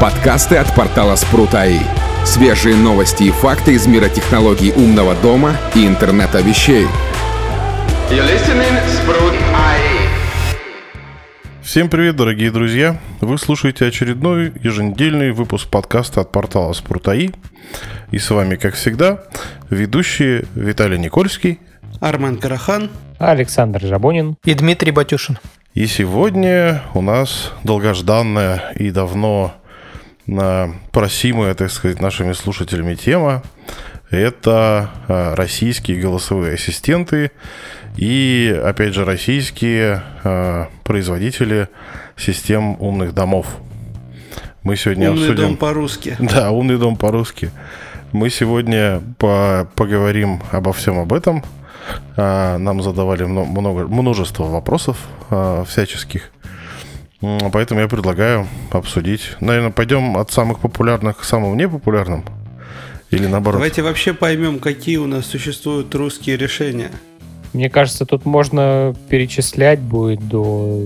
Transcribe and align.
Подкасты 0.00 0.54
от 0.58 0.72
портала 0.76 1.16
Спрут.АИ. 1.16 1.80
Свежие 2.24 2.76
новости 2.76 3.24
и 3.24 3.30
факты 3.32 3.72
из 3.72 3.88
мира 3.88 4.08
технологий 4.08 4.70
умного 4.70 5.16
дома 5.16 5.56
и 5.74 5.88
интернета 5.88 6.40
вещей. 6.40 6.86
Всем 11.60 11.90
привет, 11.90 12.14
дорогие 12.14 12.52
друзья! 12.52 13.00
Вы 13.20 13.38
слушаете 13.38 13.86
очередной 13.86 14.52
еженедельный 14.62 15.32
выпуск 15.32 15.68
подкаста 15.68 16.20
от 16.20 16.30
портала 16.30 16.72
Спрут.АИ. 16.74 17.30
И 18.12 18.18
с 18.18 18.30
вами, 18.30 18.54
как 18.54 18.74
всегда, 18.74 19.24
ведущие 19.68 20.44
Виталий 20.54 20.98
Никольский, 20.98 21.58
Армен 21.98 22.38
Карахан, 22.38 22.88
Александр 23.18 23.80
Жабунин 23.80 24.36
и 24.44 24.54
Дмитрий 24.54 24.92
Батюшин. 24.92 25.38
И 25.74 25.88
сегодня 25.88 26.84
у 26.94 27.00
нас 27.00 27.52
долгожданная 27.64 28.72
и 28.76 28.92
давно 28.92 29.54
на 30.28 30.74
просимая, 30.92 31.54
так 31.54 31.72
сказать, 31.72 32.00
нашими 32.00 32.34
слушателями 32.34 32.94
тема. 32.94 33.42
Это 34.10 34.90
а, 35.08 35.34
российские 35.34 36.00
голосовые 36.00 36.54
ассистенты 36.54 37.32
и, 37.96 38.58
опять 38.64 38.94
же, 38.94 39.04
российские 39.04 40.02
а, 40.22 40.68
производители 40.84 41.68
систем 42.16 42.80
умных 42.80 43.14
домов. 43.14 43.46
Мы 44.62 44.76
сегодня 44.76 45.10
умный 45.10 45.24
обсудим... 45.24 45.48
дом 45.48 45.56
по-русски. 45.56 46.16
Да, 46.20 46.50
умный 46.50 46.78
дом 46.78 46.96
по-русски. 46.96 47.50
Мы 48.12 48.30
сегодня 48.30 49.02
по 49.18 49.68
поговорим 49.74 50.42
обо 50.52 50.72
всем 50.72 50.98
об 50.98 51.12
этом. 51.12 51.42
А, 52.16 52.58
нам 52.58 52.82
задавали 52.82 53.24
много, 53.24 53.88
множество 53.88 54.44
вопросов 54.44 54.98
всяческих. 55.66 56.30
Поэтому 57.20 57.80
я 57.80 57.88
предлагаю 57.88 58.46
обсудить. 58.70 59.36
Наверное, 59.40 59.70
пойдем 59.70 60.16
от 60.16 60.30
самых 60.30 60.60
популярных 60.60 61.18
к 61.18 61.24
самым 61.24 61.56
непопулярным. 61.56 62.24
Или 63.10 63.26
наоборот? 63.26 63.58
Давайте 63.58 63.82
вообще 63.82 64.12
поймем, 64.12 64.58
какие 64.58 64.98
у 64.98 65.06
нас 65.06 65.26
существуют 65.26 65.94
русские 65.94 66.36
решения. 66.36 66.90
Мне 67.52 67.70
кажется, 67.70 68.04
тут 68.04 68.26
можно 68.26 68.94
перечислять 69.08 69.80
будет 69.80 70.28
до 70.28 70.82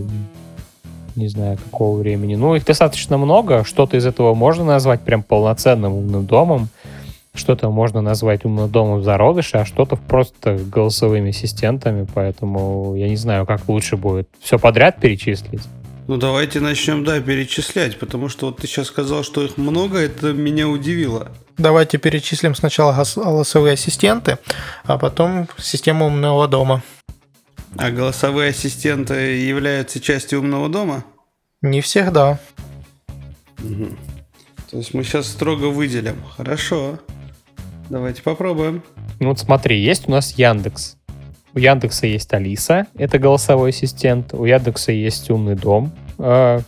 не 1.15 1.29
знаю 1.29 1.59
какого 1.59 1.99
времени. 1.99 2.37
Ну, 2.37 2.55
их 2.55 2.65
достаточно 2.65 3.19
много. 3.19 3.65
Что-то 3.65 3.99
из 3.99 4.07
этого 4.07 4.35
можно 4.35 4.65
назвать 4.65 5.03
прям 5.03 5.23
полноценным 5.23 5.93
умным 5.93 6.25
домом. 6.25 6.69
Что-то 7.35 7.71
можно 7.71 8.01
назвать 8.01 8.45
умным 8.45 8.71
домом 8.71 9.03
зародыша, 9.03 9.61
а 9.61 9.65
что-то 9.67 9.97
просто 9.97 10.57
голосовыми 10.57 11.31
ассистентами. 11.31 12.07
Поэтому 12.15 12.95
я 12.97 13.09
не 13.09 13.17
знаю, 13.17 13.45
как 13.45 13.69
лучше 13.69 13.99
будет. 13.99 14.29
Все 14.41 14.59
подряд 14.59 15.01
перечислить. 15.01 15.63
Ну, 16.09 16.17
давайте 16.17 16.59
начнем, 16.59 17.05
да, 17.05 17.21
перечислять, 17.21 17.99
потому 17.99 18.29
что 18.29 18.47
вот 18.47 18.59
ты 18.59 18.67
сейчас 18.67 18.89
сказал, 18.89 19.23
что 19.23 19.45
их 19.45 19.57
много, 19.57 19.99
это 19.99 20.33
меня 20.33 20.69
удивило. 20.69 21.31
Давайте 21.59 21.99
перечислим 21.99 22.55
сначала 22.57 22.93
голосовые 23.15 23.75
ассистенты, 23.75 24.39
а 24.85 24.99
потом 24.99 25.49
систему 25.59 26.07
умного 26.07 26.49
дома. 26.49 26.83
А 27.77 27.91
голосовые 27.91 28.51
ассистенты 28.51 29.15
являются 29.15 30.01
частью 30.01 30.41
умного 30.41 30.69
дома? 30.69 31.05
Не 31.63 31.81
всегда. 31.81 32.41
Угу. 33.61 33.97
То 34.71 34.79
есть 34.79 34.95
мы 34.95 35.05
сейчас 35.05 35.29
строго 35.29 35.67
выделим. 35.67 36.17
Хорошо. 36.37 36.99
Давайте 37.91 38.23
попробуем. 38.23 38.83
Ну 39.21 39.29
вот 39.29 39.39
смотри, 39.39 39.81
есть 39.81 40.09
у 40.09 40.11
нас 40.11 40.33
Яндекс. 40.33 40.97
У 41.55 41.59
Яндекса 41.59 42.07
есть 42.07 42.33
Алиса, 42.33 42.87
это 42.95 43.19
голосовой 43.19 43.71
ассистент. 43.71 44.33
У 44.33 44.45
Яндекса 44.45 44.93
есть 44.93 45.31
умный 45.31 45.55
дом. 45.55 45.93
Э, 46.19 46.61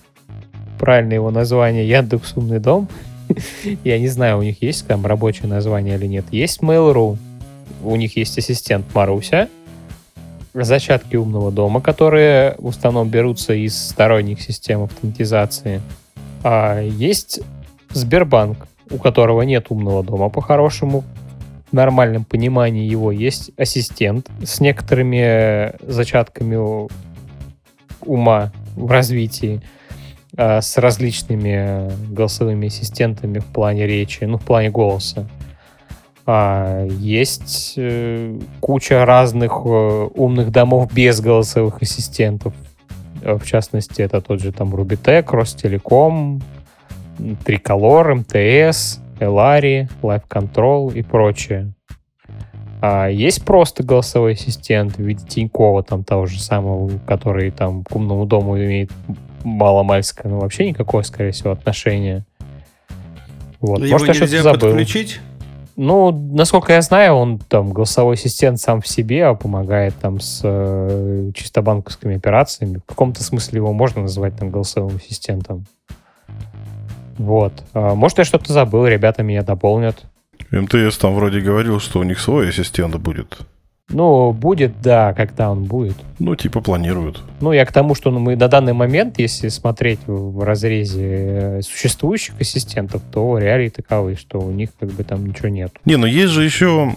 правильное 0.78 1.14
его 1.14 1.30
название 1.30 1.88
Яндекс 1.88 2.34
умный 2.36 2.58
дом. 2.58 2.88
Я 3.84 3.98
не 3.98 4.08
знаю, 4.08 4.38
у 4.38 4.42
них 4.42 4.60
есть 4.62 4.86
там 4.86 5.06
рабочее 5.06 5.48
название 5.48 5.96
или 5.96 6.06
нет. 6.06 6.27
Есть 6.30 6.60
Mail.ru. 6.60 7.16
У 7.82 7.96
них 7.96 8.17
есть 8.17 8.36
ассистент 8.36 8.84
Маруся. 8.95 9.48
Зачатки 10.52 11.16
умного 11.16 11.51
дома, 11.51 11.80
которые 11.80 12.55
в 12.58 12.68
основном 12.68 13.08
берутся 13.08 13.55
из 13.55 13.77
сторонних 13.77 14.40
систем 14.40 14.84
автоматизации. 14.84 15.80
А 16.42 16.80
есть 16.80 17.40
Сбербанк, 17.90 18.68
у 18.90 18.98
которого 18.98 19.42
нет 19.42 19.66
умного 19.70 20.05
дома 20.05 20.28
по-хорошему, 20.28 21.05
нормальном 21.74 22.24
понимании 22.24 22.89
его 22.89 23.12
есть 23.12 23.51
ассистент 23.57 24.29
с 24.42 24.61
некоторыми 24.61 25.73
зачатками 25.86 26.89
ума 28.01 28.52
в 28.77 28.90
развитии, 28.90 29.61
а, 30.36 30.61
с 30.61 30.77
различными 30.79 31.90
голосовыми 32.13 32.67
ассистентами 32.68 33.39
в 33.39 33.46
плане 33.46 33.86
речи, 33.86 34.24
ну, 34.24 34.39
в 34.39 34.45
плане 34.45 34.70
голоса. 34.70 35.29
А, 36.27 36.86
есть 36.86 37.74
э, 37.77 38.39
куча 38.61 39.05
разных 39.05 39.52
э, 39.64 40.08
умных 40.14 40.51
домов 40.51 40.92
без 40.92 41.20
голосовых 41.20 41.83
ассистентов. 41.83 42.55
В 43.23 43.45
частности, 43.45 44.02
это 44.02 44.20
тот 44.20 44.40
же 44.40 44.52
там 44.52 44.74
Rubitech, 44.74 45.30
Ростелеком, 45.30 46.42
Триколор, 47.45 48.14
МТС, 48.14 49.01
Элари, 49.20 49.89
Live 50.02 50.25
Control 50.29 50.92
и 50.95 51.02
прочее. 51.02 51.73
А 52.80 53.08
есть 53.08 53.45
просто 53.45 53.83
голосовой 53.83 54.33
ассистент 54.33 54.97
в 54.97 54.98
виде 54.98 55.25
Тинькова, 55.27 55.83
там 55.83 56.05
того 56.05 56.27
же 56.27 56.41
самого, 56.41 56.91
который 57.07 57.51
там 57.51 57.83
к 57.83 57.97
умному 57.97 58.27
дому 58.27 58.58
имеет 58.58 58.91
маломальское, 59.42 60.30
но 60.30 60.41
вообще 60.41 60.69
никакого, 60.69 61.02
скорее 61.02 61.30
всего, 61.30 61.52
отношения. 61.52 62.27
Вот. 63.61 63.80
Его 63.80 63.92
Может, 63.92 64.08
я 64.08 64.14
что-то 64.14 64.42
забыл. 64.42 64.69
подключить? 64.69 65.20
Ну, 65.77 66.13
насколько 66.13 66.73
я 66.73 66.83
знаю, 66.83 67.14
он 67.14 67.39
там 67.39 67.73
голосовой 67.73 68.14
ассистент 68.14 68.61
сам 68.61 68.81
в 68.81 68.86
себе, 68.86 69.25
а 69.25 69.35
помогает 69.35 69.95
там 69.96 70.20
с 70.20 70.41
э, 70.45 71.31
чисто 71.35 71.63
банковскими 71.63 72.17
операциями. 72.17 72.79
В 72.79 72.85
каком-то 72.85 73.25
смысле 73.25 73.58
его 73.58 73.73
можно 73.73 74.02
назвать 74.02 74.36
там 74.36 74.51
голосовым 74.51 74.96
ассистентом. 74.96 75.64
Вот. 77.19 77.64
А, 77.73 77.95
может, 77.95 78.19
я 78.19 78.25
что-то 78.25 78.52
забыл, 78.52 78.86
ребята 78.86 79.23
меня 79.23 79.42
дополнят. 79.42 80.05
МТС 80.51 80.98
там 80.98 81.14
вроде 81.14 81.41
говорил, 81.41 81.80
что 81.80 82.01
у 82.01 82.02
них 82.02 82.20
свой 82.20 82.48
ассистент 82.48 82.97
будет. 82.97 83.39
Ну, 83.91 84.33
будет, 84.33 84.80
да, 84.80 85.13
когда 85.13 85.51
он 85.51 85.64
будет. 85.64 85.97
Ну, 86.19 86.35
типа 86.36 86.63
планируют. 86.63 87.23
Ну, 87.41 87.52
я 87.52 87.67
к 87.67 87.73
тому, 87.73 87.95
что 87.95 88.11
ну, 88.11 88.19
мы 88.19 88.35
на 88.35 88.48
данный 88.48 88.73
момент, 88.73 89.19
если 89.19 89.48
смотреть 89.48 90.01
в 90.07 90.42
разрезе 90.42 91.58
э, 91.58 91.63
существующих 91.63 92.35
ассистентов, 92.41 93.02
то 93.13 93.36
реалии 93.36 93.69
таковы, 93.69 94.17
что 94.17 94.41
у 94.41 94.51
них 94.51 94.70
как 94.81 94.91
бы 94.91 95.05
там 95.05 95.27
ничего 95.27 95.48
нет. 95.48 95.70
Не, 95.85 95.96
но 95.96 96.07
есть 96.07 96.33
же 96.33 96.45
еще 96.45 96.95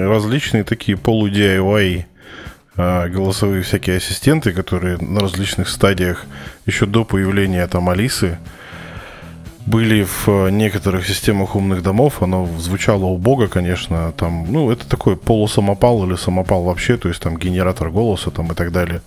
различные 0.00 0.64
такие 0.64 0.96
полу-DIY 0.96 2.06
а, 2.76 3.08
голосовые 3.08 3.62
всякие 3.62 3.98
ассистенты, 3.98 4.52
которые 4.52 4.96
на 4.96 5.20
различных 5.20 5.68
стадиях 5.68 6.24
еще 6.64 6.86
до 6.86 7.04
появления 7.04 7.66
там 7.66 7.90
Алисы 7.90 8.38
были 9.66 10.04
в 10.04 10.28
э, 10.28 10.50
некоторых 10.50 11.06
системах 11.06 11.54
умных 11.54 11.82
домов, 11.82 12.22
оно 12.22 12.46
звучало 12.58 13.04
убого, 13.04 13.46
конечно, 13.46 14.12
там, 14.16 14.46
ну, 14.50 14.70
это 14.70 14.88
такой 14.88 15.16
полусамопал 15.16 16.04
или 16.06 16.16
самопал 16.16 16.62
вообще, 16.64 16.96
то 16.96 17.08
есть 17.08 17.20
там 17.22 17.36
генератор 17.36 17.90
голоса 17.90 18.30
там 18.30 18.52
и 18.52 18.54
так 18.54 18.72
далее. 18.72 19.02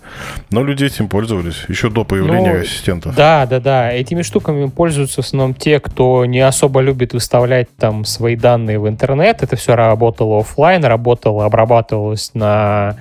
Но 0.50 0.62
люди 0.62 0.84
этим 0.84 1.08
пользовались 1.08 1.64
еще 1.68 1.90
до 1.90 2.04
появления 2.04 2.54
ну, 2.54 2.60
ассистентов. 2.60 3.14
Да, 3.14 3.46
да, 3.46 3.60
да. 3.60 3.92
Этими 3.92 4.22
штуками 4.22 4.68
пользуются 4.68 5.22
в 5.22 5.26
основном 5.26 5.54
те, 5.54 5.80
кто 5.80 6.24
не 6.24 6.40
особо 6.40 6.80
любит 6.80 7.12
выставлять 7.12 7.68
там 7.76 8.04
свои 8.04 8.36
данные 8.36 8.78
в 8.78 8.88
интернет. 8.88 9.42
Это 9.42 9.56
все 9.56 9.74
работало 9.74 10.40
офлайн, 10.40 10.84
работало, 10.84 11.44
обрабатывалось 11.44 12.30
на 12.34 12.96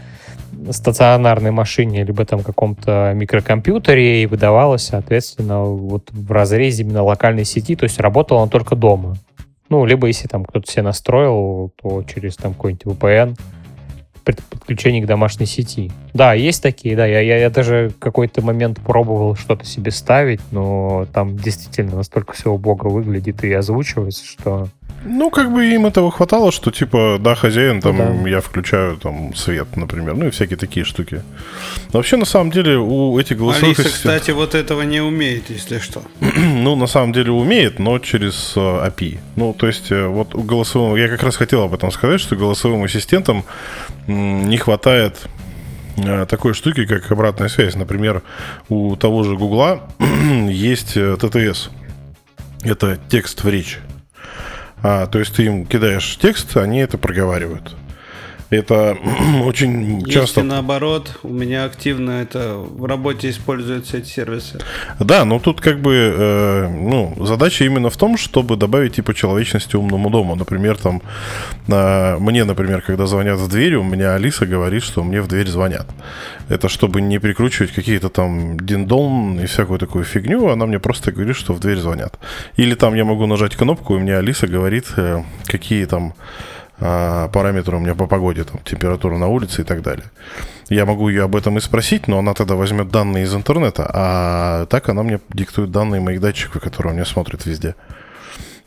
стационарной 0.71 1.51
машине, 1.51 2.03
либо 2.03 2.25
там 2.25 2.43
каком-то 2.43 3.13
микрокомпьютере 3.15 4.23
и 4.23 4.25
выдавалось, 4.25 4.83
соответственно, 4.83 5.63
вот 5.63 6.09
в 6.11 6.31
разрезе 6.31 6.83
именно 6.83 7.03
локальной 7.03 7.45
сети, 7.45 7.75
то 7.75 7.83
есть 7.83 7.99
работала 7.99 8.39
он 8.39 8.49
только 8.49 8.75
дома. 8.75 9.15
Ну, 9.69 9.85
либо 9.85 10.07
если 10.07 10.27
там 10.27 10.45
кто-то 10.45 10.71
себе 10.71 10.83
настроил, 10.83 11.71
то 11.81 12.03
через 12.03 12.35
там 12.35 12.53
какой-нибудь 12.53 12.85
VPN 12.85 13.37
подключение 14.23 15.03
к 15.03 15.05
домашней 15.05 15.45
сети. 15.45 15.91
Да, 16.13 16.33
есть 16.33 16.63
такие, 16.63 16.95
да. 16.95 17.05
Я, 17.05 17.19
я, 17.19 17.37
я 17.37 17.49
даже 17.49 17.91
какой-то 17.99 18.41
момент 18.41 18.79
пробовал 18.79 19.35
что-то 19.35 19.65
себе 19.65 19.91
ставить, 19.91 20.41
но 20.51 21.05
там 21.13 21.35
действительно 21.35 21.97
настолько 21.97 22.33
все 22.33 22.51
убого 22.51 22.87
выглядит 22.89 23.43
и 23.43 23.51
озвучивается, 23.51 24.25
что 24.25 24.69
ну, 25.05 25.29
как 25.29 25.51
бы 25.51 25.65
им 25.65 25.85
этого 25.85 26.11
хватало, 26.11 26.51
что 26.51 26.71
типа, 26.71 27.17
да, 27.19 27.35
хозяин, 27.35 27.81
там 27.81 27.97
да. 27.97 28.29
я 28.29 28.41
включаю 28.41 28.97
там 28.97 29.35
свет, 29.35 29.75
например, 29.75 30.15
ну 30.15 30.27
и 30.27 30.29
всякие 30.29 30.57
такие 30.57 30.85
штуки. 30.85 31.21
Но 31.91 31.99
вообще, 31.99 32.17
на 32.17 32.25
самом 32.25 32.51
деле, 32.51 32.77
у 32.77 33.19
этих 33.19 33.37
голосовых 33.37 33.79
Алиса, 33.79 33.81
ассистентов... 33.81 34.21
кстати, 34.21 34.31
вот 34.31 34.55
этого 34.55 34.81
не 34.83 35.01
умеет, 35.01 35.49
если 35.49 35.79
что. 35.79 36.03
ну, 36.19 36.75
на 36.75 36.87
самом 36.87 37.13
деле 37.13 37.31
умеет, 37.31 37.79
но 37.79 37.99
через 37.99 38.53
uh, 38.55 38.87
API. 38.87 39.19
Ну, 39.35 39.53
то 39.53 39.67
есть, 39.67 39.91
э, 39.91 40.05
вот 40.05 40.35
у 40.35 40.43
голосовым... 40.43 40.95
Я 40.95 41.07
как 41.07 41.23
раз 41.23 41.35
хотел 41.35 41.63
об 41.63 41.73
этом 41.73 41.91
сказать, 41.91 42.21
что 42.21 42.35
голосовым 42.35 42.83
ассистентам 42.83 43.43
не 44.07 44.57
хватает 44.57 45.17
э, 45.97 46.25
такой 46.29 46.53
штуки, 46.53 46.85
как 46.85 47.11
обратная 47.11 47.49
связь. 47.49 47.75
Например, 47.75 48.21
у 48.69 48.95
того 48.95 49.23
же 49.23 49.35
Гугла 49.35 49.87
есть 50.49 50.93
ТТС 50.93 51.69
это 52.63 52.97
текст 53.09 53.43
в 53.43 53.49
речь. 53.49 53.79
А, 54.83 55.07
то 55.07 55.17
есть 55.19 55.35
ты 55.35 55.45
им 55.45 55.65
кидаешь 55.65 56.17
текст, 56.21 56.57
они 56.57 56.79
это 56.79 56.97
проговаривают. 56.97 57.73
Это 58.57 58.97
очень 59.43 60.05
часто... 60.05 60.41
и 60.41 60.43
наоборот, 60.43 61.19
у 61.23 61.29
меня 61.29 61.65
активно 61.65 62.21
это 62.21 62.55
в 62.55 62.85
работе 62.85 63.29
используются 63.29 63.97
эти 63.97 64.07
сервисы. 64.07 64.59
Да, 64.99 65.25
но 65.25 65.39
тут 65.39 65.61
как 65.61 65.79
бы 65.79 65.93
э, 65.93 66.67
ну, 66.69 67.15
задача 67.25 67.65
именно 67.65 67.89
в 67.89 67.97
том, 67.97 68.17
чтобы 68.17 68.55
добавить 68.55 68.95
типа 68.95 69.13
человечности 69.13 69.75
умному 69.75 70.09
дому. 70.09 70.35
Например, 70.35 70.77
там 70.77 71.01
э, 71.67 72.17
мне, 72.19 72.43
например, 72.43 72.81
когда 72.81 73.05
звонят 73.05 73.39
в 73.39 73.49
дверь, 73.49 73.75
у 73.75 73.83
меня 73.83 74.13
Алиса 74.13 74.45
говорит, 74.45 74.83
что 74.83 75.03
мне 75.03 75.21
в 75.21 75.27
дверь 75.27 75.47
звонят. 75.47 75.87
Это 76.49 76.69
чтобы 76.69 77.01
не 77.01 77.19
прикручивать 77.19 77.71
какие-то 77.71 78.09
там 78.09 78.59
диндон 78.59 79.39
и 79.39 79.45
всякую 79.45 79.79
такую 79.79 80.03
фигню, 80.03 80.49
она 80.49 80.65
мне 80.65 80.79
просто 80.79 81.11
говорит, 81.11 81.35
что 81.35 81.53
в 81.53 81.59
дверь 81.59 81.77
звонят. 81.77 82.19
Или 82.57 82.75
там 82.75 82.95
я 82.95 83.05
могу 83.05 83.25
нажать 83.25 83.55
кнопку, 83.55 83.95
и 83.95 83.99
мне 83.99 84.17
Алиса 84.17 84.47
говорит, 84.47 84.85
э, 84.97 85.23
какие 85.45 85.85
там 85.85 86.13
параметры 86.79 87.77
у 87.77 87.79
меня 87.79 87.95
по 87.95 88.07
погоде, 88.07 88.43
там, 88.43 88.59
температура 88.63 89.17
на 89.17 89.27
улице 89.27 89.61
и 89.61 89.63
так 89.63 89.81
далее. 89.81 90.05
Я 90.69 90.85
могу 90.85 91.09
ее 91.09 91.23
об 91.23 91.35
этом 91.35 91.57
и 91.57 91.61
спросить, 91.61 92.07
но 92.07 92.19
она 92.19 92.33
тогда 92.33 92.55
возьмет 92.55 92.89
данные 92.89 93.25
из 93.25 93.35
интернета, 93.35 93.89
а 93.93 94.65
так 94.65 94.89
она 94.89 95.03
мне 95.03 95.19
диктует 95.29 95.71
данные 95.71 96.01
моих 96.01 96.19
датчиков, 96.19 96.61
которые 96.61 96.93
у 96.93 96.95
меня 96.95 97.05
смотрят 97.05 97.45
везде. 97.45 97.75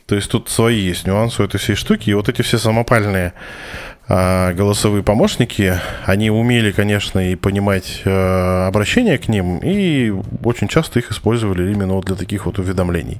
То 0.07 0.15
есть 0.15 0.31
тут 0.31 0.49
свои 0.49 0.79
есть 0.79 1.05
нюансы 1.05 1.41
у 1.41 1.45
этой 1.45 1.57
всей 1.57 1.75
штуки. 1.75 2.09
И 2.09 2.13
вот 2.13 2.29
эти 2.29 2.41
все 2.41 2.57
самопальные 2.57 3.33
а, 4.07 4.53
голосовые 4.53 5.03
помощники, 5.03 5.77
они 6.05 6.31
умели, 6.31 6.71
конечно, 6.71 7.19
и 7.29 7.35
понимать 7.35 8.03
а, 8.05 8.67
обращения 8.67 9.17
к 9.17 9.27
ним, 9.27 9.57
и 9.57 10.13
очень 10.45 10.69
часто 10.69 10.99
их 10.99 11.11
использовали 11.11 11.73
именно 11.73 11.95
вот 11.95 12.05
для 12.05 12.15
таких 12.15 12.45
вот 12.45 12.57
уведомлений. 12.57 13.17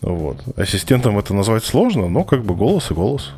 Вот. 0.00 0.42
Ассистентам 0.56 1.20
это 1.20 1.34
назвать 1.34 1.64
сложно, 1.64 2.08
но 2.08 2.24
как 2.24 2.42
бы 2.42 2.56
голос 2.56 2.90
и 2.90 2.94
голос. 2.94 3.30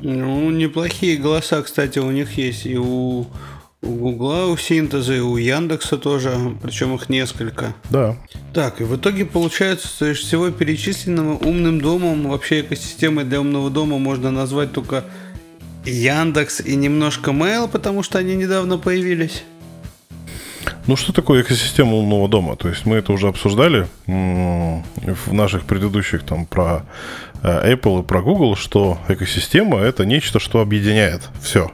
Ну, 0.00 0.50
неплохие 0.50 1.16
голоса, 1.16 1.62
кстати, 1.62 1.98
у 1.98 2.10
них 2.10 2.38
есть 2.38 2.66
и 2.66 2.76
у, 2.78 3.26
у 3.82 3.86
Гугла, 3.86 4.46
у 4.46 4.56
Синтеза, 4.56 5.14
и 5.14 5.20
у 5.20 5.36
Яндекса 5.36 5.98
тоже, 5.98 6.30
причем 6.62 6.94
их 6.94 7.08
несколько. 7.08 7.74
Да. 7.90 8.16
Так, 8.54 8.80
и 8.80 8.84
в 8.84 8.96
итоге 8.96 9.24
получается, 9.24 9.88
что 9.88 10.10
из 10.10 10.18
всего 10.18 10.50
перечисленного 10.50 11.36
умным 11.36 11.80
домом, 11.80 12.28
вообще 12.28 12.60
экосистемой 12.60 13.24
для 13.24 13.40
умного 13.40 13.70
дома 13.70 13.98
можно 13.98 14.30
назвать 14.30 14.72
только 14.72 15.04
Яндекс 15.84 16.60
и 16.60 16.76
немножко 16.76 17.30
Mail, 17.30 17.68
потому 17.68 18.02
что 18.02 18.18
они 18.18 18.36
недавно 18.36 18.78
появились. 18.78 19.42
Ну, 20.86 20.96
что 20.96 21.12
такое 21.12 21.42
экосистема 21.42 21.94
умного 21.96 22.28
дома? 22.28 22.56
То 22.56 22.68
есть 22.68 22.86
мы 22.86 22.96
это 22.96 23.12
уже 23.12 23.28
обсуждали 23.28 23.86
в 24.06 25.32
наших 25.32 25.64
предыдущих 25.64 26.22
там 26.22 26.46
про 26.46 26.86
Apple 27.42 28.00
и 28.00 28.02
про 28.04 28.22
Google, 28.22 28.56
что 28.56 28.98
экосистема 29.08 29.78
это 29.78 30.04
нечто, 30.04 30.38
что 30.40 30.60
объединяет 30.60 31.22
все. 31.40 31.70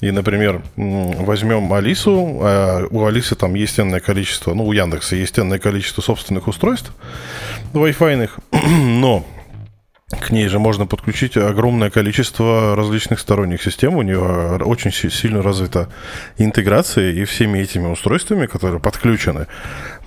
И, 0.00 0.12
например, 0.12 0.62
возьмем 0.76 1.72
Алису, 1.72 2.38
а 2.40 2.86
у 2.90 3.04
Алисы 3.04 3.34
там 3.34 3.54
есть 3.54 3.80
энное 3.80 4.00
количество, 4.00 4.54
ну, 4.54 4.64
у 4.66 4.72
Яндекса 4.72 5.16
есть 5.16 5.38
энное 5.38 5.58
количество 5.58 6.02
собственных 6.02 6.46
устройств 6.46 6.92
Wi-Fi, 7.72 8.30
но 9.00 9.26
к 10.08 10.30
ней 10.30 10.48
же 10.48 10.58
можно 10.58 10.86
подключить 10.86 11.36
огромное 11.36 11.90
количество 11.90 12.74
различных 12.76 13.18
сторонних 13.18 13.62
систем. 13.62 13.96
У 13.96 14.02
нее 14.02 14.56
очень 14.64 14.92
сильно 14.92 15.42
развита 15.42 15.90
интеграция, 16.38 17.10
и 17.12 17.24
всеми 17.24 17.58
этими 17.58 17.88
устройствами, 17.88 18.46
которые 18.46 18.80
подключены, 18.80 19.48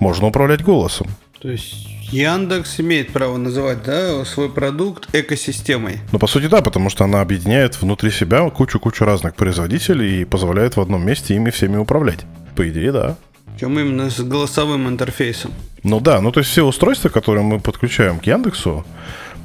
можно 0.00 0.26
управлять 0.26 0.62
голосом. 0.62 1.06
То 1.40 1.50
есть 1.50 1.86
Яндекс 2.12 2.78
имеет 2.80 3.10
право 3.10 3.38
называть 3.38 3.82
да, 3.82 4.22
свой 4.26 4.50
продукт 4.50 5.08
экосистемой. 5.14 6.00
Ну, 6.12 6.18
по 6.18 6.26
сути, 6.26 6.46
да, 6.46 6.60
потому 6.60 6.90
что 6.90 7.04
она 7.04 7.22
объединяет 7.22 7.80
внутри 7.80 8.10
себя 8.10 8.48
кучу-кучу 8.50 9.04
разных 9.06 9.34
производителей 9.34 10.20
и 10.20 10.24
позволяет 10.26 10.76
в 10.76 10.80
одном 10.80 11.06
месте 11.06 11.34
ими 11.34 11.48
всеми 11.50 11.78
управлять. 11.78 12.20
По 12.54 12.68
идее, 12.68 12.92
да. 12.92 13.16
Причем 13.54 13.78
именно 13.78 14.10
с 14.10 14.20
голосовым 14.20 14.88
интерфейсом. 14.88 15.52
Ну 15.82 16.00
да, 16.00 16.20
ну 16.20 16.32
то 16.32 16.40
есть 16.40 16.50
все 16.50 16.64
устройства, 16.64 17.08
которые 17.08 17.44
мы 17.44 17.60
подключаем 17.60 18.20
к 18.20 18.26
Яндексу, 18.26 18.84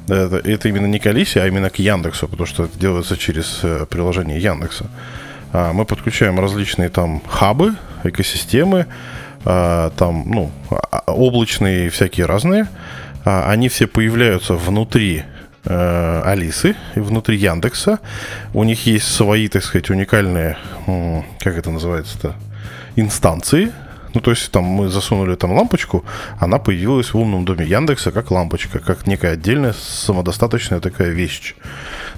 это, 0.06 0.36
это 0.36 0.68
именно 0.68 0.86
не 0.86 0.98
к 0.98 1.06
Алисе, 1.06 1.40
а 1.40 1.46
именно 1.46 1.70
к 1.70 1.78
Яндексу, 1.78 2.28
потому 2.28 2.46
что 2.46 2.64
это 2.64 2.78
делается 2.78 3.16
через 3.16 3.60
э, 3.62 3.86
приложение 3.88 4.38
Яндекса. 4.38 4.90
А, 5.52 5.72
мы 5.72 5.86
подключаем 5.86 6.38
различные 6.38 6.90
там 6.90 7.22
хабы, 7.26 7.74
экосистемы, 8.04 8.86
а, 9.44 9.90
там, 9.90 10.24
ну, 10.26 10.50
а, 10.70 11.02
облачные 11.06 11.90
всякие 11.90 12.26
разные. 12.26 12.66
А, 13.24 13.50
они 13.50 13.68
все 13.68 13.86
появляются 13.86 14.54
внутри 14.54 15.24
э, 15.64 16.22
Алисы, 16.24 16.76
внутри 16.94 17.36
Яндекса. 17.36 17.98
У 18.54 18.64
них 18.64 18.86
есть 18.86 19.06
свои, 19.06 19.48
так 19.48 19.62
сказать, 19.62 19.90
уникальные, 19.90 20.56
как 21.40 21.58
это 21.58 21.70
называется-то, 21.70 22.34
инстанции, 22.96 23.72
ну, 24.14 24.20
то 24.20 24.30
есть 24.30 24.50
там 24.50 24.64
мы 24.64 24.88
засунули 24.88 25.36
там 25.36 25.52
лампочку, 25.52 26.04
она 26.38 26.58
появилась 26.58 27.12
в 27.12 27.18
умном 27.18 27.44
доме 27.44 27.64
Яндекса 27.64 28.10
как 28.10 28.30
лампочка, 28.30 28.78
как 28.78 29.06
некая 29.06 29.34
отдельная 29.34 29.72
самодостаточная 29.72 30.80
такая 30.80 31.10
вещь. 31.10 31.54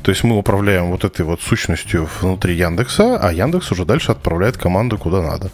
То 0.02 0.10
есть 0.10 0.24
мы 0.24 0.38
управляем 0.38 0.90
вот 0.90 1.04
этой 1.04 1.26
вот 1.26 1.42
сущностью 1.42 2.08
внутри 2.20 2.54
Яндекса, 2.54 3.18
а 3.20 3.32
Яндекс 3.32 3.72
уже 3.72 3.84
дальше 3.84 4.12
отправляет 4.12 4.56
команду 4.56 4.98
куда 4.98 5.22
надо. 5.22 5.50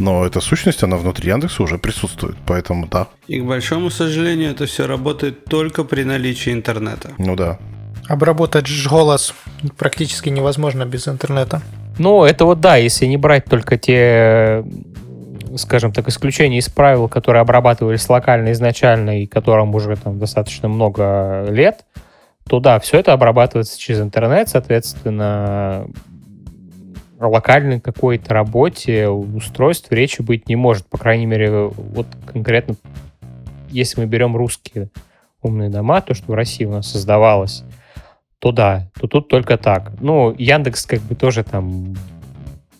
Но 0.00 0.24
эта 0.24 0.40
сущность, 0.40 0.82
она 0.82 0.96
внутри 0.96 1.28
Яндекса 1.28 1.62
уже 1.62 1.78
присутствует, 1.78 2.36
поэтому 2.46 2.88
да. 2.88 3.06
И, 3.28 3.38
к 3.38 3.44
большому 3.44 3.90
сожалению, 3.90 4.50
это 4.50 4.66
все 4.66 4.86
работает 4.86 5.44
только 5.44 5.84
при 5.84 6.04
наличии 6.04 6.52
интернета. 6.52 7.10
Ну 7.18 7.36
да. 7.36 7.58
Обработать 8.08 8.68
голос 8.88 9.34
практически 9.76 10.30
невозможно 10.30 10.86
без 10.86 11.06
интернета. 11.06 11.62
Ну, 11.98 12.24
это 12.24 12.46
вот 12.46 12.60
да, 12.60 12.76
если 12.76 13.06
не 13.06 13.18
брать 13.18 13.44
только 13.44 13.76
те 13.76 14.64
скажем 15.56 15.92
так, 15.92 16.08
исключение 16.08 16.60
из 16.60 16.68
правил, 16.68 17.08
которые 17.08 17.42
обрабатывались 17.42 18.08
локально 18.08 18.52
изначально 18.52 19.22
и 19.22 19.26
которым 19.26 19.74
уже 19.74 19.96
там 19.96 20.18
достаточно 20.18 20.68
много 20.68 21.46
лет, 21.50 21.84
то 22.48 22.60
да, 22.60 22.78
все 22.78 22.98
это 22.98 23.12
обрабатывается 23.12 23.78
через 23.78 24.00
интернет, 24.00 24.48
соответственно, 24.48 25.86
локальной 27.26 27.80
какой-то 27.80 28.32
работе 28.32 29.08
устройств 29.08 29.92
речи 29.92 30.22
быть 30.22 30.48
не 30.48 30.56
может. 30.56 30.86
По 30.86 30.98
крайней 30.98 31.26
мере, 31.26 31.68
вот 31.68 32.06
конкретно, 32.26 32.76
если 33.68 34.00
мы 34.00 34.06
берем 34.06 34.36
русские 34.36 34.88
умные 35.42 35.70
дома, 35.70 36.00
то, 36.00 36.14
что 36.14 36.32
в 36.32 36.34
России 36.34 36.64
у 36.64 36.70
нас 36.70 36.90
создавалось, 36.90 37.64
то 38.38 38.52
да, 38.52 38.88
то 38.98 39.06
тут 39.06 39.28
только 39.28 39.58
так. 39.58 39.92
Ну, 40.00 40.34
Яндекс 40.36 40.86
как 40.86 41.00
бы 41.00 41.14
тоже 41.14 41.44
там 41.44 41.94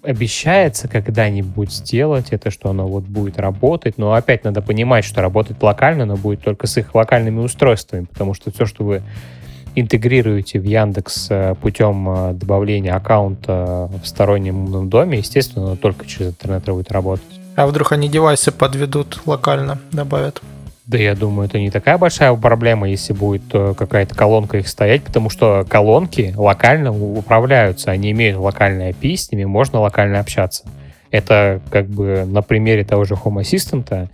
обещается 0.03 0.89
когда-нибудь 0.89 1.71
сделать 1.71 2.29
это, 2.31 2.51
что 2.51 2.71
оно 2.71 2.87
вот 2.87 3.05
будет 3.05 3.39
работать, 3.39 3.99
но 3.99 4.15
опять 4.15 4.45
надо 4.45 4.63
понимать, 4.63 5.05
что 5.05 5.21
работать 5.21 5.63
локально, 5.63 6.07
но 6.07 6.17
будет 6.17 6.43
только 6.43 6.67
с 6.67 6.79
их 6.79 6.95
локальными 6.95 7.41
устройствами, 7.41 8.07
потому 8.07 8.33
что 8.33 8.51
все, 8.51 8.65
что 8.65 8.85
вы 8.85 9.03
интегрируете 9.75 10.59
в 10.59 10.65
Яндекс 10.65 11.29
э, 11.31 11.55
путем 11.61 12.09
э, 12.09 12.33
добавления 12.35 12.95
аккаунта 12.95 13.91
в 14.03 14.07
стороннем 14.07 14.65
умном 14.65 14.89
доме, 14.89 15.19
естественно, 15.19 15.77
только 15.77 16.07
через 16.07 16.31
интернет 16.31 16.65
будет 16.65 16.91
работать. 16.93 17.41
А 17.57 17.67
вдруг 17.67 17.93
они 17.93 18.09
девайсы 18.09 18.53
подведут 18.53 19.21
локально, 19.27 19.79
добавят? 19.93 20.43
Да 20.87 20.99
я 20.99 21.15
думаю, 21.15 21.47
это 21.49 21.61
не 21.61 21.71
такая 21.71 21.99
большая 21.99 22.35
проблема, 22.35 22.89
если 22.89 23.13
будет 23.13 23.43
э, 23.53 23.75
какая-то 23.77 24.15
колонка 24.15 24.59
их 24.59 24.67
стоять, 24.67 25.05
потому 25.05 25.31
что 25.31 25.65
колонки 25.69 26.35
локально 26.37 26.93
управляются, 26.93 27.93
они 27.93 28.11
имеют 28.11 28.39
локальное 28.39 28.91
API, 28.91 29.17
с 29.17 29.31
ними 29.31 29.45
можно 29.45 29.81
локально 29.81 30.19
общаться. 30.19 30.65
Это 31.13 31.61
как 31.71 31.87
бы 31.87 32.25
на 32.27 32.43
примере 32.43 32.85
того 32.85 33.05
же 33.05 33.15
Home 33.15 33.43
Assistant 33.43 34.09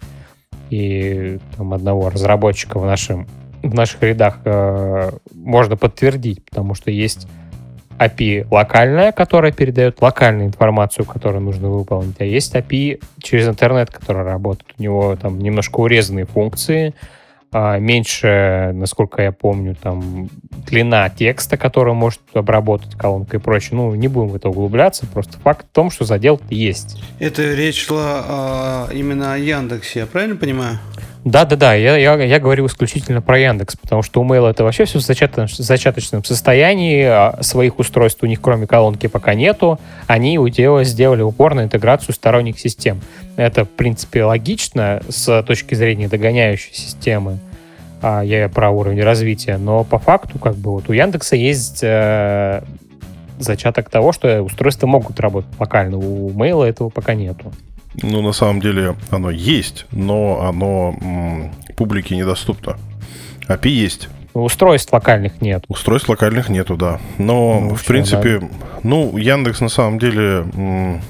и 0.69 1.39
там, 1.57 1.73
одного 1.73 2.11
разработчика 2.11 2.79
в, 2.79 2.85
нашем, 2.85 3.27
в 3.69 3.75
наших 3.75 4.03
рядах 4.03 4.39
э, 4.45 5.11
можно 5.35 5.77
подтвердить, 5.77 6.45
потому 6.45 6.75
что 6.75 6.91
есть 6.91 7.27
API 7.99 8.47
локальная, 8.51 9.13
которая 9.13 9.53
передает 9.53 10.01
локальную 10.01 10.49
информацию, 10.49 11.05
которую 11.05 11.43
нужно 11.43 11.69
выполнить, 11.69 12.17
а 12.19 12.25
есть 12.25 12.55
API 12.55 13.03
через 13.23 13.49
интернет, 13.49 13.91
которая 13.91 14.25
работает. 14.25 14.75
У 14.79 14.83
него 14.83 15.17
там 15.17 15.39
немножко 15.39 15.81
урезанные 15.81 16.27
функции, 16.27 16.95
а, 17.53 17.79
меньше, 17.79 18.73
насколько 18.75 19.23
я 19.23 19.33
помню, 19.33 19.77
там 19.81 20.29
длина 20.67 21.09
текста, 21.09 21.57
который 21.57 21.95
может 21.95 22.21
обработать 22.35 22.95
колонка 22.97 23.39
и 23.39 23.41
прочее. 23.41 23.71
Ну, 23.77 23.95
не 23.95 24.09
будем 24.09 24.29
в 24.29 24.37
это 24.37 24.49
углубляться, 24.49 25.07
просто 25.07 25.39
факт 25.39 25.65
в 25.67 25.75
том, 25.75 25.91
что 25.91 26.05
задел 26.05 26.41
есть. 26.51 27.03
Это 27.19 27.55
речь 27.55 27.87
шла 27.87 28.25
а, 28.29 28.89
именно 28.93 29.33
о 29.33 29.39
Яндексе, 29.39 30.01
я 30.01 30.07
правильно 30.07 30.37
понимаю? 30.37 30.79
Да-да-да, 31.27 31.75
я, 31.75 31.97
я, 31.97 32.15
я 32.15 32.39
говорю 32.39 32.67
исключительно 32.67 33.21
про 33.21 33.37
Яндекс, 33.37 33.75
потому 33.77 34.05
что 34.05 34.21
у 34.21 34.25
Mail 34.25 34.49
это 34.49 34.63
вообще 34.63 34.85
все 34.85 35.01
в 35.01 35.03
зачаточном, 35.03 36.23
состоянии, 36.23 37.03
а 37.03 37.37
своих 37.41 37.81
устройств 37.81 38.23
у 38.23 38.27
них 38.27 38.41
кроме 38.41 38.69
колонки 38.69 39.09
пока 39.09 39.35
нету, 39.35 39.81
они 40.07 40.39
у 40.39 40.49
дела 40.49 40.85
сделали 40.85 41.23
упор 41.23 41.55
на 41.55 41.65
интеграцию 41.65 42.15
сторонних 42.15 42.61
систем. 42.61 43.01
Это, 43.35 43.65
в 43.65 43.71
принципе, 43.71 44.23
логично 44.23 45.03
с 45.09 45.43
точки 45.43 45.75
зрения 45.75 46.07
догоняющей 46.07 46.73
системы. 46.73 47.41
а 48.03 48.23
я 48.23 48.49
про 48.49 48.71
уровень 48.71 49.03
развития, 49.03 49.57
но 49.57 49.83
по 49.83 49.99
факту 49.99 50.39
как 50.39 50.55
бы 50.55 50.71
вот 50.71 50.89
у 50.89 50.93
Яндекса 50.93 51.35
есть 51.35 51.81
э, 51.83 52.63
зачаток 53.41 53.91
того, 53.91 54.13
что 54.13 54.43
устройства 54.43 54.87
могут 54.87 55.19
работать 55.19 55.51
локально. 55.59 55.99
У 55.99 56.31
Mail 56.31 56.65
этого 56.65 56.89
пока 56.89 57.15
нету. 57.15 57.53
Ну, 58.03 58.23
на 58.23 58.33
самом 58.33 58.61
деле 58.61 58.95
оно 59.11 59.31
есть, 59.31 59.87
но 59.93 60.43
оно 60.43 60.97
м, 61.01 61.53
публике 61.77 62.17
недоступно. 62.17 62.77
API 63.49 63.69
есть. 63.71 64.09
Устройств 64.35 64.93
локальных 64.93 65.41
нет. 65.41 65.65
Устройств 65.69 66.09
локальных 66.11 66.49
нету, 66.51 66.77
да. 66.77 67.01
Но, 67.19 67.61
Ну, 67.61 67.69
в 67.75 67.77
всё, 67.79 67.87
принципе, 67.89 68.51
ну, 68.83 69.17
Яндекс 69.17 69.61
на 69.61 69.69
самом 69.71 69.99
деле... 69.99 70.45
м, 70.55 71.01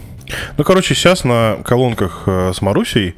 Ну, 0.59 0.65
короче, 0.65 0.95
сейчас 0.95 1.25
на 1.25 1.57
колонках 1.65 2.23
э, 2.27 2.53
с 2.55 2.61
Марусей 2.63 3.15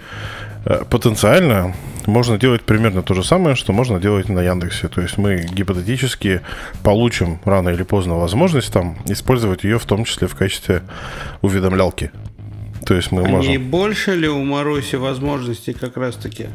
э, 0.65 0.85
потенциально 0.91 1.75
можно 2.07 2.39
делать 2.39 2.63
примерно 2.63 3.03
то 3.03 3.13
же 3.15 3.23
самое, 3.25 3.55
что 3.57 3.73
можно 3.75 3.99
делать 4.01 4.29
на 4.31 4.41
Яндексе. 4.41 4.89
То 4.89 5.01
есть 5.03 5.19
мы 5.19 5.47
гипотетически 5.53 6.41
получим 6.83 7.39
рано 7.45 7.69
или 7.71 7.83
поздно 7.83 8.17
возможность 8.19 8.73
там 8.73 8.97
использовать 9.07 9.65
ее 9.65 9.79
в 9.79 9.85
том 9.85 10.05
числе 10.05 10.27
в 10.27 10.35
качестве 10.35 10.83
уведомлялки. 11.43 12.11
То 12.89 12.95
есть 12.95 13.13
мы 13.13 13.23
А 13.23 13.29
можем... 13.29 13.51
не 13.51 13.59
больше 13.59 14.15
ли 14.15 14.29
у 14.29 14.43
Маруси 14.43 14.97
возможностей 14.97 15.75
как 15.75 15.99
раз 15.99 16.17
таки? 16.17 16.47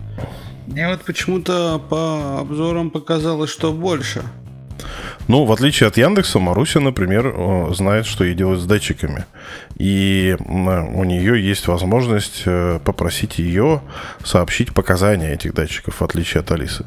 Мне 0.65 0.87
вот 0.87 1.03
почему-то 1.03 1.77
по 1.77 2.39
обзорам 2.39 2.89
показалось, 2.89 3.51
что 3.51 3.71
больше. 3.71 4.23
Ну, 5.27 5.45
в 5.45 5.51
отличие 5.51 5.87
от 5.89 5.97
Яндекса, 5.97 6.39
Маруся, 6.39 6.79
например, 6.79 7.27
э, 7.27 7.73
знает, 7.75 8.07
что 8.07 8.23
ей 8.23 8.33
делать 8.33 8.61
с 8.61 8.65
датчиками. 8.65 9.25
И 9.77 10.35
у 10.39 11.03
нее 11.03 11.39
есть 11.39 11.67
возможность 11.67 12.41
э, 12.45 12.79
попросить 12.83 13.37
ее 13.37 13.83
сообщить 14.23 14.73
показания 14.73 15.33
этих 15.33 15.53
датчиков, 15.53 16.01
в 16.01 16.03
отличие 16.03 16.41
от 16.41 16.51
Алисы. 16.51 16.83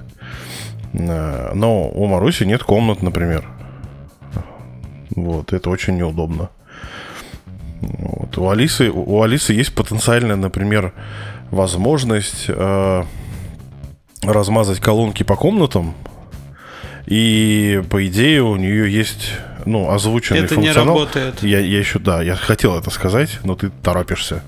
Э, 0.92 1.52
Но 1.54 1.88
у 1.88 2.06
Маруси 2.06 2.42
нет 2.42 2.64
комнат, 2.64 3.00
например. 3.00 3.44
Вот, 5.14 5.52
это 5.52 5.70
очень 5.70 5.96
неудобно. 5.96 6.50
Вот. 7.80 8.38
У, 8.38 8.48
Алисы, 8.50 8.90
у 8.90 9.22
Алисы 9.22 9.52
есть 9.52 9.74
потенциальная, 9.74 10.36
например, 10.36 10.92
возможность 11.50 12.46
э, 12.48 13.04
размазать 14.22 14.80
колонки 14.80 15.22
по 15.22 15.36
комнатам, 15.36 15.94
и 17.06 17.82
по 17.90 18.04
идее 18.06 18.42
у 18.42 18.56
нее 18.56 18.92
есть 18.92 19.32
ну, 19.66 19.90
озвученный 19.90 20.40
Это 20.40 20.56
не 20.56 20.66
функционал. 20.66 20.94
работает. 20.94 21.42
Я, 21.42 21.58
я 21.58 21.78
еще, 21.78 21.98
да, 21.98 22.22
я 22.22 22.36
хотел 22.36 22.78
это 22.78 22.90
сказать, 22.90 23.40
но 23.42 23.56
ты 23.56 23.70
торопишься. 23.82 24.42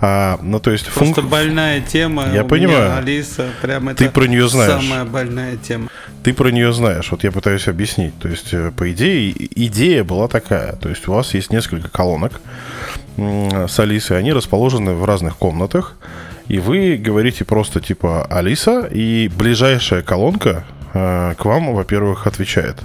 А, 0.00 0.38
ну, 0.42 0.58
то 0.58 0.70
есть 0.70 0.86
Просто 0.90 1.20
функ- 1.20 1.28
больная 1.28 1.80
тема. 1.80 2.26
Я 2.32 2.44
понимаю. 2.44 2.96
Алиса, 2.96 3.50
прям 3.62 3.90
это 3.90 4.04
Ты 4.04 4.10
про 4.10 4.24
неё 4.24 4.48
знаешь. 4.48 4.82
Самая 4.82 5.04
больная 5.04 5.56
тема. 5.58 5.88
Ты 6.24 6.32
про 6.32 6.50
нее 6.50 6.72
знаешь. 6.72 7.10
Вот 7.10 7.22
я 7.22 7.30
пытаюсь 7.30 7.68
объяснить. 7.68 8.18
То 8.18 8.28
есть, 8.28 8.52
э, 8.54 8.72
по 8.76 8.90
идее, 8.90 9.32
идея 9.66 10.04
была 10.04 10.26
такая. 10.26 10.72
То 10.72 10.88
есть, 10.88 11.06
у 11.06 11.12
вас 11.12 11.34
есть 11.34 11.52
несколько 11.52 11.88
колонок 11.88 12.40
с 13.16 13.78
Алисой. 13.78 14.18
Они 14.18 14.32
расположены 14.32 14.94
в 14.94 15.04
разных 15.04 15.36
комнатах. 15.36 15.96
И 16.48 16.58
вы 16.58 16.96
говорите 16.96 17.44
просто 17.44 17.80
типа 17.80 18.26
Алиса, 18.26 18.88
и 18.90 19.28
ближайшая 19.28 20.02
колонка 20.02 20.64
э, 20.92 21.34
к 21.38 21.44
вам, 21.44 21.74
во-первых, 21.74 22.26
отвечает. 22.26 22.76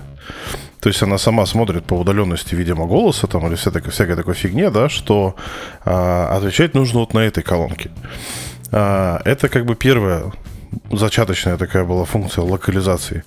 То 0.80 0.88
есть 0.88 1.02
она 1.04 1.18
сама 1.18 1.46
смотрит 1.46 1.84
по 1.84 1.94
удаленности, 1.96 2.56
видимо, 2.56 2.88
голоса 2.88 3.28
там 3.28 3.48
или 3.48 3.56
вся 3.56 3.72
такая, 3.72 3.92
всякой 3.92 4.16
такой 4.16 4.34
фигне, 4.34 4.70
да, 4.70 4.88
что 4.88 5.36
а, 5.84 6.38
отвечать 6.38 6.74
нужно 6.74 7.00
вот 7.00 7.14
на 7.14 7.20
этой 7.20 7.44
колонке. 7.44 7.92
А, 8.72 9.22
это 9.26 9.50
как 9.50 9.66
бы 9.66 9.76
первая 9.76 10.32
зачаточная 10.92 11.58
такая 11.58 11.84
была 11.84 12.06
функция 12.06 12.44
локализации. 12.44 13.24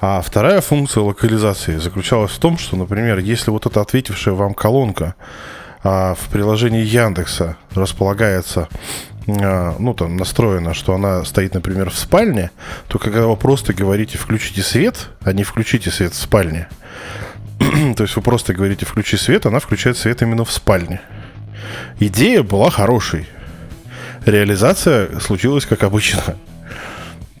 А 0.00 0.20
вторая 0.20 0.60
функция 0.60 1.02
локализации 1.02 1.76
заключалась 1.76 2.32
в 2.32 2.38
том, 2.38 2.58
что, 2.58 2.76
например, 2.76 3.18
если 3.18 3.50
вот 3.50 3.66
эта 3.66 3.80
ответившая 3.80 4.34
вам 4.34 4.54
колонка 4.54 5.14
а, 5.82 6.14
в 6.14 6.28
приложении 6.28 6.84
Яндекса 6.84 7.56
располагается, 7.74 8.68
а, 9.26 9.76
ну 9.78 9.94
там 9.94 10.16
настроена, 10.16 10.74
что 10.74 10.94
она 10.94 11.24
стоит, 11.24 11.54
например, 11.54 11.90
в 11.90 11.98
спальне, 11.98 12.50
то 12.88 12.98
когда 12.98 13.26
вы 13.26 13.36
просто 13.36 13.72
говорите 13.72 14.18
«включите 14.18 14.62
свет», 14.62 15.08
а 15.22 15.32
не 15.32 15.44
«включите 15.44 15.90
свет 15.90 16.12
в 16.12 16.20
спальне», 16.20 16.68
то 17.96 18.02
есть 18.02 18.16
вы 18.16 18.22
просто 18.22 18.54
говорите 18.54 18.86
«включи 18.86 19.16
свет», 19.16 19.46
она 19.46 19.58
включает 19.58 19.96
свет 19.96 20.22
именно 20.22 20.44
в 20.44 20.52
спальне. 20.52 21.00
Идея 22.00 22.42
была 22.42 22.70
хорошей. 22.70 23.26
Реализация 24.26 25.20
случилась 25.20 25.66
как 25.66 25.82
обычно. 25.82 26.36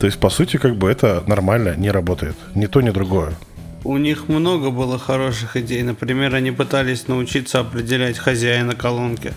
То 0.04 0.06
есть, 0.06 0.18
по 0.20 0.28
сути, 0.28 0.58
как 0.58 0.76
бы 0.76 0.90
это 0.90 1.24
нормально 1.26 1.76
не 1.78 1.90
работает. 1.90 2.36
Ни 2.54 2.66
то, 2.66 2.82
ни 2.82 2.90
другое. 2.90 3.32
У 3.84 3.96
них 3.96 4.28
много 4.28 4.68
было 4.68 4.98
хороших 4.98 5.56
идей. 5.56 5.82
Например, 5.82 6.34
они 6.34 6.50
пытались 6.50 7.08
научиться 7.08 7.60
определять 7.60 8.18
хозяина 8.18 8.74
колонки. 8.74 9.32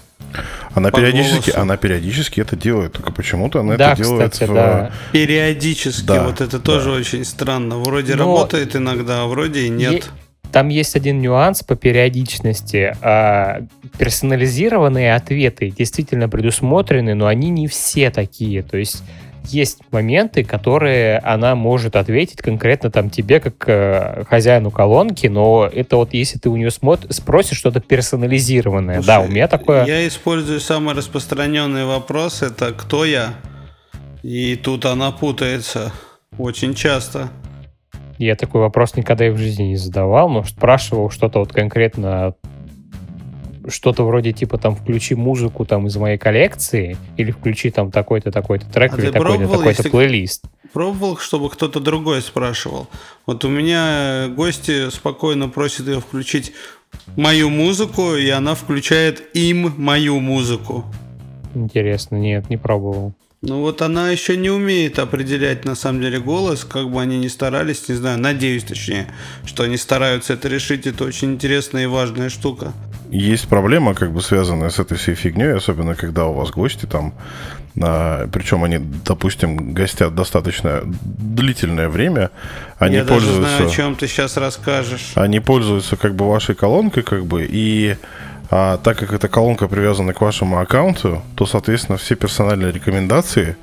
Она 0.74 0.90
По 0.92 0.98
периодически, 1.00 1.52
голосу. 1.52 1.62
она 1.62 1.78
периодически 1.78 2.42
это 2.42 2.58
делает, 2.58 2.92
только 2.92 3.14
почему-то 3.14 3.62
она 3.62 3.78
да, 3.78 3.94
это 3.94 4.04
делает 4.04 4.34
кстати, 4.34 4.50
в- 4.52 4.54
да. 4.54 4.92
Периодически, 5.14 6.06
Да, 6.06 6.26
вот 6.26 6.42
это 6.42 6.60
тоже 6.60 6.92
очень 6.92 7.24
странно. 7.24 7.78
Вроде 7.78 8.16
Но- 8.16 8.26
работает 8.26 8.76
иногда, 8.76 9.22
а 9.22 9.28
вроде 9.28 9.68
и 9.68 9.70
нет. 9.70 9.94
Е- 9.94 10.02
Там 10.52 10.68
есть 10.68 10.98
один 10.98 11.22
нюанс 11.22 11.64
по 11.64 11.78
периодичности. 11.78 12.94
А, 13.02 13.62
персонализированные 13.98 15.16
ответы 15.16 15.70
действительно 15.70 16.28
предусмотрены, 16.28 17.14
но 17.16 17.28
они 17.28 17.50
не 17.52 17.68
все 17.70 18.10
такие. 18.12 18.64
То 18.64 18.76
есть 18.78 19.04
есть 19.48 19.80
моменты, 19.92 20.44
которые 20.44 21.20
она 21.20 21.56
может 21.56 21.96
ответить 21.96 22.42
конкретно 22.42 22.92
там 22.92 23.10
тебе, 23.10 23.40
как 23.40 23.56
э, 23.68 24.24
хозяину 24.30 24.72
колонки, 24.72 25.28
но 25.28 25.70
это 25.72 25.98
вот 25.98 26.14
если 26.14 26.40
ты 26.40 26.50
у 26.50 26.56
нее 26.56 26.70
смот- 26.70 27.12
спросишь 27.12 27.58
что-то 27.58 27.80
персонализированное. 27.80 29.02
да, 29.02 29.20
у 29.20 29.24
Слушай, 29.24 29.36
меня 29.36 29.48
такое... 29.48 29.86
Я 29.86 30.08
использую 30.08 30.60
самый 30.60 30.96
распространенный 30.96 31.86
вопрос, 31.86 32.42
это 32.42 32.74
кто 32.74 33.06
я? 33.06 33.34
И 34.24 34.56
тут 34.56 34.86
она 34.86 35.12
путается 35.12 35.92
очень 36.38 36.74
часто. 36.74 37.30
Я 38.18 38.36
такой 38.36 38.62
вопрос 38.62 38.96
никогда 38.96 39.28
и 39.28 39.30
в 39.30 39.38
жизни 39.38 39.64
не 39.64 39.76
задавал, 39.76 40.28
но 40.30 40.44
спрашивал 40.44 41.10
что-то 41.10 41.40
вот 41.40 41.54
конкретно 41.54 42.34
что-то 43.68 44.04
вроде 44.04 44.32
типа 44.34 44.58
там 44.58 44.76
включи 44.76 45.16
музыку 45.16 45.66
там 45.66 45.88
из 45.88 45.96
моей 45.98 46.18
коллекции 46.18 46.98
или 47.18 47.32
включи 47.32 47.70
там 47.70 47.92
такой-то 47.92 48.32
такой-то 48.32 48.70
трек 48.72 48.94
А 48.94 48.98
или 48.98 49.12
такой-то 49.12 49.48
такой-то 49.48 49.90
плейлист. 49.90 50.46
Пробовал, 50.74 51.18
чтобы 51.18 51.50
кто-то 51.50 51.80
другой 51.80 52.22
спрашивал. 52.22 52.88
Вот 53.26 53.46
у 53.46 53.50
меня 53.50 54.28
гости 54.30 54.90
спокойно 54.90 55.50
просят 55.50 55.88
ее 55.88 56.00
включить 56.00 56.54
мою 57.16 57.50
музыку, 57.50 58.16
и 58.16 58.30
она 58.30 58.56
включает 58.56 59.36
им 59.36 59.74
мою 59.78 60.20
музыку. 60.20 60.86
Интересно, 61.56 62.18
нет, 62.18 62.50
не 62.50 62.58
пробовал. 62.58 63.14
Ну 63.48 63.62
вот 63.62 63.82
она 63.82 64.10
еще 64.10 64.36
не 64.36 64.50
умеет 64.50 65.00
определять 65.00 65.64
на 65.64 65.76
самом 65.76 66.02
деле 66.02 66.20
голос, 66.20 66.66
как 66.66 66.90
бы 66.90 67.02
они 67.02 67.18
ни 67.18 67.30
старались, 67.30 67.88
не 67.88 67.96
знаю, 67.96 68.20
надеюсь 68.20 68.66
точнее, 68.66 69.08
что 69.46 69.64
они 69.64 69.78
стараются 69.78 70.34
это 70.34 70.50
решить, 70.50 70.86
это 70.86 71.06
очень 71.06 71.36
интересная 71.36 71.84
и 71.84 71.86
важная 71.86 72.28
штука. 72.28 72.74
Есть 73.10 73.48
проблема, 73.48 73.94
как 73.94 74.12
бы 74.12 74.22
связанная 74.22 74.70
с 74.70 74.80
этой 74.80 74.98
всей 74.98 75.16
фигней, 75.16 75.54
особенно 75.54 75.96
когда 75.96 76.26
у 76.26 76.34
вас 76.34 76.50
гости 76.50 76.86
там, 76.86 77.14
а, 77.82 78.28
причем 78.34 78.66
они, 78.66 78.80
допустим, 79.06 79.74
гостят 79.74 80.14
достаточно 80.14 80.82
длительное 80.84 81.88
время, 81.88 82.32
они 82.80 82.96
Я 82.96 83.06
даже 83.06 83.28
пользуются, 83.28 83.56
знаю, 83.56 83.70
о 83.70 83.72
чем 83.72 83.96
ты 83.96 84.08
сейчас 84.08 84.36
расскажешь. 84.36 85.14
они 85.16 85.40
пользуются 85.40 85.96
как 85.96 86.16
бы 86.16 86.28
вашей 86.28 86.54
колонкой, 86.54 87.04
как 87.04 87.26
бы, 87.26 87.48
и 87.50 87.96
а, 88.50 88.78
так 88.78 88.98
как 88.98 89.14
эта 89.14 89.28
колонка 89.28 89.68
привязана 89.68 90.14
к 90.14 90.22
вашему 90.22 90.60
аккаунту, 90.60 91.22
то, 91.36 91.46
соответственно, 91.46 91.98
все 91.98 92.16
персональные 92.16 92.72
рекомендации 92.72 93.58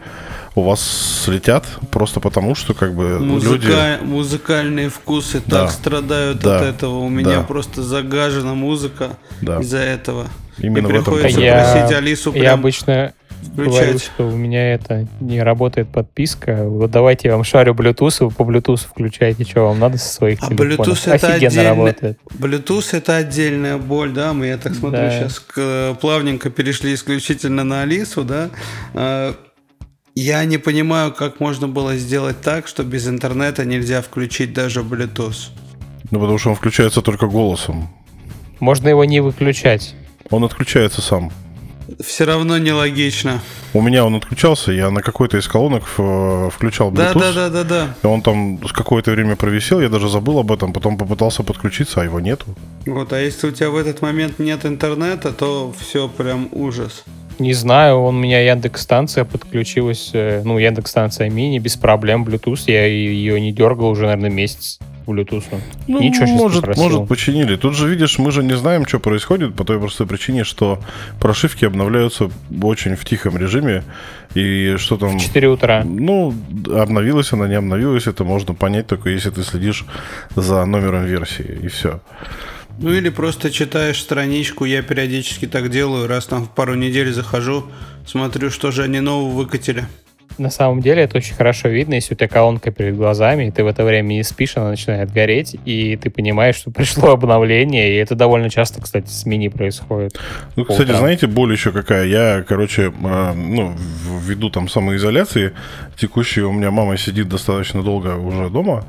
у 0.57 0.63
вас 0.63 0.81
слетят 1.25 1.65
просто 1.91 2.21
потому, 2.21 2.55
что 2.55 2.75
как 2.75 2.95
бы 2.95 3.19
люди... 3.21 3.47
Музыка- 3.49 3.99
Музыкальные 4.03 4.89
вкусы 4.89 5.43
Да. 5.47 5.63
так 5.63 5.71
страдают 5.73 6.39
Да. 6.41 6.59
от 6.59 6.63
этого. 6.65 6.99
У 6.99 7.09
меня 7.09 7.39
Да. 7.39 7.43
просто 7.43 7.83
загажена 7.83 8.55
музыка 8.55 9.11
Да. 9.41 9.59
из-за 9.61 9.79
этого. 9.79 10.27
Именно 10.59 10.87
и 10.87 10.93
в 10.93 10.95
этом 10.95 11.05
приходится 11.05 11.31
проблема. 11.41 11.57
Я- 11.57 11.73
просить 11.73 11.97
Алису 11.97 12.33
Я 12.33 12.41
прям 12.41 12.61
обычно 12.61 13.13
говорю, 13.55 13.71
включать. 13.73 14.03
что 14.03 14.29
у 14.29 14.37
меня 14.37 14.75
это 14.75 15.07
не 15.21 15.43
работает 15.43 15.89
подписка. 15.89 16.65
Вот 16.65 16.91
давайте 16.91 17.29
я 17.29 17.35
вам 17.35 17.45
шарю 17.45 17.75
Bluetooth, 17.75 18.25
вы 18.25 18.31
по 18.31 18.43
Bluetooth 18.43 18.79
включайте, 18.89 19.45
что 19.45 19.63
вам 19.69 19.79
надо 19.79 19.99
со 19.99 20.09
своих 20.09 20.43
А 20.43 20.49
телефонов. 20.49 20.79
Bluetooth 20.89 21.13
это 21.13 21.27
Офигенно 21.29 21.47
отдельно- 21.49 21.69
работает. 21.71 22.19
Bluetooth 22.39 22.97
это 22.97 23.17
отдельная 23.17 23.79
боль, 23.79 24.13
да, 24.13 24.33
мы, 24.33 24.47
я 24.47 24.59
так 24.59 24.75
смотрю, 24.75 24.99
Да. 25.01 25.11
сейчас 25.29 25.45
плавненько 26.01 26.51
перешли 26.51 26.95
исключительно 26.95 27.65
на 27.65 27.83
Алису, 27.83 28.25
да. 28.25 28.51
А, 28.95 29.35
Я 30.17 30.45
не 30.45 30.59
понимаю, 30.59 31.13
как 31.13 31.41
можно 31.41 31.67
было 31.67 31.97
сделать 31.97 32.41
так, 32.41 32.69
что 32.69 32.85
без 32.85 33.09
интернета 33.09 33.65
нельзя 33.65 34.01
включить 34.01 34.53
даже 34.53 34.83
Bluetooth. 34.83 35.49
Ну, 36.13 36.21
потому 36.21 36.39
что 36.39 36.51
он 36.51 36.55
включается 36.55 37.03
только 37.03 37.27
голосом. 37.27 37.89
Можно 38.61 38.89
его 38.91 39.05
не 39.05 39.19
выключать. 39.21 39.97
Он 40.31 40.45
отключается 40.45 41.03
сам. 41.03 41.33
Все 42.01 42.25
равно 42.25 42.59
нелогично. 42.59 43.41
У 43.73 43.83
меня 43.83 44.05
он 44.05 44.15
отключался, 44.15 44.73
я 44.73 44.91
на 44.91 45.03
какой-то 45.03 45.39
из 45.39 45.49
колонок 45.49 45.85
э, 45.99 46.49
включал 46.53 46.91
Bluetooth. 46.91 47.15
Да, 47.15 47.33
да, 47.33 47.33
да, 47.33 47.51
да, 47.51 47.65
да. 47.65 47.95
И 48.03 48.07
он 48.07 48.23
там 48.23 48.59
какое-то 48.59 49.11
время 49.11 49.37
провисел, 49.37 49.81
я 49.81 49.89
даже 49.89 50.09
забыл 50.09 50.39
об 50.39 50.53
этом, 50.53 50.73
потом 50.73 50.97
попытался 50.97 51.43
подключиться, 51.43 52.01
а 52.01 52.05
его 52.05 52.21
нету. 52.21 52.47
Вот, 52.87 53.13
а 53.13 53.21
если 53.21 53.49
у 53.49 53.51
тебя 53.51 53.71
в 53.71 53.77
этот 53.77 54.03
момент 54.03 54.39
нет 54.39 54.65
интернета, 54.67 55.33
то 55.33 55.75
все 55.79 56.09
прям 56.09 56.49
ужас. 56.53 57.05
Не 57.39 57.53
знаю, 57.53 58.01
он 58.01 58.17
у 58.17 58.19
меня 58.19 58.41
Яндекс-станция 58.41 59.25
подключилась, 59.25 60.11
э, 60.13 60.43
ну, 60.45 60.59
Яндекс-станция 60.59 61.31
мини, 61.31 61.59
без 61.59 61.77
проблем, 61.77 62.25
Bluetooth, 62.25 62.63
я 62.67 62.87
ее 62.87 63.41
не 63.41 63.53
дергал 63.53 63.91
уже, 63.91 64.07
наверное, 64.07 64.31
месяц. 64.31 64.79
Bluetooth. 65.07 65.45
Ну, 65.87 66.01
Ничего 66.01 66.27
может, 66.27 66.77
может, 66.77 67.09
починили. 67.09 67.57
Тут 67.57 67.77
же, 67.77 67.89
видишь, 67.89 68.19
мы 68.19 68.31
же 68.31 68.43
не 68.43 68.57
знаем, 68.57 68.87
что 68.87 68.99
происходит, 68.99 69.55
по 69.55 69.65
той 69.65 69.79
простой 69.79 70.07
причине, 70.07 70.45
что 70.45 70.79
прошивки 71.21 71.65
обновляются 71.65 72.31
очень 72.63 72.97
в 72.97 73.05
тихом 73.05 73.37
режиме. 73.37 73.85
И 74.35 74.77
что 74.79 74.97
там... 74.97 75.19
В 75.19 75.23
4 75.23 75.49
утра. 75.49 75.85
Ну, 75.85 76.35
обновилась 76.75 77.33
она, 77.33 77.47
не 77.47 77.55
обновилась, 77.55 78.07
это 78.07 78.25
можно 78.25 78.55
понять 78.55 78.87
только 78.87 79.11
если 79.11 79.31
ты 79.31 79.43
следишь 79.43 79.85
за 80.35 80.65
номером 80.65 81.05
версии, 81.05 81.61
и 81.63 81.69
все. 81.69 82.01
Ну 82.79 82.93
или 82.93 83.09
просто 83.09 83.51
читаешь 83.51 84.01
страничку, 84.01 84.65
я 84.65 84.83
периодически 84.83 85.47
так 85.47 85.71
делаю, 85.71 86.09
раз 86.09 86.27
там 86.27 86.45
в 86.45 86.51
пару 86.51 86.75
недель 86.75 87.13
захожу, 87.13 87.67
смотрю, 88.07 88.51
что 88.51 88.71
же 88.71 88.83
они 88.83 89.01
нового 89.01 89.31
выкатили. 89.31 89.85
На 90.37 90.51
самом 90.51 90.81
деле 90.81 91.03
это 91.03 91.19
очень 91.19 91.35
хорошо 91.35 91.69
видно, 91.69 91.95
если 91.95 92.15
у 92.15 92.17
тебя 92.17 92.29
колонка 92.29 92.73
перед 92.73 92.97
глазами, 92.97 93.47
и 93.47 93.51
ты 93.51 93.63
в 93.63 93.69
это 93.69 93.85
время 93.85 94.15
не 94.15 94.25
спишь, 94.25 94.57
она 94.57 94.71
начинает 94.71 95.13
гореть, 95.13 95.57
и 95.65 95.97
ты 95.97 96.11
понимаешь, 96.11 96.57
что 96.57 96.71
пришло 96.73 97.13
обновление, 97.13 97.93
и 97.93 97.97
это 97.97 98.15
довольно 98.15 98.51
часто, 98.51 98.83
кстати, 98.83 99.09
с 99.09 99.27
мини 99.27 99.49
происходит. 99.49 100.19
Ну, 100.57 100.65
кстати, 100.65 100.89
утром. 100.89 100.99
знаете, 100.99 101.27
боль 101.27 101.53
еще 101.53 101.71
какая? 101.71 102.07
Я, 102.07 102.45
короче, 102.47 102.93
а, 103.05 103.33
ну, 103.33 103.77
ввиду 104.23 104.51
там 104.51 104.69
самоизоляции, 104.69 105.53
текущей 105.97 106.43
у 106.43 106.53
меня 106.53 106.71
мама 106.71 106.97
сидит 106.97 107.29
достаточно 107.29 107.83
долго 107.83 108.17
уже 108.17 108.51
дома, 108.51 108.85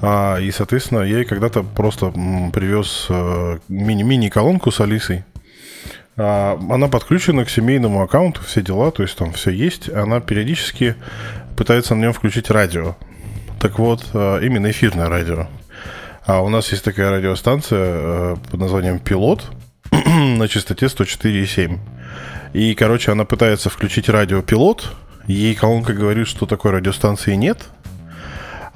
а, 0.00 0.38
и, 0.38 0.50
соответственно, 0.50 1.00
я 1.00 1.18
ей 1.18 1.24
когда-то 1.24 1.62
просто 1.62 2.10
привез 2.52 3.06
э, 3.08 3.58
мини-мини-колонку 3.68 4.70
с 4.70 4.80
Алисой, 4.80 5.24
а, 6.16 6.58
она 6.70 6.88
подключена 6.88 7.44
к 7.44 7.50
семейному 7.50 8.02
аккаунту, 8.02 8.42
все 8.42 8.60
дела, 8.60 8.90
то 8.90 9.02
есть 9.02 9.16
там 9.16 9.32
все 9.32 9.50
есть. 9.50 9.88
Она 9.88 10.20
периодически 10.20 10.96
пытается 11.56 11.94
на 11.94 12.02
нем 12.02 12.12
включить 12.12 12.50
радио. 12.50 12.96
Так 13.60 13.78
вот, 13.78 14.04
а, 14.12 14.38
именно 14.40 14.70
эфирное 14.70 15.08
радио. 15.08 15.46
А 16.26 16.42
у 16.42 16.48
нас 16.48 16.70
есть 16.72 16.84
такая 16.84 17.10
радиостанция 17.10 17.78
э, 17.80 18.36
под 18.50 18.60
названием 18.60 18.98
«Пилот» 18.98 19.50
на 19.90 20.46
частоте 20.46 20.86
104,7. 20.86 21.78
И, 22.52 22.74
короче, 22.74 23.12
она 23.12 23.24
пытается 23.24 23.70
включить 23.70 24.08
радио 24.08 24.42
«Пилот», 24.42 24.92
ей 25.26 25.54
колонка 25.54 25.94
говорит, 25.94 26.28
что 26.28 26.46
такой 26.46 26.72
радиостанции 26.72 27.34
нет– 27.34 27.64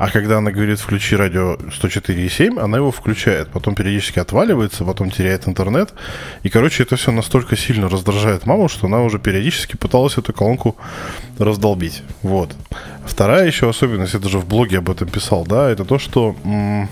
а 0.02 0.10
когда 0.10 0.38
она 0.38 0.50
говорит 0.50 0.80
«включи 0.80 1.14
радио 1.14 1.54
104,7», 1.54 2.58
она 2.58 2.78
его 2.78 2.90
включает. 2.90 3.46
Потом 3.52 3.76
периодически 3.76 4.18
отваливается, 4.18 4.84
потом 4.84 5.12
теряет 5.12 5.46
интернет. 5.46 5.94
И, 6.42 6.48
короче, 6.48 6.82
это 6.82 6.96
все 6.96 7.12
настолько 7.12 7.56
сильно 7.56 7.88
раздражает 7.88 8.44
маму, 8.44 8.68
что 8.68 8.88
она 8.88 9.02
уже 9.02 9.20
периодически 9.20 9.76
пыталась 9.76 10.18
эту 10.18 10.32
колонку 10.32 10.74
раздолбить. 11.38 12.02
Вот. 12.22 12.50
Вторая 13.06 13.46
еще 13.46 13.70
особенность, 13.70 14.14
я 14.14 14.18
даже 14.18 14.38
в 14.38 14.44
блоге 14.48 14.78
об 14.78 14.90
этом 14.90 15.06
писал, 15.06 15.46
да, 15.46 15.70
это 15.70 15.84
то, 15.84 16.00
что 16.00 16.34
м- 16.42 16.88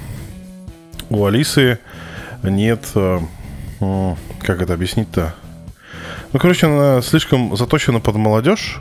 у 1.09 1.27
Алисы 1.27 1.81
нет... 2.45 2.93
Э, 2.95 3.19
м- 3.81 4.17
как 4.41 4.63
это 4.63 4.75
объяснить-то? 4.75 5.35
Ну, 6.33 6.39
короче, 6.39 6.69
она 6.69 7.03
слишком 7.03 7.57
заточена 7.57 7.99
под 7.99 8.15
молодежь, 8.15 8.81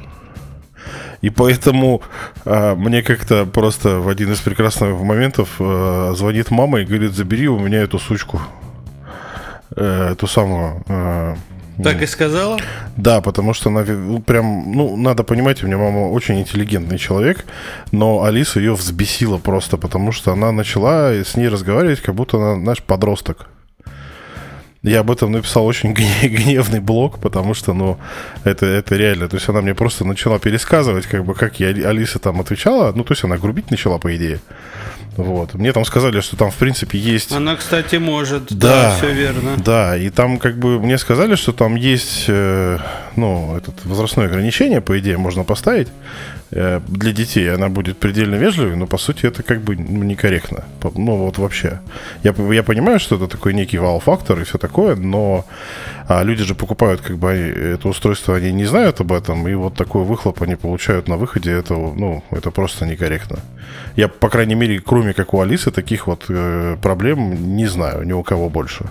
и 1.22 1.30
поэтому 1.30 2.02
а, 2.46 2.76
мне 2.76 3.02
как-то 3.02 3.46
просто 3.46 4.00
в 4.00 4.08
один 4.08 4.32
из 4.32 4.40
прекрасных 4.40 5.00
моментов 5.00 5.56
а, 5.60 6.14
звонит 6.16 6.52
мама 6.52 6.82
и 6.82 6.86
говорит, 6.86 7.14
забери 7.14 7.48
у 7.48 7.60
меня 7.60 7.80
эту 7.82 8.00
сучку. 8.00 8.42
А, 9.76 10.12
эту 10.12 10.28
самую... 10.28 10.84
А, 10.88 11.36
так 11.82 12.02
и 12.02 12.08
сказала? 12.08 12.60
Да, 12.98 13.22
потому 13.22 13.54
что 13.54 13.70
она 13.70 13.86
ну, 13.86 14.22
прям, 14.22 14.74
ну, 14.74 14.98
надо 14.98 15.24
понимать, 15.24 15.64
у 15.64 15.68
меня 15.68 15.78
мама 15.78 16.10
очень 16.10 16.38
интеллигентный 16.40 16.98
человек, 16.98 17.46
но 17.94 18.24
Алиса 18.24 18.60
ее 18.60 18.74
взбесила 18.74 19.38
просто, 19.38 19.78
потому 19.78 20.12
что 20.12 20.34
она 20.34 20.52
начала 20.52 21.12
с 21.12 21.38
ней 21.38 21.48
разговаривать, 21.48 22.02
как 22.02 22.16
будто 22.16 22.36
она 22.36 22.58
наш 22.58 22.84
подросток. 22.84 23.48
Я 24.82 25.02
об 25.02 25.12
этом 25.12 25.32
написал 25.32 25.66
очень 25.66 25.94
гневный 26.24 26.80
блог, 26.80 27.20
потому 27.20 27.54
что, 27.54 27.74
ну, 27.74 27.98
это, 28.44 28.66
это 28.66 28.96
реально. 28.96 29.28
То 29.28 29.36
есть 29.36 29.50
она 29.50 29.62
мне 29.62 29.76
просто 29.76 30.06
начала 30.06 30.40
пересказывать, 30.40 31.06
как 31.06 31.26
бы, 31.26 31.34
как 31.34 31.60
я 31.60 31.68
Алиса 31.68 32.20
там 32.20 32.40
отвечала. 32.40 32.94
Ну, 32.96 33.04
то 33.04 33.12
есть 33.12 33.24
она 33.24 33.38
грубить 33.38 33.72
начала, 33.72 33.98
по 33.98 34.16
идее. 34.16 34.40
Вот. 35.18 35.54
Мне 35.54 35.74
там 35.74 35.84
сказали, 35.84 36.22
что 36.22 36.38
там, 36.38 36.50
в 36.50 36.56
принципе, 36.56 36.98
есть... 36.98 37.34
Она, 37.34 37.58
кстати, 37.58 37.98
может. 37.98 38.54
Да, 38.54 38.84
да 38.84 38.96
все 38.96 39.12
верно. 39.12 39.58
Да, 39.58 39.98
и 39.98 40.10
там, 40.10 40.40
как 40.40 40.58
бы, 40.58 40.80
мне 40.80 40.98
сказали, 40.98 41.36
что 41.36 41.52
там 41.52 41.76
есть, 41.76 42.26
э, 42.30 42.78
ну, 43.18 43.58
этот 43.58 43.84
возрастное 43.84 44.28
ограничение, 44.28 44.80
по 44.80 44.98
идее, 44.98 45.18
можно 45.18 45.44
поставить. 45.44 45.90
Э, 46.52 46.80
для 46.88 47.12
детей 47.12 47.54
она 47.54 47.70
будет 47.70 47.98
предельно 47.98 48.36
вежливой, 48.36 48.76
но 48.76 48.88
по 48.88 48.98
сути 48.98 49.28
это 49.28 49.44
как 49.44 49.62
бы 49.62 49.76
ну, 49.76 50.04
некорректно. 50.04 50.64
Ну 50.96 51.18
вот 51.18 51.38
вообще. 51.38 51.80
Я, 52.24 52.34
я 52.52 52.64
понимаю, 52.64 53.00
что 53.00 53.16
это 53.16 53.28
такой 53.28 53.54
некий 53.54 53.78
вау-фактор 53.78 54.40
и 54.40 54.44
все 54.44 54.58
такое, 54.58 54.96
но 54.96 55.46
а, 56.08 56.24
люди 56.24 56.44
же 56.44 56.56
покупают 56.56 57.02
как 57.02 57.18
бы 57.18 57.30
это 57.30 57.88
устройство, 57.88 58.36
они 58.36 58.52
не 58.52 58.66
знают 58.66 59.00
об 59.00 59.12
этом, 59.12 59.48
и 59.48 59.54
вот 59.54 59.76
такой 59.76 60.04
выхлоп 60.04 60.42
они 60.42 60.56
получают 60.56 61.08
на 61.08 61.18
выходе, 61.18 61.52
это, 61.52 61.74
ну, 61.74 62.24
это 62.32 62.52
просто 62.52 62.86
некорректно. 62.86 63.40
Я, 63.96 64.08
по 64.08 64.30
крайней 64.30 64.56
мере, 64.56 64.80
кроме 64.80 65.14
как 65.14 65.34
у 65.34 65.42
Алисы, 65.42 65.72
таких 65.72 66.08
вот 66.08 66.26
э, 66.30 66.78
проблем 66.82 67.56
не 67.56 67.68
знаю 67.68 68.04
ни 68.04 68.14
у 68.14 68.24
кого 68.24 68.50
больше. 68.50 68.86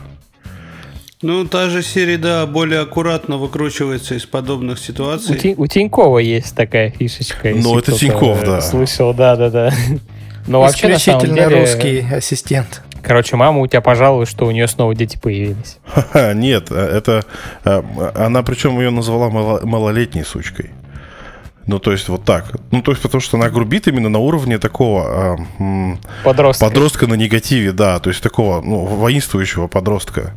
Ну, 1.20 1.44
та 1.46 1.68
же 1.68 1.83
серия, 1.83 2.16
да, 2.16 2.46
более 2.46 2.81
аккуратно 2.81 3.38
выкручивается 3.38 4.14
из 4.14 4.24
подобных 4.24 4.78
ситуаций. 4.78 5.35
У, 5.35 5.38
Ти, 5.38 5.54
у 5.57 5.66
Тинькова 5.66 6.18
есть 6.18 6.54
такая 6.54 6.90
фишечка. 6.90 7.50
Ну, 7.54 7.76
это 7.76 7.90
Тиньков, 7.90 8.44
да. 8.44 8.61
Слышал, 8.61 9.12
да-да-да. 9.12 9.72
Но 10.46 10.61
вообще, 10.61 10.88
на 10.88 10.98
самом 10.98 11.35
деле... 11.35 11.61
русский 11.61 12.07
ассистент. 12.11 12.83
Короче, 13.02 13.35
мама 13.35 13.61
у 13.61 13.66
тебя 13.66 13.81
пожалуй, 13.81 14.26
что 14.26 14.46
у 14.46 14.52
нее 14.52 14.68
снова 14.68 14.94
дети 14.94 15.18
появились. 15.20 15.78
Нет, 16.35 16.70
это... 16.70 17.24
Э, 17.64 17.83
она 18.14 18.44
причем 18.44 18.78
ее 18.78 18.90
назвала 18.90 19.28
малолетней 19.28 20.24
сучкой. 20.24 20.70
Ну, 21.66 21.81
то 21.81 21.90
есть 21.90 22.09
вот 22.09 22.24
так. 22.24 22.52
Ну, 22.70 22.81
то 22.81 22.92
есть 22.92 23.02
потому 23.02 23.20
что 23.20 23.37
она 23.37 23.50
грубит 23.50 23.88
именно 23.88 24.09
на 24.09 24.20
уровне 24.20 24.59
такого... 24.59 25.37
Э, 25.59 25.96
подростка. 26.22 26.64
Подростка 26.64 27.07
на 27.09 27.14
негативе, 27.14 27.72
да. 27.72 27.98
То 27.98 28.11
есть 28.11 28.22
такого, 28.22 28.61
ну, 28.61 28.85
воинствующего 28.85 29.66
подростка. 29.66 30.33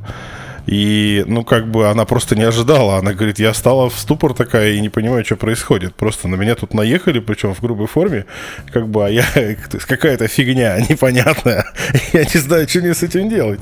И, 0.68 1.24
ну, 1.28 1.44
как 1.44 1.70
бы 1.70 1.90
она 1.90 2.06
просто 2.06 2.36
не 2.36 2.44
ожидала. 2.44 2.98
Она 2.98 3.14
говорит, 3.14 3.40
я 3.40 3.54
стала 3.54 3.90
в 3.90 3.98
ступор 3.98 4.34
такая 4.34 4.74
и 4.74 4.82
не 4.82 4.90
понимаю, 4.90 5.26
что 5.26 5.36
происходит. 5.36 5.96
Просто 5.96 6.28
на 6.28 6.36
меня 6.36 6.56
тут 6.56 6.74
наехали, 6.74 7.20
причем 7.20 7.54
в 7.54 7.62
грубой 7.62 7.88
форме, 7.88 8.26
как 8.72 8.88
бы, 8.88 9.06
а 9.06 9.10
я 9.10 9.26
какая-то 9.88 10.28
фигня 10.28 10.80
непонятная. 10.90 11.66
Я 12.14 12.24
не 12.24 12.40
знаю, 12.40 12.68
что 12.68 12.80
мне 12.80 12.94
с 12.94 13.04
этим 13.04 13.30
делать. 13.30 13.60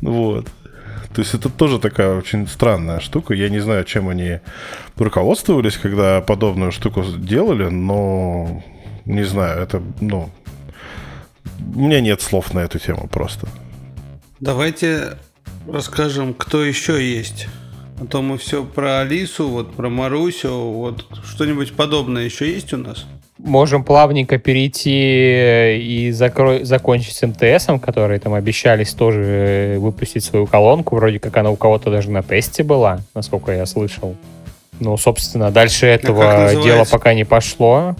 Вот. 0.00 0.46
То 1.14 1.22
есть 1.22 1.34
это 1.34 1.48
тоже 1.48 1.78
такая 1.78 2.16
очень 2.16 2.46
странная 2.46 3.00
штука. 3.00 3.34
Я 3.34 3.48
не 3.48 3.58
знаю, 3.58 3.84
чем 3.84 4.08
они 4.08 4.40
руководствовались, 4.96 5.76
когда 5.76 6.20
подобную 6.20 6.72
штуку 6.72 7.02
делали, 7.02 7.68
но 7.68 8.62
не 9.04 9.24
знаю, 9.24 9.60
это, 9.60 9.82
ну, 10.00 10.30
у 11.74 11.80
меня 11.80 12.00
нет 12.00 12.22
слов 12.22 12.54
на 12.54 12.60
эту 12.60 12.78
тему 12.78 13.08
просто. 13.08 13.48
Давайте 14.38 15.18
расскажем, 15.68 16.34
кто 16.34 16.64
еще 16.64 17.02
есть. 17.02 17.48
А 18.00 18.06
то 18.06 18.22
мы 18.22 18.38
все 18.38 18.64
про 18.64 19.00
Алису, 19.00 19.48
вот 19.48 19.74
про 19.74 19.90
Марусю, 19.90 20.50
вот 20.50 21.04
что-нибудь 21.24 21.74
подобное 21.74 22.24
еще 22.24 22.50
есть 22.50 22.72
у 22.72 22.78
нас? 22.78 23.04
Можем 23.36 23.84
плавненько 23.84 24.38
перейти 24.38 25.78
и 25.78 26.10
закро... 26.12 26.62
закончить 26.62 27.14
с 27.14 27.26
МТСом, 27.26 27.80
которые 27.80 28.20
там 28.20 28.34
обещались 28.34 28.92
тоже 28.92 29.76
выпустить 29.78 30.24
свою 30.24 30.46
колонку. 30.46 30.96
Вроде 30.96 31.18
как 31.18 31.36
она 31.36 31.50
у 31.50 31.56
кого-то 31.56 31.90
даже 31.90 32.10
на 32.10 32.22
тесте 32.22 32.62
была, 32.62 33.00
насколько 33.14 33.52
я 33.52 33.64
слышал. 33.64 34.14
Ну, 34.78 34.96
собственно, 34.96 35.50
дальше 35.50 35.86
а 35.86 35.88
этого 35.90 36.46
а 36.48 36.54
дела 36.54 36.84
пока 36.90 37.14
не 37.14 37.24
пошло. 37.24 37.96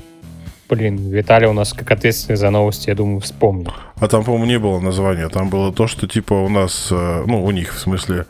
Блин, 0.70 1.10
Виталий 1.10 1.48
у 1.48 1.52
нас 1.52 1.72
как 1.72 1.90
ответственный 1.90 2.36
за 2.36 2.50
новости, 2.50 2.90
я 2.90 2.94
думаю, 2.94 3.18
вспомнил. 3.18 3.72
А 3.98 4.06
там, 4.06 4.22
по-моему, 4.22 4.46
не 4.46 4.58
было 4.58 4.78
названия. 4.78 5.28
Там 5.28 5.50
было 5.50 5.72
то, 5.72 5.88
что 5.88 6.06
типа 6.06 6.32
у 6.34 6.48
нас, 6.48 6.88
э, 6.92 7.24
ну, 7.26 7.44
у 7.44 7.50
них, 7.50 7.74
в 7.74 7.78
смысле, 7.80 8.26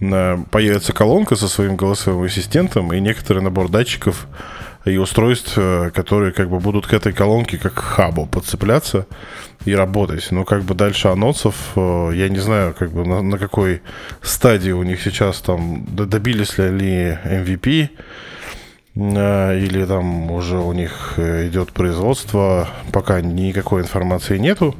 э, 0.00 0.38
появится 0.50 0.94
колонка 0.94 1.36
со 1.36 1.46
своим 1.46 1.76
голосовым 1.76 2.24
ассистентом 2.24 2.90
и 2.94 3.00
некоторый 3.00 3.42
набор 3.42 3.68
датчиков, 3.68 4.26
и 4.86 4.96
устройств, 4.96 5.52
э, 5.58 5.90
которые 5.94 6.32
как 6.32 6.48
бы 6.48 6.58
будут 6.58 6.86
к 6.86 6.94
этой 6.94 7.12
колонке 7.12 7.58
как 7.58 7.74
к 7.74 7.80
хабу 7.80 8.24
подцепляться 8.24 9.06
и 9.66 9.74
работать. 9.74 10.26
Но 10.30 10.44
как 10.44 10.62
бы 10.62 10.74
дальше 10.74 11.08
анонсов, 11.08 11.54
я 11.76 12.28
не 12.30 12.38
знаю, 12.38 12.72
как 12.72 12.92
бы 12.92 13.06
на, 13.06 13.20
на 13.20 13.36
какой 13.36 13.82
стадии 14.22 14.70
у 14.70 14.84
них 14.84 15.02
сейчас 15.02 15.42
там, 15.42 15.84
добились 15.86 16.56
ли 16.56 16.64
они 16.64 17.18
MVP, 17.24 17.90
или 18.96 19.84
там 19.86 20.30
уже 20.30 20.58
у 20.58 20.72
них 20.72 21.14
идет 21.18 21.72
производство, 21.72 22.68
пока 22.92 23.20
никакой 23.20 23.82
информации 23.82 24.38
нету. 24.38 24.74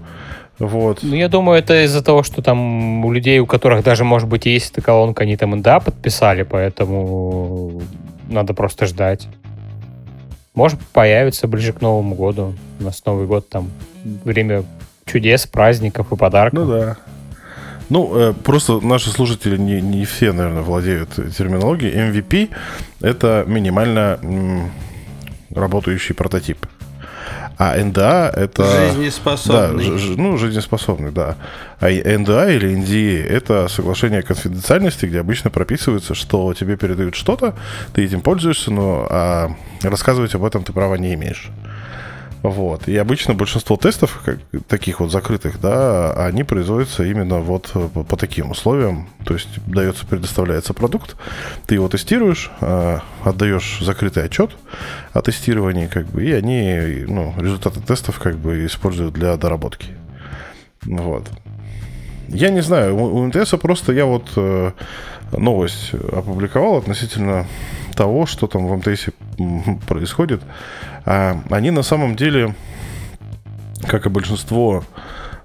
Вот. 0.61 1.01
Ну, 1.03 1.17
я 1.17 1.29
думаю, 1.29 1.59
это 1.59 1.85
из-за 1.85 2.03
того, 2.03 2.23
что 2.23 2.41
там 2.41 3.05
у 3.05 3.13
людей, 3.13 3.41
у 3.41 3.47
которых 3.47 3.83
даже, 3.83 4.05
может 4.05 4.29
быть, 4.29 4.47
есть 4.47 4.71
эта 4.71 4.83
колонка, 4.83 5.25
они 5.25 5.37
там 5.37 5.51
НДА 5.51 5.81
подписали, 5.81 6.45
поэтому 6.45 7.83
надо 8.29 8.55
просто 8.55 8.87
ждать. 8.87 9.27
Может, 10.55 10.79
появится 10.81 11.49
ближе 11.49 11.73
к 11.73 11.81
Новому 11.81 12.15
году. 12.15 12.55
У 12.79 12.85
нас 12.85 13.05
Новый 13.05 13.27
год 13.27 13.49
там 13.49 13.69
время 14.25 14.63
чудес, 15.07 15.47
праздников 15.49 16.13
и 16.13 16.17
подарков. 16.17 16.61
Ну 16.61 16.73
да. 16.73 16.97
Ну, 17.91 18.17
э, 18.17 18.33
просто 18.33 18.81
наши 18.81 19.11
слушатели 19.11 19.57
не, 19.57 19.81
не 19.81 20.05
все, 20.05 20.33
наверное, 20.33 20.63
владеют 20.63 21.11
терминологией. 21.37 22.11
MVP— 22.11 22.51
это 23.01 23.45
минимально 23.47 24.71
работающий 25.51 26.15
прототип. 26.15 26.67
А 27.57 27.77
НДА 27.79 28.33
это... 28.35 28.65
Жизнеспособный. 28.93 29.91
Да, 29.91 29.99
ж, 29.99 30.17
ну, 30.17 30.37
жизнеспособный, 30.37 31.13
да. 31.13 31.37
А 31.79 31.89
НДА 31.89 32.51
или 32.51 32.77
NDA 32.77 33.25
это 33.25 33.69
соглашение 33.69 34.21
о 34.21 34.23
конфиденциальности, 34.23 35.07
где 35.07 35.21
обычно 35.21 35.51
прописывается, 35.51 36.15
что 36.15 36.53
тебе 36.55 36.77
передают 36.77 37.15
что-то, 37.15 37.55
ты 37.93 38.05
этим 38.05 38.23
пользуешься, 38.23 38.73
но 38.73 39.07
а 39.09 39.51
рассказывать 39.83 40.35
об 40.35 40.45
этом 40.45 40.65
ты 40.65 40.73
права 40.73 40.97
не 40.97 41.15
имеешь. 41.15 41.51
Вот. 42.45 42.89
И 42.89 42.97
обычно 42.99 43.33
большинство 43.33 43.79
тестов, 43.79 44.21
как, 44.23 44.39
таких 44.69 45.01
вот 45.01 45.11
закрытых, 45.11 45.59
да, 45.63 46.13
они 46.13 46.45
производятся 46.45 47.03
именно 47.03 47.39
вот 47.39 47.71
по, 47.73 48.05
по 48.05 48.17
таким 48.19 48.51
условиям. 48.51 49.09
То 49.25 49.33
есть 49.33 49.49
дается, 49.67 50.05
предоставляется 50.05 50.75
продукт, 50.75 51.17
ты 51.67 51.77
его 51.77 51.89
тестируешь, 51.89 52.51
э, 52.61 52.99
отдаешь 53.25 53.79
закрытый 53.81 54.25
отчет 54.25 54.51
о 55.15 55.23
тестировании, 55.23 55.87
как 55.87 56.05
бы, 56.09 56.23
и 56.23 56.33
они, 56.33 57.07
ну, 57.09 57.35
результаты 57.39 57.81
тестов 57.81 58.19
как 58.19 58.37
бы 58.37 58.67
используют 58.67 59.15
для 59.15 59.35
доработки. 59.39 59.87
Вот. 60.83 61.27
Я 62.29 62.51
не 62.51 62.61
знаю, 62.61 62.95
у, 62.95 63.05
у 63.05 63.27
МТС 63.27 63.53
просто 63.53 63.93
я 63.93 64.05
вот 64.05 64.29
э, 64.37 64.73
новость 65.33 65.95
опубликовал 65.95 66.77
относительно 66.77 67.47
того, 67.95 68.27
что 68.27 68.47
там 68.47 68.67
в 68.67 68.77
МТС 68.77 69.07
происходит. 69.87 70.43
А 71.05 71.41
они 71.51 71.71
на 71.71 71.83
самом 71.83 72.17
деле, 72.17 72.55
как 73.87 74.07
и 74.07 74.09
большинство 74.09 74.85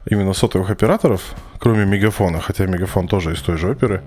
именно 0.06 0.34
сотовых 0.34 0.70
операторов, 0.70 1.36
кроме 1.60 1.86
Мегафона, 1.86 2.40
хотя 2.40 2.66
Мегафон 2.66 3.08
тоже 3.08 3.34
из 3.34 3.42
той 3.42 3.58
же 3.58 3.70
оперы, 3.70 4.02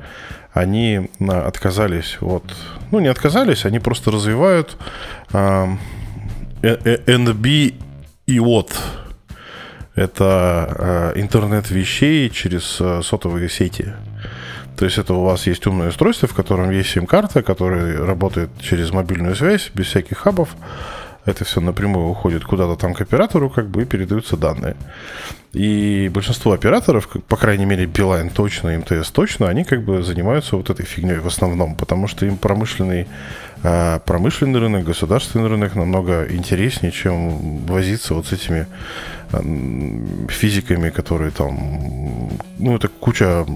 они 0.52 1.10
отказались 1.28 2.18
от... 2.20 2.44
Ну, 2.90 3.00
не 3.00 3.08
отказались, 3.08 3.64
они 3.64 3.78
просто 3.78 4.10
развивают 4.10 4.76
а, 5.32 5.68
NB 6.62 7.74
и 8.26 8.40
от. 8.40 8.72
Это 9.94 10.24
а, 10.24 11.12
интернет 11.14 11.70
вещей 11.70 12.30
через 12.30 12.78
а, 12.80 13.00
сотовые 13.02 13.48
сети. 13.48 13.94
То 14.76 14.84
есть 14.84 14.98
это 14.98 15.14
у 15.14 15.24
вас 15.24 15.46
есть 15.46 15.66
умное 15.66 15.88
устройство, 15.88 16.28
в 16.28 16.34
котором 16.34 16.70
есть 16.70 16.90
сим-карта, 16.90 17.42
которая 17.42 18.04
работает 18.04 18.50
через 18.60 18.90
мобильную 18.90 19.36
связь, 19.36 19.70
без 19.74 19.86
всяких 19.86 20.18
хабов. 20.18 20.50
Это 21.24 21.44
все 21.44 21.60
напрямую 21.60 22.08
уходит 22.08 22.44
куда-то 22.44 22.74
там 22.74 22.94
к 22.94 23.00
оператору, 23.00 23.48
как 23.48 23.68
бы, 23.68 23.82
и 23.82 23.84
передаются 23.84 24.36
данные. 24.36 24.74
И 25.52 26.10
большинство 26.12 26.52
операторов, 26.52 27.08
по 27.28 27.36
крайней 27.36 27.66
мере, 27.66 27.86
Билайн 27.86 28.30
точно, 28.30 28.76
МТС 28.78 29.10
точно, 29.10 29.48
они 29.48 29.64
как 29.64 29.84
бы 29.84 30.02
занимаются 30.02 30.56
вот 30.56 30.70
этой 30.70 30.84
фигней 30.84 31.18
в 31.18 31.26
основном, 31.26 31.76
потому 31.76 32.08
что 32.08 32.24
им 32.26 32.38
промышленный, 32.38 33.06
а, 33.62 34.00
промышленный 34.00 34.58
рынок, 34.58 34.84
государственный 34.84 35.48
рынок 35.48 35.74
намного 35.74 36.26
интереснее, 36.28 36.90
чем 36.90 37.66
возиться 37.66 38.14
вот 38.14 38.26
с 38.26 38.32
этими 38.32 38.66
физиками, 40.28 40.90
которые 40.90 41.30
там, 41.30 42.30
ну, 42.58 42.76
это 42.76 42.88
куча 42.88 43.46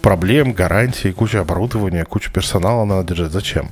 проблем, 0.00 0.52
гарантий, 0.52 1.12
куча 1.12 1.40
оборудования, 1.40 2.04
куча 2.04 2.30
персонала 2.30 2.84
надо 2.84 3.08
держать. 3.08 3.32
Зачем? 3.32 3.70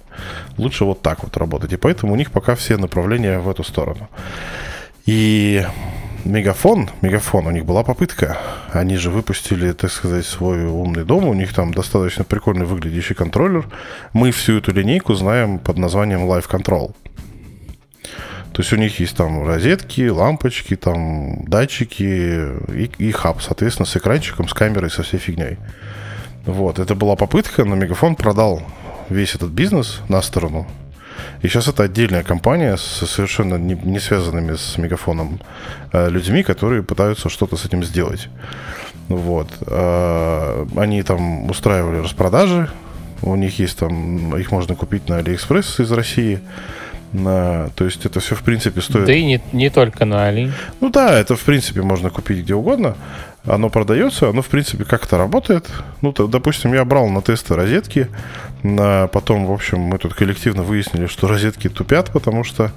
Лучше 0.59 0.85
вот 0.85 1.03
так 1.03 1.23
вот 1.23 1.37
работать. 1.37 1.73
И 1.73 1.77
поэтому 1.77 2.13
у 2.13 2.17
них 2.17 2.31
пока 2.31 2.55
все 2.55 2.77
направления 2.77 3.39
в 3.39 3.49
эту 3.49 3.65
сторону. 3.65 4.09
И 5.07 5.65
Мегафон, 6.25 6.91
Мегафон, 7.01 7.47
у 7.47 7.51
них 7.51 7.65
была 7.65 7.83
попытка. 7.83 8.37
Они 8.73 8.97
же 8.97 9.11
выпустили, 9.11 9.73
так 9.73 9.91
сказать, 9.91 10.27
свой 10.27 10.65
умный 10.65 11.05
дом. 11.05 11.27
У 11.27 11.35
них 11.35 11.55
там 11.55 11.73
достаточно 11.73 12.25
прикольный 12.25 12.67
выглядящий 12.67 13.15
контроллер. 13.15 13.67
Мы 14.13 14.31
всю 14.31 14.59
эту 14.59 14.73
линейку 14.73 15.15
знаем 15.15 15.59
под 15.59 15.79
названием 15.79 16.21
Live 16.21 16.49
Control. 16.49 16.95
То 18.53 18.63
есть 18.63 18.73
у 18.73 18.77
них 18.77 18.99
есть 19.01 19.17
там 19.17 19.47
розетки, 19.47 20.09
лампочки, 20.09 20.77
там 20.77 21.45
датчики 21.45 22.49
и, 22.73 22.91
и 22.99 23.13
хаб, 23.13 23.41
соответственно, 23.41 23.87
с 23.87 23.97
экранчиком, 23.97 24.49
с 24.49 24.55
камерой, 24.55 24.91
со 24.91 25.03
всей 25.03 25.19
фигней. 25.19 25.57
Вот, 26.47 26.79
это 26.79 26.95
была 26.95 27.17
попытка, 27.17 27.65
но 27.65 27.77
Мегафон 27.77 28.17
продал 28.17 28.63
весь 29.09 29.35
этот 29.35 29.51
бизнес 29.51 30.01
на 30.09 30.21
сторону. 30.23 30.67
И 31.43 31.49
сейчас 31.49 31.69
это 31.69 31.85
отдельная 31.85 32.23
компания 32.23 32.77
с 32.77 33.07
совершенно 33.07 33.57
не, 33.57 33.75
не 33.75 33.99
связанными 33.99 34.57
с 34.57 34.79
Мегафоном 34.79 35.41
э, 35.93 36.09
людьми, 36.09 36.43
которые 36.43 36.83
пытаются 36.83 37.29
что-то 37.29 37.57
с 37.57 37.65
этим 37.65 37.85
сделать. 37.85 38.29
Вот. 39.09 39.49
Э, 39.67 40.67
они 40.77 41.03
там 41.03 41.51
устраивали 41.51 41.99
распродажи. 41.99 42.71
У 43.23 43.35
них 43.37 43.59
есть 43.59 43.79
там, 43.79 44.37
их 44.37 44.51
можно 44.51 44.75
купить 44.75 45.09
на 45.09 45.17
Алиэкспресс 45.19 45.81
из 45.81 45.93
России. 45.93 46.41
На, 47.13 47.71
то 47.75 47.85
есть 47.85 48.07
это 48.07 48.21
все 48.21 48.37
в 48.37 48.43
принципе 48.43 48.81
стоит. 48.81 49.07
Да 49.07 49.13
и 49.13 49.25
не, 49.25 49.43
не 49.53 49.69
только 49.69 50.05
на 50.05 50.27
Али. 50.27 50.53
Ну 50.81 50.91
да, 50.91 51.19
это 51.19 51.35
в 51.35 51.41
принципе 51.43 51.83
можно 51.83 52.11
купить 52.11 52.39
где 52.39 52.55
угодно. 52.55 52.97
Оно 53.45 53.71
продается, 53.71 54.29
оно 54.29 54.43
в 54.43 54.49
принципе 54.49 54.85
как-то 54.85 55.17
работает. 55.17 55.67
Ну, 56.03 56.13
то, 56.13 56.27
допустим, 56.27 56.75
я 56.75 56.85
брал 56.85 57.09
на 57.09 57.23
тесты 57.23 57.55
розетки. 57.57 58.09
На, 58.63 59.07
потом, 59.07 59.47
в 59.47 59.53
общем, 59.53 59.81
мы 59.81 59.97
тут 59.97 60.15
коллективно 60.15 60.63
выяснили, 60.63 61.07
что 61.07 61.27
розетки 61.27 61.69
тупят, 61.69 62.11
потому 62.11 62.45
что 62.45 62.71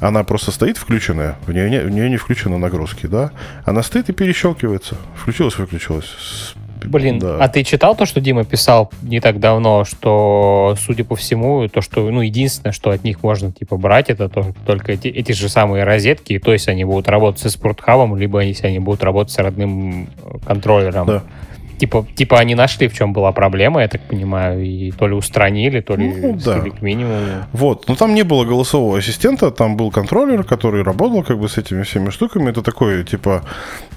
она 0.00 0.22
просто 0.22 0.52
стоит 0.52 0.78
включенная, 0.78 1.36
в 1.46 1.52
нее 1.52 1.68
не, 1.68 1.80
в 1.80 1.90
нее 1.90 2.08
не 2.08 2.16
включены 2.16 2.58
нагрузки, 2.58 3.06
да. 3.06 3.32
Она 3.64 3.82
стоит 3.82 4.08
и 4.08 4.12
перещелкивается. 4.12 4.96
Включилась, 5.16 5.58
выключилась 5.58 6.54
Блин, 6.84 7.18
да. 7.18 7.38
а 7.40 7.48
ты 7.48 7.64
читал 7.64 7.96
то, 7.96 8.06
что 8.06 8.20
Дима 8.20 8.44
писал 8.44 8.90
не 9.02 9.20
так 9.20 9.40
давно, 9.40 9.84
что, 9.84 10.74
судя 10.78 11.04
по 11.04 11.16
всему, 11.16 11.68
то, 11.68 11.80
что, 11.80 12.10
ну, 12.10 12.20
единственное, 12.20 12.72
что 12.72 12.90
от 12.90 13.04
них 13.04 13.22
можно, 13.22 13.52
типа, 13.52 13.76
брать, 13.76 14.10
это 14.10 14.28
то, 14.28 14.46
только 14.66 14.92
эти, 14.92 15.08
эти 15.08 15.32
же 15.32 15.48
самые 15.48 15.84
розетки, 15.84 16.38
то 16.38 16.52
есть 16.52 16.68
они 16.68 16.84
будут 16.84 17.08
работать 17.08 17.40
со 17.40 17.50
спортхабом, 17.50 18.16
либо 18.16 18.40
если 18.40 18.66
они 18.66 18.78
будут 18.78 19.02
работать 19.02 19.32
с 19.32 19.38
родным 19.38 20.08
э, 20.22 20.38
контроллером. 20.46 21.06
Да 21.06 21.22
типа, 21.78 22.06
типа 22.14 22.38
они 22.38 22.54
нашли, 22.54 22.88
в 22.88 22.94
чем 22.94 23.12
была 23.12 23.32
проблема, 23.32 23.82
я 23.82 23.88
так 23.88 24.00
понимаю, 24.02 24.64
и 24.64 24.90
то 24.90 25.08
ли 25.08 25.14
устранили, 25.14 25.80
то 25.80 25.96
ли 25.96 26.08
ну, 26.08 26.38
да. 26.44 26.60
к 26.60 26.82
минимуму. 26.82 27.44
Вот, 27.52 27.88
но 27.88 27.96
там 27.96 28.14
не 28.14 28.22
было 28.22 28.44
голосового 28.44 28.98
ассистента, 28.98 29.50
там 29.50 29.76
был 29.76 29.90
контроллер, 29.90 30.44
который 30.44 30.82
работал 30.82 31.22
как 31.22 31.38
бы 31.38 31.48
с 31.48 31.58
этими 31.58 31.82
всеми 31.82 32.10
штуками. 32.10 32.50
Это 32.50 32.62
такой, 32.62 33.04
типа, 33.04 33.42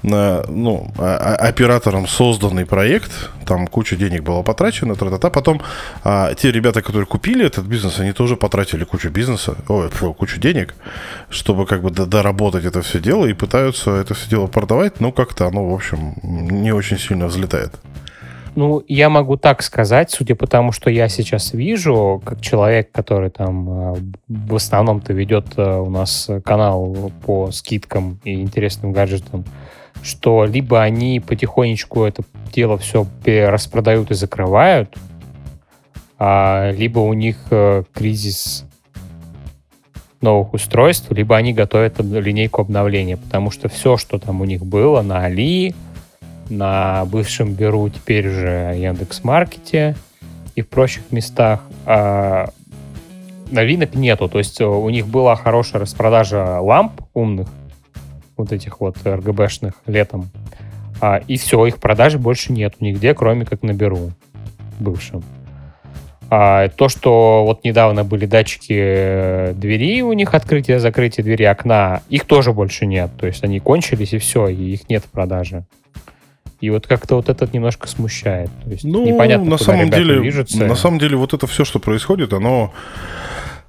ну, 0.02 0.92
оператором 0.98 2.06
созданный 2.06 2.66
проект, 2.66 3.30
там 3.46 3.66
куча 3.66 3.96
денег 3.96 4.22
было 4.22 4.42
потрачено, 4.42 4.94
тра-та-та. 4.94 5.30
Потом 5.30 5.60
а, 6.04 6.34
те 6.34 6.52
ребята, 6.52 6.82
которые 6.82 7.06
купили 7.06 7.46
этот 7.46 7.64
бизнес, 7.66 8.00
они 8.00 8.12
тоже 8.12 8.36
потратили 8.36 8.84
кучу 8.84 9.10
бизнеса, 9.10 9.56
ой, 9.68 9.88
фу, 9.88 10.12
кучу 10.12 10.38
денег, 10.40 10.74
чтобы 11.30 11.66
как 11.66 11.82
бы 11.82 11.90
доработать 11.90 12.64
это 12.64 12.82
все 12.82 13.00
дело 13.00 13.26
и 13.26 13.32
пытаются 13.32 13.90
это 13.90 14.14
все 14.14 14.28
дело 14.28 14.46
продавать, 14.46 15.00
но 15.00 15.12
как-то 15.12 15.46
оно, 15.46 15.70
в 15.70 15.74
общем, 15.74 16.14
не 16.22 16.72
очень 16.72 16.98
сильно 16.98 17.26
взлетает. 17.26 17.67
Ну, 18.54 18.82
я 18.88 19.08
могу 19.08 19.36
так 19.36 19.62
сказать, 19.62 20.10
судя 20.10 20.34
по 20.34 20.46
тому, 20.46 20.72
что 20.72 20.90
я 20.90 21.08
сейчас 21.08 21.52
вижу, 21.52 22.20
как 22.24 22.40
человек, 22.40 22.90
который 22.90 23.30
там 23.30 23.94
э, 23.94 23.96
в 24.26 24.56
основном-то 24.56 25.12
ведет 25.12 25.46
э, 25.56 25.78
у 25.78 25.88
нас 25.90 26.28
канал 26.44 27.12
по 27.24 27.52
скидкам 27.52 28.18
и 28.24 28.42
интересным 28.42 28.92
гаджетам, 28.92 29.44
что 30.02 30.44
либо 30.44 30.82
они 30.82 31.20
потихонечку 31.20 32.04
это 32.04 32.24
дело 32.52 32.78
все 32.78 33.06
распродают 33.26 34.10
и 34.10 34.14
закрывают, 34.14 34.96
а, 36.18 36.72
либо 36.72 36.98
у 36.98 37.12
них 37.12 37.36
э, 37.50 37.84
кризис 37.92 38.64
новых 40.20 40.54
устройств, 40.54 41.12
либо 41.12 41.36
они 41.36 41.52
готовят 41.52 42.00
линейку 42.00 42.62
обновления, 42.62 43.16
потому 43.16 43.52
что 43.52 43.68
все, 43.68 43.96
что 43.96 44.18
там 44.18 44.40
у 44.40 44.44
них 44.44 44.64
было 44.64 45.00
на 45.02 45.20
Али, 45.24 45.74
на 46.48 47.04
бывшем 47.06 47.54
Беру, 47.54 47.88
теперь 47.88 48.28
же 48.28 48.74
Яндекс 48.76 49.24
Маркете 49.24 49.96
и 50.54 50.62
в 50.62 50.68
прочих 50.68 51.10
местах, 51.10 51.62
а, 51.86 52.50
новинок 53.50 53.94
нету. 53.94 54.28
То 54.28 54.38
есть 54.38 54.60
у 54.60 54.88
них 54.90 55.06
была 55.06 55.36
хорошая 55.36 55.82
распродажа 55.82 56.60
ламп 56.60 57.00
умных, 57.14 57.48
вот 58.36 58.52
этих 58.52 58.80
вот 58.80 58.96
РГБшных 59.04 59.74
летом. 59.86 60.30
А, 61.00 61.20
и 61.26 61.36
все, 61.36 61.64
их 61.66 61.78
продажи 61.78 62.18
больше 62.18 62.52
нету 62.52 62.76
нигде, 62.80 63.14
кроме 63.14 63.44
как 63.44 63.62
на 63.62 63.72
Беру 63.72 64.10
бывшем. 64.80 65.22
А, 66.30 66.68
то, 66.68 66.88
что 66.88 67.44
вот 67.46 67.64
недавно 67.64 68.04
были 68.04 68.26
датчики 68.26 68.74
э, 68.76 69.52
двери 69.54 70.02
у 70.02 70.12
них, 70.12 70.34
открытие, 70.34 70.78
закрытие 70.78 71.24
двери, 71.24 71.44
окна, 71.44 72.02
их 72.10 72.24
тоже 72.24 72.52
больше 72.52 72.84
нет. 72.84 73.10
То 73.18 73.26
есть 73.26 73.42
они 73.44 73.60
кончились 73.60 74.12
и 74.12 74.18
все, 74.18 74.48
и 74.48 74.72
их 74.72 74.90
нет 74.90 75.04
в 75.04 75.10
продаже. 75.10 75.64
И 76.60 76.70
вот 76.70 76.86
как-то 76.86 77.14
вот 77.14 77.28
этот 77.28 77.52
немножко 77.54 77.86
смущает. 77.86 78.50
То 78.64 78.70
есть 78.70 78.84
Ну, 78.84 79.06
непонятно, 79.06 79.50
на 79.50 79.58
самом 79.58 79.90
деле, 79.90 80.20
движутся. 80.20 80.64
на 80.64 80.74
самом 80.74 80.98
деле, 80.98 81.16
вот 81.16 81.32
это 81.32 81.46
все, 81.46 81.64
что 81.64 81.78
происходит, 81.78 82.32
оно 82.32 82.72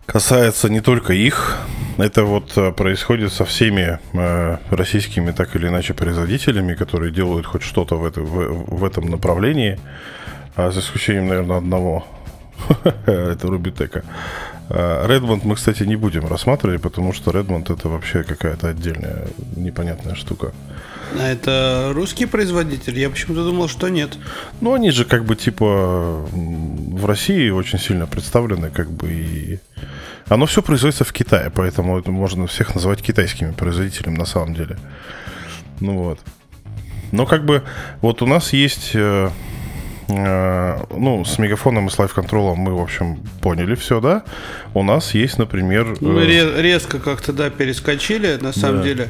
касается 0.07 0.69
не 0.69 0.81
только 0.81 1.13
их. 1.13 1.57
Это 1.97 2.23
вот 2.23 2.57
э, 2.57 2.71
происходит 2.71 3.31
со 3.31 3.45
всеми 3.45 3.99
э, 4.13 4.57
российскими 4.71 5.31
так 5.31 5.55
или 5.55 5.67
иначе 5.67 5.93
производителями, 5.93 6.73
которые 6.73 7.11
делают 7.11 7.45
хоть 7.45 7.61
что-то 7.61 7.95
в, 7.97 8.05
это, 8.05 8.21
в, 8.21 8.79
в 8.79 8.83
этом 8.83 9.09
направлении, 9.09 9.77
А 10.55 10.71
за 10.71 10.79
исключением, 10.79 11.27
наверное, 11.27 11.57
одного. 11.57 12.07
это 13.05 13.47
Рубитека. 13.47 14.03
Redmond 14.69 15.41
мы, 15.43 15.55
кстати, 15.55 15.83
не 15.83 15.95
будем 15.95 16.27
рассматривать, 16.27 16.81
потому 16.81 17.13
что 17.13 17.31
Redmond 17.31 17.73
это 17.73 17.89
вообще 17.89 18.23
какая-то 18.23 18.67
отдельная 18.69 19.27
непонятная 19.55 20.15
штука. 20.15 20.53
А 21.17 21.27
это 21.27 21.91
русский 21.93 22.25
производитель? 22.25 22.99
Я 22.99 23.09
почему-то 23.09 23.43
думал, 23.43 23.67
что 23.67 23.89
нет. 23.89 24.17
Ну, 24.61 24.73
они 24.73 24.91
же 24.91 25.05
как 25.05 25.25
бы 25.25 25.35
типа 25.35 26.25
в 26.31 27.05
России 27.05 27.49
очень 27.49 27.79
сильно 27.79 28.05
представлены, 28.07 28.69
как 28.69 28.91
бы 28.91 29.11
и... 29.11 29.59
Оно 30.27 30.45
все 30.45 30.61
производится 30.61 31.03
в 31.03 31.11
Китае, 31.11 31.49
поэтому 31.49 31.97
это 31.97 32.11
можно 32.11 32.45
всех 32.45 32.75
называть 32.75 33.01
китайскими 33.01 33.51
производителями 33.51 34.17
на 34.17 34.25
самом 34.25 34.53
деле. 34.53 34.77
Ну 35.79 35.93
вот. 35.97 36.19
Но 37.11 37.25
как 37.25 37.45
бы 37.45 37.63
вот 38.01 38.21
у 38.21 38.27
нас 38.27 38.53
есть... 38.53 38.91
э, 38.93 39.31
э, 40.09 40.79
ну, 40.95 41.25
с 41.25 41.39
мегафоном 41.39 41.87
и 41.87 41.89
с 41.89 41.97
лайф-контролом 41.97 42.59
мы, 42.59 42.75
в 42.75 42.81
общем, 42.81 43.17
поняли 43.41 43.73
все, 43.73 43.99
да? 43.99 44.23
У 44.75 44.83
нас 44.83 45.15
есть, 45.15 45.39
например... 45.39 45.97
Мы 46.01 46.21
э, 46.21 46.25
ре- 46.27 46.61
резко 46.61 46.99
как-то, 46.99 47.33
да, 47.33 47.49
перескочили, 47.49 48.37
на 48.39 48.53
самом 48.53 48.77
Да. 48.77 48.83
деле. 48.83 49.07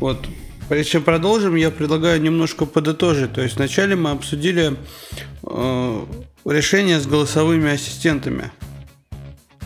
Вот, 0.00 0.26
прежде 0.68 0.92
чем 0.92 1.02
продолжим, 1.02 1.54
я 1.54 1.70
предлагаю 1.70 2.20
немножко 2.20 2.66
подытожить. 2.66 3.32
То 3.32 3.42
есть 3.42 3.56
вначале 3.56 3.96
мы 3.96 4.10
обсудили 4.10 4.76
э, 5.46 6.04
решение 6.44 7.00
с 7.00 7.06
голосовыми 7.06 7.72
ассистентами. 7.72 8.50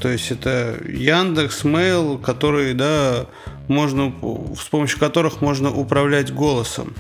То 0.01 0.09
есть 0.09 0.31
это 0.31 0.77
Яндекс, 0.89 1.65
Mail, 1.65 2.21
которые, 2.21 2.75
да, 2.75 3.27
можно, 3.67 4.13
с 4.57 4.65
помощью 4.69 5.01
которых 5.01 5.41
можно 5.41 5.71
управлять 5.73 6.33
голосом. 6.33 6.95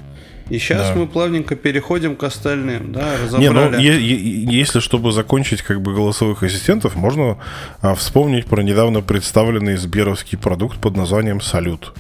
И 0.51 0.59
сейчас 0.59 0.89
Да. 0.89 0.95
мы 0.95 1.07
плавненько 1.07 1.57
переходим 1.57 2.17
к 2.17 2.25
остальным, 2.25 2.91
да, 2.91 3.17
Не, 3.39 3.51
ну, 3.51 3.61
разобрали. 3.67 3.83
е- 3.83 4.01
е- 4.01 4.45
если 4.51 4.81
чтобы 4.81 5.13
закончить 5.13 5.61
как 5.61 5.83
бы 5.83 5.95
голосовых 5.95 6.43
ассистентов, 6.43 6.97
можно 6.97 7.37
а, 7.83 7.95
вспомнить 7.95 8.47
про 8.47 8.63
недавно 8.63 9.03
представленный 9.03 9.77
сберовский 9.77 10.39
продукт 10.39 10.79
под 10.79 10.97
названием 10.97 11.43
Салют. 11.43 11.93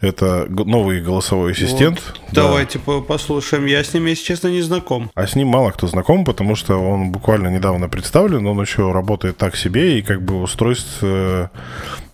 Это 0.00 0.46
новый 0.48 1.02
голосовой 1.02 1.52
ассистент. 1.52 2.00
Вот. 2.06 2.20
да. 2.32 2.42
Давайте 2.44 2.78
по- 2.78 3.02
послушаем. 3.02 3.66
Я 3.66 3.84
с 3.84 3.92
ним, 3.92 4.06
если 4.06 4.24
честно, 4.24 4.48
не 4.48 4.62
знаком. 4.62 5.10
А 5.14 5.26
с 5.26 5.34
ним 5.36 5.48
мало 5.48 5.72
кто 5.72 5.86
знаком, 5.86 6.24
потому 6.24 6.56
что 6.56 6.76
он 6.76 7.10
буквально 7.12 7.48
недавно 7.48 7.88
представлен, 7.88 8.46
он 8.46 8.60
еще 8.60 8.92
работает 8.92 9.36
так 9.36 9.56
себе, 9.56 9.98
и 9.98 10.02
как 10.02 10.22
бы 10.22 10.40
устройств, 10.40 10.98
э, 11.02 11.48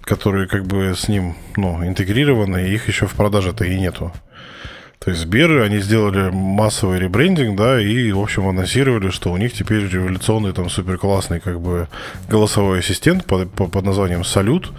которые 0.01 0.49
как 0.49 0.67
бы 0.67 0.95
с 0.97 1.07
ним 1.07 1.37
ну, 1.57 1.87
интегрированы, 1.87 2.69
их 2.69 2.89
еще 2.89 3.07
в 3.07 3.15
продаже-то 3.15 3.65
и 3.65 3.79
нету. 3.79 4.13
То 4.99 5.11
есть 5.11 5.23
Сбер, 5.23 5.63
они 5.63 5.79
сделали 5.79 6.31
массовый 6.33 6.99
ребрендинг, 6.99 7.57
да, 7.57 7.81
и, 7.81 8.11
в 8.11 8.19
общем, 8.19 8.49
анонсировали, 8.49 9.11
что 9.11 9.31
у 9.31 9.37
них 9.37 9.53
теперь 9.53 9.87
революционный, 9.87 10.53
там, 10.53 10.69
супер 10.71 10.99
классный, 10.99 11.39
как 11.39 11.61
бы, 11.61 11.87
голосовой 12.29 12.81
ассистент 12.81 13.25
под, 13.27 13.53
по- 13.53 13.69
под 13.69 13.85
названием 13.85 14.25
Салют. 14.25 14.73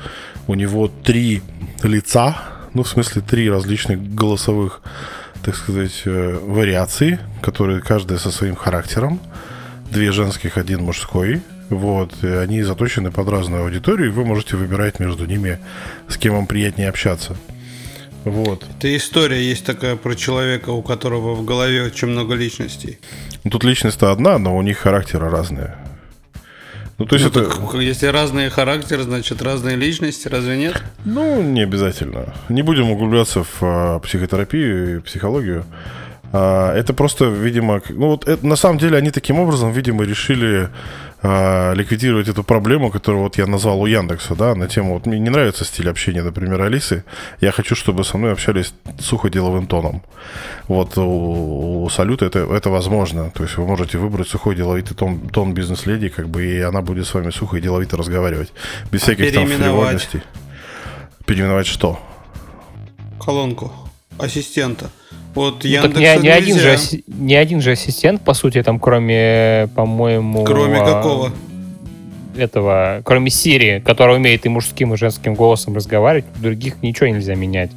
У 0.48 0.56
него 0.56 0.89
три 0.89 1.41
лица, 1.84 2.36
ну, 2.78 2.84
в 2.84 2.90
смысле, 2.90 3.24
три 3.24 3.50
различных 3.50 4.13
голосовых, 4.13 4.82
так 5.44 5.56
сказать, 5.56 6.04
э, 6.06 6.38
вариации, 6.44 7.20
которые 7.42 7.82
каждая 7.82 8.20
со 8.20 8.30
своим 8.30 8.56
характером. 8.56 9.20
Две 9.90 10.12
женских, 10.12 10.58
один 10.58 10.84
мужской. 10.84 11.42
Вот, 11.70 12.13
и 12.24 12.28
они 12.28 12.62
заточены 12.62 13.10
под 13.10 13.30
разную 13.30 13.63
аудиторию, 13.63 14.10
и 14.10 14.12
вы 14.12 14.26
можете 14.26 14.58
выбирать 14.58 15.00
между 15.00 15.26
ними, 15.26 15.58
с 16.08 16.18
кем 16.18 16.36
вам 16.36 16.46
приятнее 16.46 16.88
общаться. 16.88 17.36
Вот. 18.26 18.63
Это 18.78 18.96
история 18.96 19.42
есть 19.42 19.66
такая 19.66 19.96
про 19.96 20.13
человека, 20.13 20.70
у 20.70 20.84
которого 20.84 21.34
в 21.34 21.44
голове 21.44 21.84
очень 21.84 22.10
много 22.10 22.36
личностей. 22.36 23.00
Тут 23.50 23.63
личность-то 23.63 24.12
одна, 24.12 24.38
но 24.38 24.56
у 24.56 24.62
них 24.62 24.78
характеры 24.78 25.32
разные. 25.32 25.76
Ну, 26.98 27.06
то 27.06 27.16
есть 27.16 27.34
Ну, 27.34 27.42
это... 27.42 27.50
так, 27.50 27.74
если 27.76 28.08
разные 28.08 28.50
характеры, 28.50 29.04
значит 29.04 29.42
разные 29.42 29.76
личности, 29.76 30.28
разве 30.28 30.58
нет? 30.58 30.82
Ну, 31.06 31.44
не 31.44 31.62
обязательно. 31.62 32.34
Не 32.50 32.64
будем 32.64 32.90
углубляться 32.90 33.44
в 33.44 33.58
а, 33.62 34.00
психотерапию 34.00 34.98
и 34.98 35.00
психологию. 35.02 35.64
А, 36.34 36.74
это 36.76 36.94
просто, 36.94 37.26
видимо, 37.26 37.82
ну 37.90 38.08
вот 38.08 38.28
это, 38.28 38.46
на 38.46 38.56
самом 38.56 38.80
деле 38.80 38.98
они 38.98 39.12
таким 39.12 39.40
образом, 39.40 39.72
видимо, 39.72 40.06
решили 40.06 40.70
а, 41.24 41.74
ликвидировать 41.74 42.28
эту 42.28 42.44
проблему, 42.44 42.92
которую 42.92 43.24
вот 43.24 43.38
я 43.38 43.48
назвал 43.48 43.82
у 43.82 43.88
Яндекса, 43.88 44.36
да, 44.36 44.54
на 44.54 44.68
тему, 44.68 44.94
вот 44.94 45.06
мне 45.08 45.18
не 45.20 45.30
нравится 45.30 45.66
стиль 45.66 45.90
общения, 45.90 46.22
например, 46.22 46.62
Алисы, 46.62 47.04
я 47.42 47.52
хочу, 47.52 47.76
чтобы 47.76 48.04
со 48.04 48.18
мной 48.18 48.34
общались 48.34 48.74
сухо 49.00 49.30
деловым 49.30 49.66
тоном. 49.66 50.04
Вот 50.68 50.98
у, 50.98 51.84
у 51.84 51.90
Салюта 51.90 52.26
это, 52.26 52.40
это 52.40 52.70
возможно, 52.70 53.32
то 53.32 53.44
есть 53.44 53.58
вы 53.58 53.66
можете 53.66 53.98
выбрать 53.98 54.28
сухой 54.28 54.56
деловитый 54.56 54.96
тон, 54.96 55.30
тон 55.30 55.54
бизнес-леди, 55.54 56.10
как 56.10 56.30
бы, 56.30 56.46
и 56.46 56.60
она 56.62 56.82
будет 56.82 57.08
с 57.08 57.14
вами 57.14 57.32
сухо 57.32 57.58
и 57.58 57.62
деловито 57.62 57.98
разговаривать, 57.98 58.54
без 58.92 59.02
всяких 59.02 59.34
там 59.34 59.48
фривольностей. 59.48 60.22
Переименовать 61.26 61.68
что? 61.68 62.00
Колонку 63.20 63.74
ассистента. 64.20 64.90
Вот 65.38 65.63
Ну, 65.63 65.82
так 65.84 65.95
не, 65.97 66.17
не 66.17 66.30
один 66.30 66.58
же, 66.58 66.78
не 67.06 67.36
один 67.36 67.62
же 67.62 67.73
ассистент, 67.73 68.23
по 68.23 68.34
сути, 68.34 68.63
там, 68.63 68.80
кроме, 68.80 69.69
по-моему... 69.76 70.43
Кроме 70.43 70.80
а, 70.80 70.86
какого? 70.86 71.32
Этого, 72.36 73.02
кроме 73.06 73.30
Сирии, 73.30 73.80
которая 73.86 74.17
умеет 74.17 74.47
и 74.47 74.50
мужским, 74.50 74.95
и 74.95 74.97
женским 74.97 75.36
голосом 75.36 75.76
разговаривать, 75.76 76.26
других 76.41 76.82
ничего 76.82 77.10
нельзя 77.10 77.36
менять. 77.36 77.69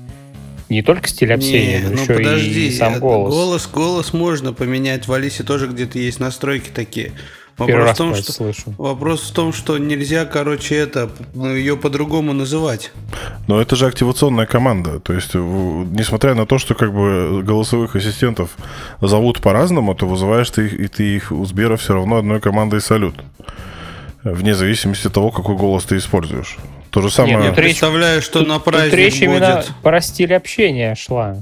Не 0.71 0.81
только 0.81 1.07
стиль 1.07 1.35
общения, 1.35 1.81
Не, 1.81 1.85
но 1.85 1.91
ну 1.97 2.03
еще 2.03 2.15
подожди, 2.15 2.69
и 2.69 2.71
сам 2.71 2.99
голос. 2.99 3.35
голос. 3.35 3.67
Голос 3.67 4.13
можно 4.15 4.55
поменять. 4.55 5.07
В 5.07 5.13
Алисе 5.13 5.43
тоже 5.43 5.67
где-то 5.67 5.99
есть 5.99 6.19
настройки 6.19 6.71
такие. 6.75 7.13
Первый 7.67 7.87
Вопрос 7.87 7.89
раз 7.89 7.95
в 7.95 7.99
том, 7.99 8.15
что 8.15 8.33
слышу. 8.33 8.75
вопрос 8.79 9.31
в 9.31 9.33
том, 9.33 9.53
что 9.53 9.79
нельзя, 9.79 10.25
короче, 10.25 10.77
это 10.77 11.11
ну, 11.35 11.55
ее 11.55 11.77
по-другому 11.77 12.33
называть. 12.33 12.93
Но 13.49 13.61
это 13.61 13.77
же 13.77 13.87
активационная 13.87 14.47
команда. 14.47 15.01
То 15.01 15.13
есть, 15.13 15.35
несмотря 15.35 16.35
на 16.35 16.47
то, 16.47 16.59
что 16.59 16.75
как 16.75 16.93
бы 16.93 17.43
голосовых 17.45 17.97
ассистентов 17.97 18.51
зовут 19.01 19.41
по-разному, 19.41 19.95
то 19.95 20.07
вызываешь 20.07 20.51
ты 20.51 20.67
их, 20.67 20.75
и 20.81 20.89
ты 20.89 21.03
их 21.17 21.33
у 21.33 21.45
Сбера 21.45 21.77
все 21.77 21.95
равно 21.95 22.17
одной 22.19 22.41
командой 22.41 22.81
салют. 22.81 23.15
Вне 24.23 24.55
зависимости 24.55 25.07
от 25.07 25.15
того, 25.15 25.31
какой 25.31 25.57
голос 25.57 25.85
ты 25.85 25.97
используешь. 25.97 26.59
То 26.91 27.01
же 27.03 27.11
самое. 27.11 27.37
Нет, 27.37 27.45
Я 27.45 27.51
тут 27.51 27.59
речь- 27.61 27.67
представляю, 27.71 28.21
что 28.21 28.41
на 28.41 28.55
Тут 28.57 28.65
праздник 28.65 28.95
речь 28.95 29.15
будет. 29.21 29.23
именно 29.23 29.65
про 29.83 30.01
стиль 30.01 30.35
общения 30.35 30.95
шла. 30.97 31.37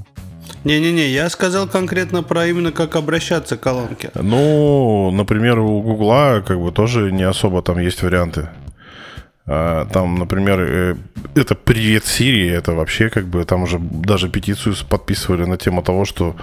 Не-не-не, 0.63 1.07
я 1.07 1.29
сказал 1.29 1.67
конкретно 1.67 2.23
про 2.23 2.47
именно 2.47 2.71
как 2.71 2.95
обращаться 2.95 3.57
к 3.57 3.61
колонке. 3.61 4.11
Ну, 4.15 5.11
например, 5.11 5.59
у 5.59 5.81
Гугла 5.81 6.43
как 6.45 6.59
бы 6.59 6.71
тоже 6.71 7.11
не 7.11 7.23
особо 7.23 7.61
там 7.61 7.79
есть 7.79 8.03
варианты. 8.03 8.49
А, 9.51 9.87
Там, 9.87 10.19
например, 10.19 10.59
э, 10.61 10.95
это 11.33 11.55
«Привет, 11.55 12.05
Сирии», 12.05 12.51
это 12.51 12.73
вообще 12.73 13.09
как 13.09 13.25
бы, 13.25 13.43
там 13.45 13.63
уже 13.63 13.79
даже 13.79 14.29
петицию 14.29 14.75
подписывали 14.87 15.45
на 15.45 15.57
тему 15.57 15.81
того, 15.81 16.05
что 16.05 16.35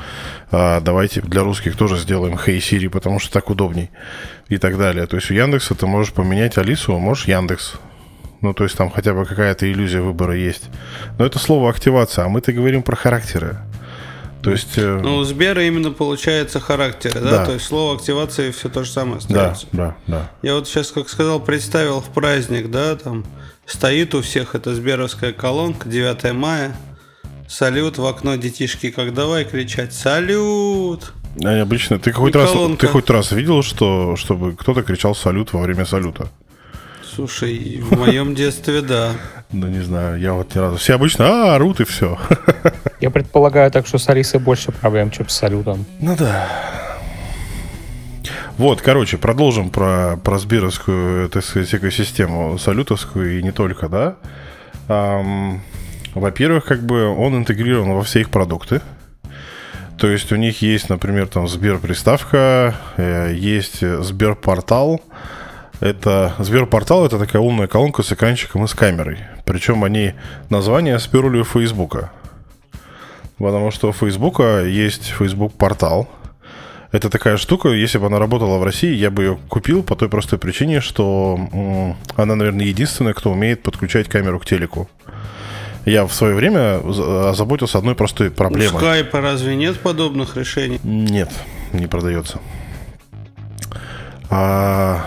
а, 0.50 0.80
давайте 0.80 1.20
для 1.20 1.42
русских 1.42 1.76
тоже 1.76 1.98
сделаем 1.98 2.36
«Хей, 2.36 2.60
Сири», 2.60 2.88
потому 2.88 3.20
что 3.20 3.32
так 3.32 3.48
удобней 3.48 3.90
и 4.48 4.58
так 4.58 4.76
далее. 4.76 5.06
То 5.06 5.16
есть 5.16 5.30
у 5.30 5.34
Яндекса 5.34 5.76
ты 5.76 5.86
можешь 5.86 6.12
поменять 6.12 6.58
Алису, 6.58 6.98
можешь 6.98 7.28
Яндекс. 7.28 7.74
Ну, 8.40 8.52
то 8.54 8.64
есть 8.64 8.76
там 8.76 8.90
хотя 8.90 9.14
бы 9.14 9.24
какая-то 9.24 9.70
иллюзия 9.70 10.00
выбора 10.00 10.34
есть. 10.34 10.68
Но 11.18 11.24
это 11.24 11.38
слово 11.38 11.70
активация, 11.70 12.24
а 12.24 12.28
мы-то 12.28 12.52
говорим 12.52 12.82
про 12.82 12.96
характеры. 12.96 13.58
То 14.46 14.52
есть... 14.52 14.78
э, 14.78 15.00
Ну, 15.02 15.16
у 15.16 15.24
Сбера 15.24 15.66
именно 15.66 15.90
получается 15.90 16.60
характер, 16.60 17.12
да? 17.14 17.20
Да. 17.30 17.46
То 17.46 17.52
есть 17.54 17.66
слово 17.66 17.96
активации 17.96 18.52
все 18.52 18.68
то 18.68 18.84
же 18.84 18.90
самое 18.92 19.18
да, 19.28 19.50
остается. 19.50 19.66
да, 19.72 19.96
да. 20.06 20.30
Я 20.42 20.54
вот 20.54 20.68
сейчас, 20.68 20.92
как 20.92 21.08
сказал, 21.08 21.40
представил 21.40 22.00
в 22.00 22.06
праздник, 22.10 22.70
да, 22.70 22.94
там 22.94 23.24
стоит 23.66 24.14
у 24.14 24.22
всех 24.22 24.54
эта 24.54 24.72
сберовская 24.72 25.32
колонка, 25.32 25.88
9 25.88 26.32
мая, 26.34 26.76
салют 27.48 27.98
в 27.98 28.06
окно 28.06 28.36
детишки, 28.36 28.92
как 28.92 29.12
давай 29.14 29.44
кричать 29.44 29.92
«Салют!» 29.92 31.12
А 31.44 31.60
обычно 31.60 31.98
ты 31.98 32.12
хоть 32.12 32.34
И 32.34 32.38
раз 32.38 32.52
ты 32.78 32.86
хоть 32.86 33.10
раз 33.10 33.32
видел, 33.32 33.64
что 33.64 34.14
чтобы 34.14 34.54
кто-то 34.54 34.84
кричал 34.84 35.16
салют 35.16 35.52
во 35.54 35.60
время 35.60 35.84
салюта? 35.84 36.28
Слушай, 37.16 37.80
в 37.80 37.96
моем 37.96 38.34
детстве, 38.34 38.82
да. 38.82 39.12
Ну, 39.50 39.68
не 39.68 39.80
знаю, 39.80 40.20
я 40.20 40.34
вот 40.34 40.54
ни 40.54 40.58
разу. 40.58 40.76
Все 40.76 40.96
обычно, 40.96 41.24
а, 41.24 41.54
орут 41.54 41.80
и 41.80 41.84
все. 41.84 42.18
Я 43.00 43.10
предполагаю 43.10 43.70
так, 43.70 43.86
что 43.86 43.96
с 43.96 44.06
Алисой 44.10 44.38
больше 44.38 44.70
проблем, 44.70 45.10
чем 45.10 45.26
с 45.26 45.34
Салютом. 45.34 45.86
Ну 45.98 46.14
да. 46.14 46.46
Вот, 48.58 48.82
короче, 48.82 49.16
продолжим 49.16 49.70
про, 49.70 50.18
про 50.22 50.38
сберовскую, 50.38 51.30
так 51.30 51.42
сказать, 51.42 51.74
экосистему, 51.74 52.58
салютовскую 52.58 53.38
и 53.38 53.42
не 53.42 53.52
только, 53.52 53.88
да. 53.88 54.16
Ам, 54.88 55.62
во-первых, 56.12 56.66
как 56.66 56.82
бы 56.82 57.06
он 57.06 57.34
интегрирован 57.34 57.92
во 57.92 58.02
все 58.02 58.20
их 58.20 58.28
продукты. 58.28 58.82
То 59.96 60.10
есть 60.10 60.32
у 60.32 60.36
них 60.36 60.60
есть, 60.60 60.90
например, 60.90 61.28
там 61.28 61.48
Сбер-приставка, 61.48 62.74
э, 62.98 63.32
есть 63.34 63.80
Сберпортал. 63.80 65.00
Это 65.80 66.34
Сберпортал 66.38 67.04
это 67.04 67.18
такая 67.18 67.42
умная 67.42 67.66
колонка 67.66 68.02
с 68.02 68.10
экранчиком 68.12 68.64
и 68.64 68.66
с 68.68 68.74
камерой. 68.74 69.18
Причем 69.44 69.84
они 69.84 70.14
название 70.48 70.98
сперли 70.98 71.38
у 71.40 71.44
Фейсбука. 71.44 72.10
Потому 73.38 73.70
что 73.70 73.88
у 73.90 73.92
Фейсбука 73.92 74.64
есть 74.64 75.04
Facebook 75.06 75.52
портал. 75.54 76.08
Это 76.92 77.10
такая 77.10 77.36
штука, 77.36 77.68
если 77.68 77.98
бы 77.98 78.06
она 78.06 78.18
работала 78.18 78.56
в 78.58 78.64
России, 78.64 78.94
я 78.94 79.10
бы 79.10 79.24
ее 79.24 79.38
купил 79.48 79.82
по 79.82 79.96
той 79.96 80.08
простой 80.08 80.38
причине, 80.38 80.80
что 80.80 81.38
она, 82.16 82.34
наверное, 82.36 82.64
единственная, 82.64 83.12
кто 83.12 83.30
умеет 83.32 83.62
подключать 83.62 84.08
камеру 84.08 84.38
к 84.40 84.46
телеку. 84.46 84.88
Я 85.84 86.06
в 86.06 86.12
свое 86.14 86.34
время 86.34 86.80
за- 86.90 87.30
озаботился 87.30 87.76
одной 87.78 87.94
простой 87.94 88.28
У 88.28 88.32
проблемой. 88.32 88.78
скайпа 88.78 89.20
разве 89.20 89.56
нет 89.56 89.78
подобных 89.78 90.36
решений? 90.36 90.80
Нет, 90.82 91.30
не 91.72 91.86
продается. 91.86 92.38
А, 94.30 95.04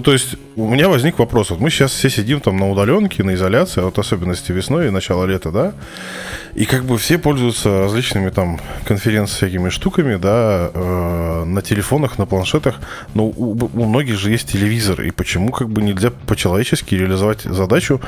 то 0.00 0.12
есть, 0.12 0.36
у 0.56 0.68
меня 0.68 0.88
возник 0.88 1.18
вопрос. 1.18 1.50
Вот 1.50 1.60
мы 1.60 1.70
сейчас 1.70 1.92
все 1.92 2.08
сидим 2.08 2.40
там 2.40 2.56
на 2.56 2.70
удаленке, 2.70 3.22
на 3.24 3.34
изоляции, 3.34 3.80
а 3.80 3.86
вот 3.86 3.98
особенности 3.98 4.52
весной 4.52 4.86
и 4.86 4.90
начало 4.90 5.24
лета, 5.24 5.50
да, 5.50 5.72
и 6.54 6.64
как 6.64 6.84
бы 6.84 6.96
все 6.98 7.18
пользуются 7.18 7.80
различными 7.80 8.30
там 8.30 8.60
конференц 8.84 9.30
всякими 9.30 9.68
штуками, 9.68 10.16
да, 10.16 10.70
э, 10.72 11.44
на 11.44 11.62
телефонах, 11.62 12.18
на 12.18 12.26
планшетах, 12.26 12.80
но 13.14 13.26
у, 13.26 13.58
у 13.72 13.84
многих 13.84 14.18
же 14.18 14.30
есть 14.30 14.52
телевизор, 14.52 15.02
и 15.02 15.10
почему 15.10 15.50
как 15.50 15.68
бы 15.68 15.82
нельзя 15.82 16.10
по-человечески 16.10 16.94
реализовать 16.94 17.42
задачу, 17.42 18.00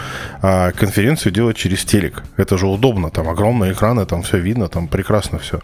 а 0.42 0.70
конференцию 0.72 1.32
делать 1.32 1.56
через 1.56 1.84
телек? 1.84 2.22
Это 2.36 2.56
же 2.58 2.66
удобно, 2.66 3.10
там 3.10 3.28
огромные 3.28 3.72
экраны, 3.72 4.06
там 4.06 4.22
все 4.22 4.38
видно, 4.38 4.68
там 4.68 4.88
прекрасно 4.88 5.38
все. 5.38 5.60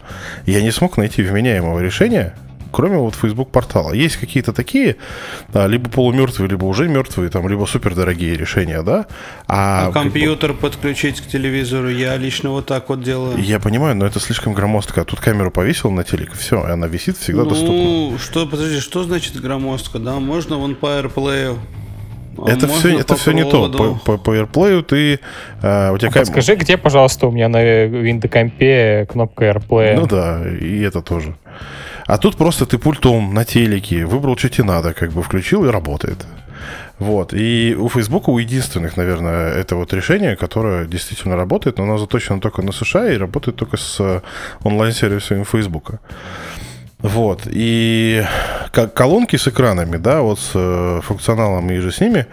Я 0.46 0.62
не 0.62 0.72
смог 0.72 0.96
найти 0.96 1.22
вменяемого 1.22 1.80
решения, 1.80 2.34
кроме 2.72 2.96
вот 2.96 3.14
Facebook 3.14 3.50
портала. 3.50 3.92
Есть 3.92 4.16
какие-то 4.16 4.52
такие, 4.52 4.96
а, 5.52 5.66
либо 5.66 5.88
полумертвые, 5.90 6.48
либо 6.48 6.64
уже 6.64 6.88
мертвые, 6.88 7.30
там, 7.30 7.48
либо 7.48 7.64
супердорогие 7.66 8.34
решения, 8.36 8.82
да. 8.82 9.06
А, 9.46 9.88
А 9.88 9.92
как 9.92 10.04
бы- 10.04 10.10
компьютер 10.10 10.54
подключить 10.54 11.20
к 11.20 11.26
телевизору 11.28 11.88
я 11.88 12.16
лично 12.16 12.50
вот 12.50 12.66
так 12.66 12.88
вот 12.88 13.02
делаю. 13.02 13.38
я 13.38 13.60
понимаю, 13.60 13.94
но 13.96 14.06
это 14.06 14.18
слишком 14.18 14.54
громоздко. 14.54 15.04
Тут 15.04 15.20
камеру 15.20 15.50
повесил 15.50 15.90
на 15.90 16.02
телек, 16.04 16.32
все, 16.32 16.66
и 16.66 16.70
она 16.70 16.86
висит 16.88 17.16
всегда 17.16 17.44
доступна. 17.44 17.74
ну, 17.74 18.18
что, 18.18 18.46
подожди, 18.46 18.80
что 18.80 19.04
значит 19.04 19.40
громоздко? 19.40 19.98
Да, 19.98 20.18
можно 20.18 20.56
вон 20.56 20.74
по 20.74 20.86
AirPlay. 20.86 21.58
а 22.38 22.50
Это 22.50 22.66
все, 22.66 22.98
это 22.98 23.14
все 23.16 23.32
не 23.32 23.44
то. 23.44 23.68
По, 23.70 23.94
по, 23.94 24.18
по 24.18 24.36
AirPlay 24.36 24.82
ты 24.82 25.20
э, 25.62 25.90
у 25.92 25.98
тебя 25.98 26.10
кам- 26.10 26.20
Подскажи, 26.20 26.54
где, 26.56 26.76
пожалуйста, 26.76 27.26
у 27.26 27.30
меня 27.30 27.48
на 27.48 27.62
Windows 27.86 29.06
кнопка 29.06 29.50
AirPlay? 29.50 29.94
Ну 29.96 30.06
да, 30.06 30.42
и 30.48 30.80
это 30.80 31.02
тоже. 31.02 31.36
А 32.06 32.18
тут 32.18 32.36
просто 32.36 32.66
ты 32.66 32.78
пультом 32.78 33.34
на 33.34 33.44
телеке 33.44 34.04
выбрал, 34.04 34.36
что 34.36 34.48
тебе 34.48 34.64
надо, 34.64 34.92
как 34.92 35.12
бы 35.12 35.22
включил 35.22 35.64
и 35.64 35.70
работает. 35.70 36.26
Вот. 36.98 37.34
И 37.34 37.74
у 37.78 37.88
Facebook 37.88 38.28
у 38.28 38.38
единственных, 38.38 38.96
наверное, 38.96 39.52
это 39.54 39.74
вот 39.76 39.92
решение, 39.92 40.36
которое 40.36 40.86
действительно 40.86 41.36
работает, 41.36 41.78
но 41.78 41.84
оно 41.84 41.98
заточено 41.98 42.40
только 42.40 42.62
на 42.62 42.72
США 42.72 43.10
и 43.10 43.16
работает 43.16 43.56
только 43.56 43.76
с 43.76 43.96
э, 43.98 44.20
онлайн-сервисами 44.62 45.44
Facebook. 45.44 46.00
Вот. 47.02 47.48
И 47.50 48.24
колонки 48.94 49.34
с 49.36 49.48
экранами, 49.48 49.96
да, 49.96 50.22
вот 50.22 50.38
с 50.38 50.52
э, 50.54 51.00
функционалом 51.02 51.68
и 51.72 51.78
же 51.78 51.90
с 51.90 52.00
ними, 52.00 52.26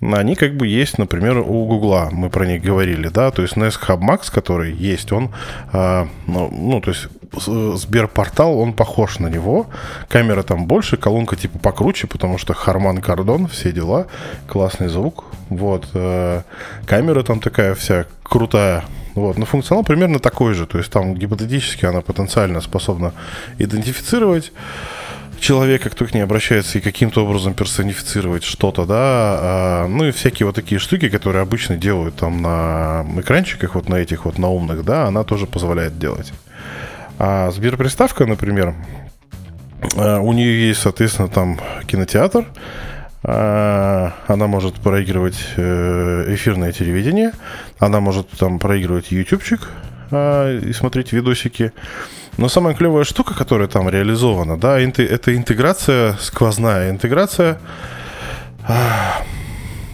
они 0.00 0.34
как 0.34 0.56
бы 0.56 0.66
есть, 0.66 0.98
например, 0.98 1.38
у 1.38 1.66
Гугла, 1.66 2.08
мы 2.10 2.30
про 2.30 2.46
них 2.46 2.62
говорили, 2.62 3.08
да, 3.08 3.30
то 3.30 3.42
есть 3.42 3.56
Nest 3.56 3.80
Hub 3.86 4.00
Max, 4.00 4.32
который 4.32 4.72
есть, 4.72 5.12
он, 5.12 5.30
а, 5.72 6.08
ну, 6.26 6.50
ну, 6.50 6.80
то 6.80 6.90
есть 6.90 7.08
Сберпортал, 7.36 8.58
он 8.58 8.72
похож 8.72 9.18
на 9.18 9.28
него, 9.28 9.66
камера 10.08 10.42
там 10.42 10.66
больше, 10.66 10.96
колонка 10.96 11.36
типа 11.36 11.58
покруче, 11.58 12.06
потому 12.06 12.38
что 12.38 12.54
Харман 12.54 13.00
Кардон, 13.00 13.46
все 13.46 13.72
дела, 13.72 14.06
классный 14.46 14.88
звук, 14.88 15.24
вот, 15.48 15.88
э, 15.94 16.42
камера 16.86 17.22
там 17.22 17.40
такая 17.40 17.74
вся 17.74 18.06
крутая, 18.22 18.84
вот, 19.14 19.38
но 19.38 19.46
функционал 19.46 19.84
примерно 19.84 20.18
такой 20.18 20.54
же, 20.54 20.66
то 20.66 20.78
есть 20.78 20.90
там 20.90 21.14
гипотетически 21.14 21.86
она 21.86 22.00
потенциально 22.00 22.60
способна 22.60 23.12
идентифицировать 23.58 24.52
человека, 25.40 25.90
кто 25.90 26.06
к 26.06 26.14
ней 26.14 26.22
обращается, 26.22 26.78
и 26.78 26.80
каким-то 26.80 27.24
образом 27.24 27.54
персонифицировать 27.54 28.44
что-то, 28.44 28.86
да, 28.86 28.94
а, 28.96 29.86
ну 29.88 30.06
и 30.06 30.10
всякие 30.10 30.46
вот 30.46 30.54
такие 30.54 30.78
штуки, 30.78 31.08
которые 31.08 31.42
обычно 31.42 31.76
делают 31.76 32.16
там 32.16 32.40
на 32.40 33.06
экранчиках, 33.18 33.74
вот 33.74 33.88
на 33.88 33.96
этих 33.96 34.24
вот 34.24 34.38
на 34.38 34.48
умных, 34.48 34.84
да, 34.84 35.06
она 35.06 35.22
тоже 35.24 35.46
позволяет 35.46 35.98
делать. 35.98 36.32
А 37.18 37.50
Сберприставка, 37.50 38.26
например, 38.26 38.74
а, 39.96 40.20
у 40.20 40.32
нее 40.32 40.68
есть, 40.68 40.80
соответственно, 40.80 41.28
там 41.28 41.60
кинотеатр, 41.86 42.46
а, 43.22 44.12
она 44.26 44.46
может 44.46 44.74
проигрывать 44.74 45.38
э, 45.56 46.24
эфирное 46.28 46.72
телевидение, 46.72 47.32
она 47.78 48.00
может 48.00 48.28
там 48.30 48.58
проигрывать 48.58 49.10
ютубчик 49.12 49.68
и 50.10 50.70
смотреть 50.74 51.12
видосики. 51.12 51.72
Но 52.36 52.48
самая 52.48 52.74
клевая 52.74 53.04
штука, 53.04 53.34
которая 53.34 53.68
там 53.68 53.88
реализована, 53.88 54.58
да, 54.58 54.78
это 54.78 55.34
интеграция, 55.34 56.16
сквозная 56.20 56.90
интеграция. 56.90 57.58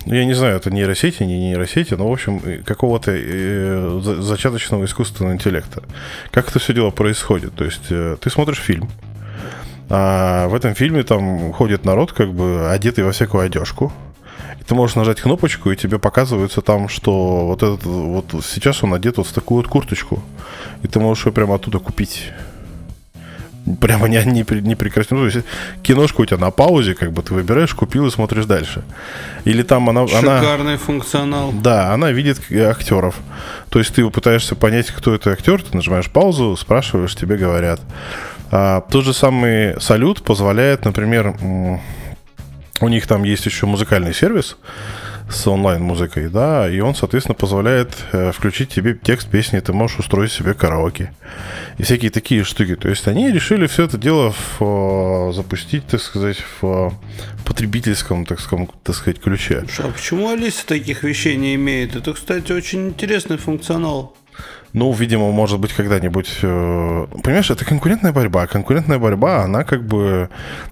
А, 0.06 0.14
Я 0.14 0.24
не 0.24 0.34
знаю, 0.34 0.56
это 0.56 0.70
нейросети, 0.70 1.22
не 1.22 1.38
нейросети, 1.38 1.94
но, 1.94 2.08
в 2.08 2.12
общем, 2.12 2.40
какого-то 2.64 3.12
э, 3.14 4.00
за- 4.02 4.22
зачаточного 4.22 4.84
искусственного 4.84 5.34
интеллекта. 5.34 5.82
Как 6.30 6.48
это 6.48 6.58
все 6.58 6.72
дело 6.72 6.90
происходит? 6.90 7.54
То 7.54 7.64
есть 7.64 7.86
э, 7.90 8.16
ты 8.20 8.30
смотришь 8.30 8.58
фильм, 8.58 8.88
а 9.88 10.48
в 10.48 10.54
этом 10.54 10.74
фильме 10.74 11.02
там 11.02 11.52
ходит 11.52 11.84
народ, 11.84 12.12
как 12.12 12.32
бы 12.32 12.70
одетый 12.70 13.04
во 13.04 13.12
всякую 13.12 13.44
одежку. 13.44 13.92
Ты 14.66 14.74
можешь 14.76 14.94
нажать 14.94 15.20
кнопочку, 15.20 15.72
и 15.72 15.76
тебе 15.76 15.98
показывается 15.98 16.60
там, 16.60 16.88
что 16.88 17.46
вот 17.46 17.62
этот 17.62 17.84
вот 17.84 18.26
сейчас 18.44 18.84
он 18.84 18.94
одет 18.94 19.16
вот 19.16 19.26
в 19.26 19.32
такую 19.32 19.62
вот 19.62 19.68
курточку. 19.68 20.22
И 20.84 20.86
ты 20.86 21.00
можешь 21.00 21.26
ее 21.26 21.32
прямо 21.32 21.56
оттуда 21.56 21.80
купить. 21.80 22.30
Прямо 23.80 24.08
не, 24.08 24.22
не, 24.24 24.44
не 24.60 24.74
прекрасно. 24.74 25.16
Ну, 25.18 25.28
то 25.28 25.36
есть 25.36 25.46
киношка 25.82 26.22
у 26.22 26.24
тебя 26.24 26.38
на 26.38 26.50
паузе, 26.50 26.94
как 26.94 27.12
бы 27.12 27.22
ты 27.22 27.34
выбираешь, 27.34 27.74
купил 27.74 28.06
и 28.06 28.10
смотришь 28.10 28.46
дальше. 28.46 28.82
Или 29.44 29.62
там 29.62 29.88
она... 29.88 30.02
она 30.02 30.40
Шикарный 30.40 30.76
функционал. 30.76 31.52
да, 31.52 31.92
она 31.92 32.10
видит 32.10 32.40
э, 32.50 32.62
актеров. 32.62 33.16
То 33.68 33.78
есть 33.78 33.94
ты 33.94 34.08
пытаешься 34.08 34.54
понять, 34.54 34.90
кто 34.90 35.14
это 35.14 35.30
актер, 35.30 35.62
ты 35.62 35.76
нажимаешь 35.76 36.10
паузу, 36.10 36.56
спрашиваешь, 36.56 37.14
тебе 37.14 37.36
говорят. 37.36 37.80
А, 38.50 38.80
тот 38.80 39.04
же 39.04 39.12
самый 39.12 39.80
салют 39.80 40.22
позволяет, 40.22 40.84
например, 40.84 41.36
у 42.80 42.88
них 42.88 43.06
там 43.06 43.24
есть 43.24 43.46
еще 43.46 43.66
музыкальный 43.66 44.14
сервис 44.14 44.56
с 45.30 45.46
онлайн-музыкой, 45.46 46.28
да, 46.28 46.68
и 46.68 46.80
он, 46.80 46.94
соответственно, 46.94 47.34
позволяет 47.34 47.96
э, 48.12 48.32
включить 48.32 48.70
тебе 48.70 48.98
текст 49.00 49.28
песни, 49.28 49.60
ты 49.60 49.72
можешь 49.72 49.98
устроить 49.98 50.32
себе 50.32 50.54
караоке. 50.54 51.12
И 51.78 51.82
всякие 51.82 52.10
такие 52.10 52.44
штуки. 52.44 52.76
То 52.76 52.88
есть 52.88 53.06
они 53.06 53.30
решили 53.30 53.66
все 53.66 53.84
это 53.84 53.96
дело 53.96 54.32
в, 54.32 54.60
э, 54.60 55.32
запустить, 55.32 55.86
так 55.86 56.02
сказать, 56.02 56.38
в 56.60 56.92
потребительском, 57.44 58.26
так 58.26 58.40
сказать, 58.40 58.68
так 58.82 58.94
сказать, 58.94 59.20
ключе. 59.20 59.64
Слушай, 59.66 59.86
а 59.86 59.92
почему 59.92 60.30
Алиса 60.30 60.66
таких 60.66 61.02
вещей 61.02 61.36
не 61.36 61.54
имеет? 61.54 61.96
Это, 61.96 62.12
кстати, 62.12 62.52
очень 62.52 62.88
интересный 62.88 63.38
функционал. 63.38 64.16
Ну, 64.72 64.92
видимо, 64.92 65.32
может 65.32 65.58
быть, 65.58 65.72
когда-нибудь... 65.72 66.38
э, 66.42 67.06
Понимаешь, 67.22 67.50
это 67.50 67.64
конкурентная 67.64 68.12
борьба. 68.12 68.46
Конкурентная 68.46 68.98
борьба, 68.98 69.42
она 69.42 69.64
как 69.64 69.84
бы 69.84 70.30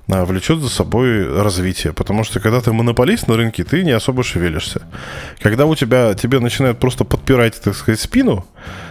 а, 0.08 0.24
влечет 0.24 0.60
за 0.60 0.68
собой 0.68 1.42
развитие. 1.42 1.92
Потому 1.92 2.24
что 2.24 2.38
когда 2.40 2.60
ты 2.60 2.72
монополист 2.72 3.26
на 3.26 3.36
рынке, 3.36 3.64
ты 3.64 3.82
не 3.82 3.90
особо 3.90 4.22
шевелишься. 4.22 4.82
Когда 5.40 5.66
у 5.66 5.74
тебя, 5.74 6.14
тебе 6.14 6.38
начинают 6.38 6.78
просто 6.78 7.04
подпирать, 7.04 7.60
так 7.60 7.74
сказать, 7.74 8.00
спину, 8.00 8.46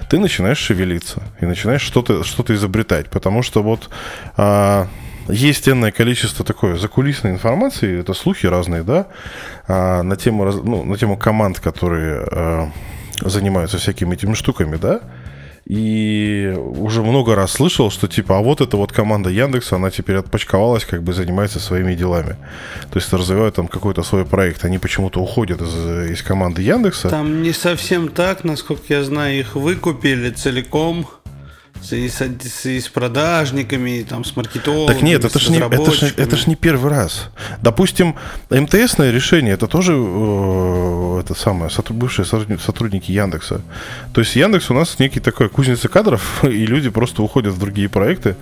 ты 0.10 0.20
начинаешь 0.20 0.58
шевелиться. 0.58 1.24
И 1.40 1.46
начинаешь 1.46 1.82
что-то 1.82 2.24
что 2.24 2.44
изобретать. 2.54 3.10
Потому 3.10 3.44
что 3.44 3.64
вот... 3.64 3.90
а, 4.36 4.88
есть 5.30 5.68
энное 5.68 5.92
количество 5.92 6.46
такой 6.46 6.78
закулисной 6.78 7.34
информации, 7.34 8.00
это 8.00 8.14
слухи 8.14 8.46
разные, 8.46 8.84
да, 8.84 9.08
а, 9.68 10.02
на 10.02 10.16
тему, 10.16 10.46
ну, 10.46 10.84
на 10.84 10.98
тему 10.98 11.18
команд, 11.18 11.60
которые 11.60 12.26
а, 12.32 12.72
занимаются 13.22 13.78
всякими 13.78 14.16
этими 14.16 14.34
штуками, 14.34 14.78
да. 14.78 15.02
И 15.70 16.54
уже 16.56 17.04
много 17.04 17.36
раз 17.36 17.52
слышал, 17.52 17.92
что 17.92 18.08
типа, 18.08 18.38
а 18.38 18.42
вот 18.42 18.62
эта 18.62 18.78
вот 18.78 18.94
команда 18.94 19.30
Яндекса, 19.30 19.76
она 19.76 19.92
теперь 19.92 20.16
отпочковалась, 20.16 20.86
как 20.86 21.04
бы 21.04 21.12
занимается 21.12 21.60
своими 21.60 21.94
делами. 21.94 22.38
То 22.90 23.00
есть 23.00 23.12
развивают 23.12 23.56
там 23.56 23.68
какой-то 23.68 24.02
свой 24.04 24.26
проект. 24.26 24.64
Они 24.64 24.78
почему-то 24.78 25.20
уходят 25.20 25.62
из, 25.62 26.12
из 26.12 26.24
команды 26.24 26.62
Яндекса. 26.62 27.10
Там 27.10 27.42
не 27.42 27.52
совсем 27.52 28.08
так, 28.08 28.46
насколько 28.46 28.84
я 28.88 29.04
знаю, 29.04 29.40
их 29.40 29.56
выкупили 29.56 30.30
целиком 30.30 31.06
и 31.92 32.10
с, 32.10 32.22
с, 32.22 32.66
и 32.66 32.80
с 32.80 32.90
продажниками, 32.90 34.00
и 34.00 34.04
там, 34.04 34.24
с 34.24 34.36
маркетологами, 34.36 34.94
Так 34.94 35.04
нет, 35.04 35.26
это 35.26 35.40
с 35.40 35.42
ж, 35.42 35.50
не, 35.50 35.58
это, 35.58 35.92
ж, 35.92 36.14
это 36.18 36.36
ж 36.36 36.48
не 36.48 36.56
первый 36.56 36.92
раз. 36.92 37.30
Допустим, 37.62 38.16
МТСное 38.50 39.12
решение, 39.12 39.54
это 39.54 39.68
тоже 39.68 39.94
э, 39.96 41.22
это 41.22 41.34
самое, 41.34 41.72
бывшие 41.90 42.26
сотрудни- 42.26 42.58
сотрудники 42.58 43.12
Яндекса. 43.12 43.62
То 44.14 44.22
есть 44.22 44.36
Яндекс 44.36 44.70
у 44.72 44.74
нас 44.74 45.00
некий 45.00 45.20
такой 45.20 45.50
кузница 45.50 45.88
кадров, 45.88 46.44
и 46.44 46.66
люди 46.66 46.90
просто 46.90 47.24
уходят 47.24 47.54
в 47.54 47.60
другие 47.60 47.90
проекты, 47.90 48.36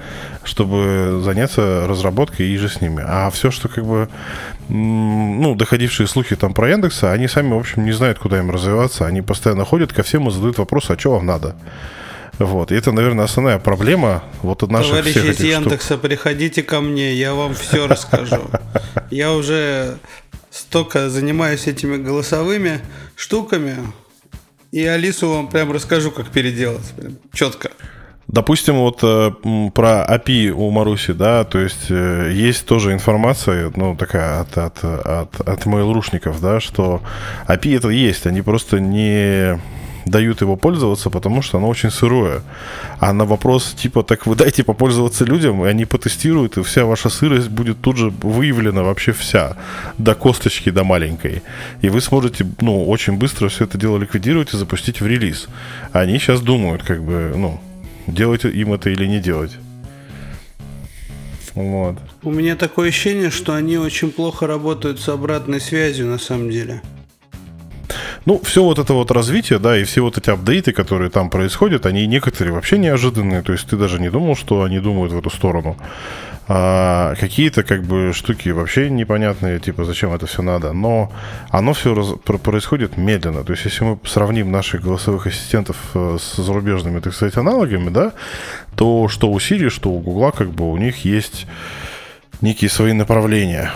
чтобы 0.44 1.22
заняться 1.24 1.86
разработкой 1.88 2.48
и 2.48 2.58
же 2.58 2.70
с 2.70 2.82
ними. 2.82 3.04
А 3.06 3.30
все, 3.30 3.52
что 3.52 3.68
как 3.70 3.86
бы, 3.86 4.10
ну, 4.70 5.56
доходившие 5.56 6.08
слухи 6.08 6.36
там 6.36 6.54
про 6.54 6.70
Яндекса, 6.70 7.12
они 7.12 7.28
сами, 7.28 7.54
в 7.54 7.60
общем, 7.60 7.86
не 7.86 7.92
знают, 7.92 8.20
куда 8.20 8.40
им 8.40 8.52
развиваться. 8.52 9.06
Они 9.06 9.22
постоянно 9.22 9.66
ходят 9.66 9.94
ко 9.94 10.04
всем 10.04 10.28
и 10.28 10.32
задают 10.32 10.58
вопрос, 10.58 10.90
а 10.90 10.98
что 10.98 11.12
вам 11.12 11.26
надо? 11.26 11.56
Вот. 12.40 12.72
И 12.72 12.76
это, 12.76 12.92
наверное, 12.92 13.26
основная 13.26 13.60
проблема 13.60 14.24
вот 14.42 14.64
от 14.64 14.72
наших 14.72 14.92
Товарищи 14.92 15.12
всех 15.12 15.24
из 15.26 15.30
этих 15.30 15.52
штук. 15.52 15.64
Яндекса, 15.64 15.98
приходите 15.98 16.64
ко 16.64 16.82
мне, 16.82 17.14
я 17.14 17.34
вам 17.34 17.54
все 17.54 17.88
расскажу. 17.88 18.42
Я 19.12 19.34
уже 19.34 19.98
столько 20.50 21.10
занимаюсь 21.10 21.68
этими 21.68 21.98
голосовыми 21.98 22.80
штуками, 23.16 23.78
и 24.72 24.84
Алису 24.86 25.30
вам 25.30 25.48
прям 25.48 25.72
расскажу, 25.72 26.12
как 26.12 26.30
переделать. 26.30 26.92
Прям 26.98 27.18
четко. 27.34 27.72
Допустим, 28.28 28.76
вот 28.76 29.00
э, 29.04 29.32
про 29.74 30.06
API 30.10 30.50
у 30.50 30.72
Маруси, 30.72 31.14
да, 31.14 31.44
то 31.44 31.60
есть 31.60 31.92
э, 31.92 32.32
есть 32.34 32.66
тоже 32.66 32.92
информация, 32.92 33.72
ну, 33.76 33.96
такая 33.96 34.42
от, 34.42 34.58
от, 34.58 34.84
от, 34.84 35.40
от 35.42 35.66
mail-рушников, 35.68 36.42
да, 36.42 36.60
что 36.60 37.02
API 37.48 37.78
это 37.78 37.90
есть, 37.90 38.26
они 38.26 38.42
просто 38.42 38.80
не 38.80 39.60
дают 40.06 40.42
его 40.42 40.56
пользоваться, 40.56 41.10
потому 41.10 41.42
что 41.42 41.58
оно 41.58 41.68
очень 41.68 41.92
сырое. 41.92 42.42
А 43.00 43.14
на 43.14 43.26
вопрос 43.26 43.74
типа, 43.74 44.04
так 44.04 44.26
вы 44.28 44.36
дайте 44.36 44.64
попользоваться 44.64 45.26
людям, 45.26 45.66
и 45.66 45.68
они 45.68 45.86
потестируют, 45.86 46.58
и 46.58 46.64
вся 46.64 46.86
ваша 46.86 47.10
сырость 47.10 47.50
будет 47.50 47.82
тут 47.82 47.98
же 47.98 48.10
выявлена 48.10 48.84
вообще 48.84 49.12
вся, 49.12 49.58
до 49.98 50.16
косточки, 50.16 50.70
до 50.72 50.84
маленькой. 50.84 51.42
И 51.82 51.90
вы 51.90 52.02
сможете, 52.02 52.46
ну, 52.62 52.88
очень 52.88 53.18
быстро 53.18 53.50
все 53.50 53.66
это 53.66 53.78
дело 53.78 53.98
ликвидировать 53.98 54.54
и 54.54 54.58
запустить 54.58 55.02
в 55.02 55.08
релиз. 55.08 55.48
Они 55.92 56.20
сейчас 56.20 56.42
думают, 56.42 56.84
как 56.84 57.04
бы, 57.04 57.34
ну, 57.36 57.60
делать 58.08 58.46
им 58.46 58.74
это 58.74 58.90
или 58.90 59.06
не 59.06 59.20
делать. 59.20 59.52
Вот. 61.56 61.98
У 62.22 62.32
меня 62.32 62.56
такое 62.56 62.90
ощущение, 62.90 63.32
что 63.32 63.56
они 63.56 63.78
очень 63.78 64.12
плохо 64.12 64.46
работают 64.46 65.00
с 65.00 65.08
обратной 65.08 65.62
связью 65.62 66.08
на 66.08 66.20
самом 66.20 66.50
деле. 66.50 66.82
Ну, 68.26 68.42
все 68.44 68.64
вот 68.64 68.80
это 68.80 68.94
вот 68.94 69.12
развитие, 69.12 69.60
да, 69.60 69.78
и 69.78 69.84
все 69.84 70.02
вот 70.02 70.18
эти 70.18 70.32
апдейты, 70.32 70.72
которые 70.72 71.12
там 71.12 71.30
происходят, 71.30 71.86
они 71.86 72.08
некоторые 72.08 72.54
вообще 72.54 72.80
неожиданные, 72.80 73.44
то 73.44 73.52
есть 73.52 73.68
ты 73.68 73.78
даже 73.78 74.00
не 74.00 74.10
думал, 74.10 74.36
что 74.36 74.64
они 74.64 74.80
думают 74.80 75.14
в 75.14 75.18
эту 75.18 75.30
сторону. 75.30 75.78
А 76.48 77.16
какие-то 77.16 77.64
как 77.64 77.84
бы 77.84 78.14
штуки 78.14 78.50
вообще 78.50 78.90
непонятные, 78.92 79.60
типа 79.60 79.84
зачем 79.84 80.14
это 80.14 80.28
все 80.28 80.44
надо, 80.44 80.74
но 80.74 81.12
оно 81.50 81.74
все 81.74 82.18
происходит 82.24 82.98
медленно. 82.98 83.44
То 83.44 83.54
есть 83.54 83.66
если 83.66 83.84
мы 83.84 84.00
сравним 84.06 84.52
наших 84.52 84.82
голосовых 84.84 85.26
ассистентов 85.26 85.78
э, 85.96 86.18
с 86.20 86.36
зарубежными, 86.36 87.00
так 87.00 87.14
сказать, 87.14 87.38
аналогами, 87.38 87.90
да, 87.90 88.14
то 88.76 89.08
что 89.08 89.32
у 89.32 89.38
Siri, 89.38 89.70
что 89.70 89.90
у 89.90 90.00
Гугла, 90.00 90.30
как 90.30 90.52
бы 90.52 90.72
у 90.72 90.78
них 90.78 91.04
есть 91.04 91.48
некие 92.42 92.70
свои 92.70 92.94
направления. 92.94 93.72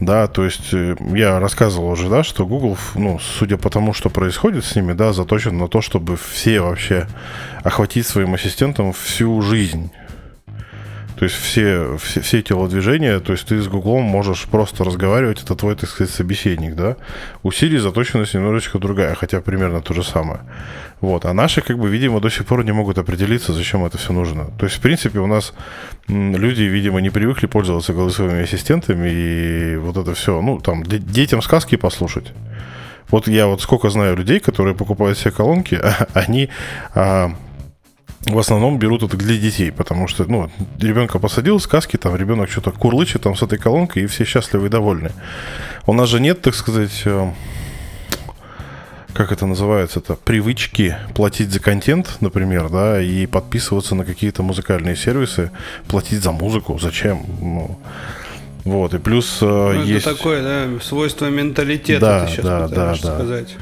Да, 0.00 0.28
то 0.28 0.44
есть 0.44 0.72
э, 0.72 0.96
я 1.14 1.38
рассказывал 1.38 1.90
уже, 1.90 2.08
да, 2.08 2.22
что 2.22 2.46
Google, 2.46 2.78
ну, 2.94 3.18
судя 3.18 3.58
по 3.58 3.68
тому, 3.68 3.92
что 3.92 4.08
происходит 4.08 4.64
с 4.64 4.74
ними, 4.74 4.94
да, 4.94 5.12
заточен 5.12 5.58
на 5.58 5.68
то, 5.68 5.82
чтобы 5.82 6.16
все 6.16 6.62
вообще 6.62 7.06
охватить 7.62 8.06
своим 8.06 8.32
ассистентом 8.32 8.94
всю 8.94 9.42
жизнь. 9.42 9.90
То 11.20 11.24
есть 11.24 11.36
все, 11.36 11.98
все, 11.98 12.22
все 12.22 12.40
телодвижения, 12.40 13.20
то 13.20 13.32
есть 13.32 13.46
ты 13.46 13.60
с 13.60 13.68
Гуглом 13.68 14.04
можешь 14.04 14.46
просто 14.46 14.84
разговаривать, 14.84 15.42
это 15.42 15.54
твой, 15.54 15.76
так 15.76 15.90
сказать, 15.90 16.10
собеседник, 16.10 16.74
да. 16.74 16.96
У 17.42 17.50
Siri 17.50 17.78
заточенность 17.78 18.32
немножечко 18.32 18.78
другая, 18.78 19.14
хотя 19.14 19.42
примерно 19.42 19.82
то 19.82 19.92
же 19.92 20.02
самое. 20.02 20.40
Вот. 21.02 21.26
А 21.26 21.34
наши, 21.34 21.60
как 21.60 21.78
бы, 21.78 21.90
видимо, 21.90 22.20
до 22.20 22.30
сих 22.30 22.46
пор 22.46 22.64
не 22.64 22.72
могут 22.72 22.96
определиться, 22.96 23.52
зачем 23.52 23.84
это 23.84 23.98
все 23.98 24.14
нужно. 24.14 24.46
То 24.58 24.64
есть, 24.64 24.78
в 24.78 24.80
принципе, 24.80 25.18
у 25.18 25.26
нас 25.26 25.52
люди, 26.08 26.62
видимо, 26.62 27.02
не 27.02 27.10
привыкли 27.10 27.46
пользоваться 27.48 27.92
голосовыми 27.92 28.44
ассистентами, 28.44 29.10
и 29.10 29.76
вот 29.76 29.98
это 29.98 30.14
все, 30.14 30.40
ну, 30.40 30.58
там, 30.58 30.84
де- 30.84 31.00
детям 31.00 31.42
сказки 31.42 31.76
послушать. 31.76 32.32
Вот 33.10 33.28
я 33.28 33.46
вот 33.46 33.60
сколько 33.60 33.90
знаю 33.90 34.16
людей, 34.16 34.40
которые 34.40 34.74
покупают 34.74 35.18
себе 35.18 35.32
колонки, 35.32 35.78
они 36.14 36.48
а, 36.94 37.32
в 38.26 38.38
основном 38.38 38.78
берут 38.78 39.02
это 39.02 39.16
для 39.16 39.36
детей, 39.36 39.72
потому 39.72 40.06
что, 40.06 40.24
ну, 40.24 40.50
ребенка 40.78 41.18
посадил, 41.18 41.58
сказки, 41.58 41.96
там, 41.96 42.16
ребенок 42.16 42.50
что-то 42.50 42.70
курлычет 42.70 43.22
там 43.22 43.34
с 43.34 43.42
этой 43.42 43.58
колонкой, 43.58 44.04
и 44.04 44.06
все 44.06 44.24
счастливы 44.24 44.66
и 44.66 44.70
довольны. 44.70 45.10
У 45.86 45.94
нас 45.94 46.08
же 46.08 46.20
нет, 46.20 46.42
так 46.42 46.54
сказать, 46.54 47.02
э, 47.06 47.30
как 49.14 49.32
это 49.32 49.46
называется, 49.46 50.00
это 50.00 50.14
привычки 50.16 50.96
платить 51.14 51.50
за 51.50 51.60
контент, 51.60 52.18
например, 52.20 52.68
да, 52.68 53.00
и 53.00 53.26
подписываться 53.26 53.94
на 53.94 54.04
какие-то 54.04 54.42
музыкальные 54.42 54.96
сервисы, 54.96 55.50
платить 55.88 56.22
за 56.22 56.32
музыку, 56.32 56.78
зачем? 56.78 57.24
Ну, 57.40 57.78
вот, 58.64 58.92
и 58.92 58.98
плюс 58.98 59.38
э, 59.40 59.46
Ну, 59.46 59.82
есть... 59.82 60.06
Это 60.06 60.16
такое, 60.16 60.42
да, 60.42 60.80
свойство 60.82 61.26
менталитета, 61.26 62.00
Да, 62.00 62.26
ты 62.26 62.32
сейчас 62.32 62.44
да, 62.44 62.68
пытаешься 62.68 63.06
да, 63.06 63.10
да. 63.10 63.16
сказать. 63.16 63.56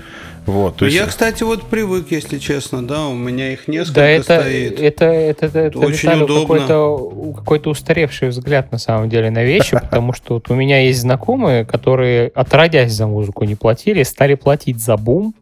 Вот, 0.49 0.76
то 0.76 0.84
Ну, 0.84 0.86
есть... 0.86 0.96
Я, 0.99 1.07
кстати, 1.07 1.42
вот 1.42 1.64
привык, 1.64 2.07
если 2.11 2.38
честно, 2.38 2.82
да, 2.82 3.07
у 3.07 3.14
меня 3.14 3.53
их 3.53 3.68
несколько 3.68 4.01
Да, 4.01 4.09
это, 4.09 4.40
стоит. 4.40 4.80
это, 4.80 5.05
это, 5.05 5.46
это, 5.46 5.59
это 5.59 5.78
Очень 5.78 6.09
Виталий, 6.09 6.24
удобно. 6.24 6.42
какой-то, 6.66 7.32
какой-то 7.36 7.70
устаревший 7.70 8.28
взгляд 8.28 8.72
на 8.72 8.78
самом 8.78 9.11
деле 9.11 9.30
на 9.30 9.44
вещи, 9.44 9.72
потому 9.80 10.14
что 10.14 10.34
вот 10.34 10.51
у 10.51 10.55
меня 10.55 10.80
есть 10.80 11.01
знакомые, 11.01 11.66
которые, 11.66 12.28
отродясь 12.34 12.92
за 12.92 13.07
музыку, 13.07 13.44
не 13.44 13.57
платили, 13.57 14.03
стали 14.05 14.34
платить 14.36 14.80
за 14.82 14.96
бум 14.96 15.34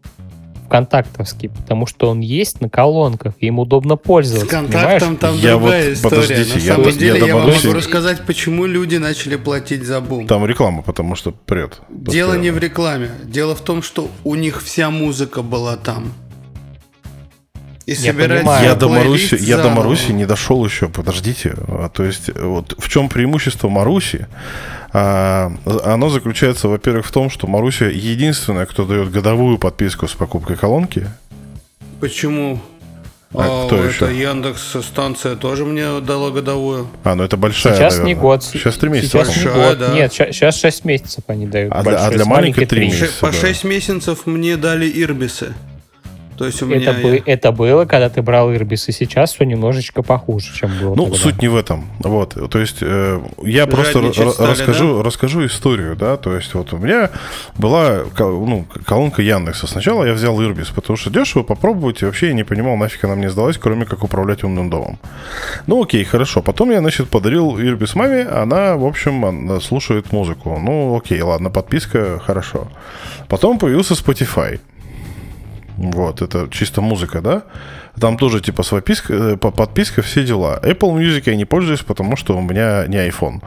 ВКонтактовский, 0.66 1.48
потому 1.48 1.86
что 1.86 2.08
он 2.10 2.20
есть 2.20 2.60
на 2.60 2.68
колонках, 2.68 3.34
и 3.40 3.46
им 3.46 3.58
удобно 3.58 3.96
С 3.96 3.98
пользоваться. 3.98 4.46
понимаешь? 4.46 5.00
контактом 5.02 5.16
там 5.16 5.36
Я 5.38 5.52
другая 5.56 5.84
вот- 5.88 5.92
история. 5.94 6.20
подождите, 6.22 6.54
На 6.54 6.58
я 6.60 6.72
самом 6.74 6.86
я 6.86 6.92
деле, 6.92 7.20
до 7.20 7.26
я, 7.26 7.36
вам 7.36 7.46
могу 7.50 7.72
рассказать, 7.72 8.26
почему 8.26 8.66
люди 8.66 8.96
начали 8.96 9.36
платить 9.36 9.84
за 9.84 10.00
бум. 10.00 10.26
Там 10.26 10.44
реклама, 10.46 10.82
потому 10.82 11.16
что 11.16 11.32
прет. 11.32 11.80
Дело 11.88 12.34
не 12.34 12.50
в 12.50 12.58
рекламе. 12.58 13.10
Дело 13.24 13.54
в 13.54 13.60
том, 13.60 13.82
что 13.82 14.08
у 14.24 14.34
них 14.34 14.62
вся 14.62 14.90
музыка 14.90 15.42
была 15.42 15.76
там. 15.76 16.12
И 17.86 17.92
Я 17.92 17.96
собирать 18.12 18.40
понимаю. 18.40 18.64
Я 18.64 18.74
до 18.74 18.88
Маруси, 18.88 19.36
я 19.40 19.58
до. 19.58 19.70
Маруси 19.70 20.10
не 20.10 20.26
дошел 20.26 20.64
еще, 20.64 20.88
подождите. 20.88 21.54
А, 21.68 21.88
То 21.88 22.02
есть, 22.04 22.30
вот 22.36 22.74
в 22.78 22.88
чем 22.88 23.08
преимущество 23.08 23.68
Маруси? 23.68 24.26
А, 24.92 25.52
оно 25.84 26.08
заключается, 26.08 26.66
во-первых, 26.68 27.06
в 27.06 27.12
том, 27.12 27.30
что 27.30 27.46
Маруся 27.46 27.84
единственная, 27.86 28.66
кто 28.66 28.84
дает 28.84 29.10
годовую 29.12 29.58
подписку 29.58 30.08
с 30.08 30.12
покупкой 30.14 30.56
колонки. 30.56 31.06
Почему? 32.00 32.60
А 33.34 33.66
кто 33.66 33.76
это 33.84 34.06
еще? 34.06 34.18
Яндекс 34.20 34.76
станция 34.84 35.36
тоже 35.36 35.64
мне 35.64 36.00
дала 36.00 36.30
годовую. 36.30 36.88
А, 37.04 37.14
ну 37.14 37.22
это 37.24 37.36
большая, 37.36 37.74
Сейчас 37.74 37.94
наверное. 37.98 38.14
не 38.14 38.20
год. 38.20 38.42
Сейчас 38.44 38.76
три 38.76 38.88
месяца. 38.88 39.10
Сейчас 39.24 39.28
не. 39.36 39.44
Большая, 39.44 39.68
год. 39.68 39.78
да. 39.78 39.94
Нет, 39.94 40.12
сейчас 40.12 40.56
6 40.58 40.84
месяцев 40.84 41.24
они 41.28 41.46
дают. 41.46 41.72
А 41.72 41.82
для- 41.82 42.06
а 42.06 42.10
для 42.10 42.24
маленькой 42.24 42.66
три 42.66 42.80
три. 42.80 42.86
месяца. 42.86 43.06
Ше- 43.12 43.20
По 43.20 43.26
да. 43.30 43.32
6 43.32 43.64
месяцев 43.64 44.26
мне 44.26 44.56
дали 44.56 44.90
ирбисы. 44.92 45.54
То 46.36 46.44
есть 46.46 46.62
у 46.62 46.66
меня... 46.66 46.90
Это, 46.92 47.00
бы- 47.00 47.22
это 47.24 47.52
было, 47.52 47.84
когда 47.84 48.08
ты 48.08 48.22
брал 48.22 48.52
Ирбис, 48.52 48.88
и 48.88 48.92
сейчас 48.92 49.32
все 49.34 49.44
немножечко 49.44 50.02
похуже, 50.02 50.52
чем 50.54 50.70
было 50.80 50.94
Ну, 50.94 51.04
тогда. 51.04 51.18
суть 51.18 51.40
не 51.42 51.48
в 51.48 51.56
этом. 51.56 51.86
Вот, 52.00 52.36
то 52.50 52.58
есть 52.58 52.78
э, 52.82 53.20
я 53.42 53.66
просто 53.66 53.94
Жадничать 54.00 54.24
ра- 54.24 54.30
стали, 54.32 54.50
расскажу, 54.50 55.02
расскажу 55.02 55.46
историю, 55.46 55.96
да, 55.96 56.16
то 56.16 56.34
есть 56.34 56.54
вот 56.54 56.72
у 56.72 56.78
меня 56.78 57.10
была 57.56 58.00
ну, 58.18 58.66
колонка 58.84 59.22
Яндекса. 59.22 59.66
Сначала 59.66 60.04
я 60.04 60.12
взял 60.12 60.40
Ирбис, 60.42 60.68
потому 60.68 60.96
что 60.96 61.10
дешево 61.10 61.42
попробовать, 61.42 62.02
и 62.02 62.04
вообще 62.04 62.28
я 62.28 62.32
не 62.34 62.44
понимал, 62.44 62.76
нафиг 62.76 63.04
она 63.04 63.14
мне 63.14 63.30
сдалась, 63.30 63.58
кроме 63.58 63.86
как 63.86 64.04
управлять 64.04 64.44
умным 64.44 64.70
домом. 64.70 64.98
Ну, 65.66 65.82
окей, 65.82 66.04
хорошо. 66.04 66.42
Потом 66.42 66.70
я, 66.70 66.78
значит, 66.80 67.08
подарил 67.08 67.58
Ирбис 67.58 67.94
маме, 67.94 68.22
она, 68.22 68.76
в 68.76 68.84
общем, 68.84 69.24
она 69.24 69.60
слушает 69.60 70.12
музыку. 70.12 70.58
Ну, 70.62 70.96
окей, 70.96 71.20
ладно, 71.22 71.50
подписка, 71.50 72.18
хорошо. 72.24 72.68
Потом 73.28 73.58
появился 73.58 73.94
Spotify. 73.94 74.60
Вот, 75.76 76.22
это 76.22 76.48
чисто 76.50 76.80
музыка, 76.80 77.20
да? 77.20 77.42
Там 78.00 78.16
тоже 78.16 78.40
типа 78.40 78.62
с 78.62 78.68
подписка, 78.68 79.14
э, 79.14 79.36
по- 79.36 79.50
подписка, 79.50 80.02
все 80.02 80.24
дела. 80.24 80.58
Apple 80.62 80.94
Music 80.96 81.22
я 81.26 81.36
не 81.36 81.44
пользуюсь, 81.44 81.80
потому 81.80 82.16
что 82.16 82.36
у 82.36 82.40
меня 82.40 82.86
не 82.86 82.96
iPhone. 82.96 83.42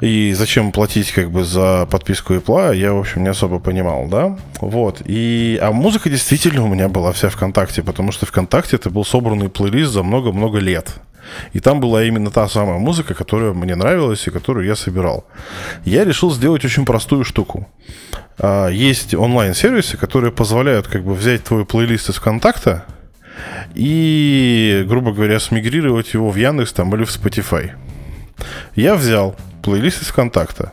И 0.00 0.32
зачем 0.32 0.72
платить 0.72 1.12
как 1.12 1.30
бы 1.30 1.44
за 1.44 1.86
подписку 1.90 2.34
Apple, 2.34 2.74
я, 2.74 2.92
в 2.94 2.98
общем, 2.98 3.22
не 3.22 3.28
особо 3.28 3.58
понимал, 3.58 4.06
да? 4.08 4.36
Вот. 4.60 5.02
И, 5.04 5.58
а 5.60 5.72
музыка 5.72 6.08
действительно 6.08 6.64
у 6.64 6.68
меня 6.68 6.88
была 6.88 7.12
вся 7.12 7.28
ВКонтакте, 7.28 7.82
потому 7.82 8.10
что 8.10 8.24
ВКонтакте 8.24 8.76
это 8.76 8.88
был 8.88 9.04
собранный 9.04 9.50
плейлист 9.50 9.92
за 9.92 10.02
много-много 10.02 10.58
лет. 10.58 10.94
И 11.52 11.60
там 11.60 11.80
была 11.80 12.04
именно 12.04 12.30
та 12.30 12.48
самая 12.48 12.78
музыка, 12.78 13.14
которая 13.14 13.52
мне 13.52 13.74
нравилась 13.74 14.26
и 14.26 14.30
которую 14.30 14.66
я 14.66 14.76
собирал. 14.76 15.24
Я 15.84 16.04
решил 16.04 16.30
сделать 16.30 16.64
очень 16.64 16.84
простую 16.84 17.24
штуку. 17.24 17.68
А, 18.38 18.68
есть 18.68 19.14
онлайн-сервисы, 19.14 19.96
которые 19.96 20.32
позволяют 20.32 20.86
как 20.86 21.04
бы 21.04 21.14
взять 21.14 21.44
твой 21.44 21.64
плейлист 21.64 22.10
из 22.10 22.16
ВКонтакта 22.16 22.84
и, 23.74 24.84
грубо 24.88 25.12
говоря, 25.12 25.40
смигрировать 25.40 26.14
его 26.14 26.30
в 26.30 26.36
Яндекс 26.36 26.72
там, 26.72 26.94
или 26.94 27.04
в 27.04 27.10
Spotify. 27.10 27.72
Я 28.74 28.94
взял 28.94 29.36
плейлист 29.62 30.02
из 30.02 30.08
ВКонтакта. 30.08 30.72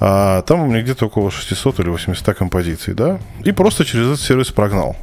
А, 0.00 0.42
там 0.42 0.62
у 0.62 0.66
меня 0.66 0.82
где-то 0.82 1.06
около 1.06 1.30
600 1.30 1.80
или 1.80 1.88
800 1.88 2.36
композиций, 2.36 2.94
да? 2.94 3.20
И 3.44 3.52
просто 3.52 3.84
через 3.84 4.06
этот 4.06 4.20
сервис 4.20 4.50
прогнал. 4.50 4.96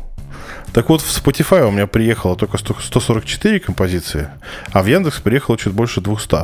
Так 0.74 0.89
вот, 0.89 1.01
в 1.01 1.07
Spotify 1.26 1.67
у 1.67 1.72
меня 1.72 1.88
приехало 1.88 2.36
только 2.36 2.57
144 2.57 3.59
композиции, 3.59 4.30
а 4.72 4.84
в 4.84 4.86
Яндекс 4.86 5.20
приехало 5.20 5.57
чуть 5.57 5.74
больше 5.74 5.99
200. 6.01 6.36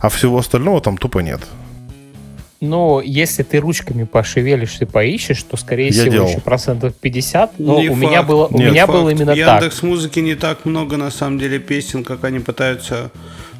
А 0.00 0.08
всего 0.10 0.38
остального 0.38 0.80
там 0.80 0.98
тупо 0.98 1.20
нет. 1.20 1.40
Ну, 2.60 3.00
если 3.00 3.42
ты 3.42 3.56
ручками 3.58 4.04
пошевелишь 4.04 4.76
и 4.80 4.84
поищешь, 4.84 5.42
то, 5.44 5.56
скорее 5.56 5.86
Я 5.86 5.92
всего, 5.92 6.10
делал. 6.12 6.28
еще 6.28 6.40
процентов 6.40 6.94
50. 6.94 7.58
Но 7.58 7.80
Не 7.80 7.88
у 7.88 7.94
факт. 7.94 8.02
меня 8.06 8.22
было, 8.22 8.46
у 8.48 8.58
Нет, 8.58 8.72
меня 8.72 8.86
Факт. 8.86 8.98
было 8.98 9.08
именно 9.08 9.32
В 9.34 9.38
так. 9.38 9.62
Яндекс 9.62 9.82
музыки 9.82 10.18
не 10.20 10.34
так 10.34 10.66
много 10.66 10.98
на 10.98 11.10
самом 11.10 11.38
деле 11.38 11.58
песен, 11.58 12.04
как 12.04 12.22
они 12.24 12.38
пытаются 12.40 13.10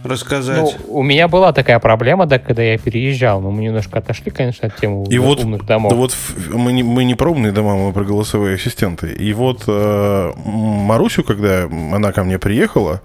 рассказать. 0.04 0.76
Ну, 0.86 0.98
у 0.98 1.02
меня 1.02 1.28
была 1.28 1.52
такая 1.52 1.78
проблема, 1.78 2.26
да, 2.26 2.38
когда 2.38 2.62
я 2.62 2.78
переезжал, 2.78 3.40
но 3.40 3.50
мы 3.50 3.62
немножко 3.62 3.98
отошли, 3.98 4.30
конечно, 4.30 4.68
от 4.68 4.76
темы 4.76 5.06
И 5.08 5.18
вот, 5.18 5.44
умных 5.44 5.66
домов. 5.66 5.90
да 5.92 5.96
вот 5.96 6.14
мы 6.52 6.72
не, 6.72 6.82
мы 6.82 7.04
не 7.04 7.14
про 7.14 7.30
умные 7.30 7.52
дома, 7.52 7.76
мы 7.76 7.92
про 7.92 8.04
голосовые 8.04 8.54
ассистенты. 8.54 9.12
И 9.12 9.32
вот 9.32 9.64
э, 9.66 10.32
Марусю, 10.44 11.24
когда 11.24 11.64
она 11.64 12.12
ко 12.12 12.24
мне 12.24 12.38
приехала, 12.38 13.02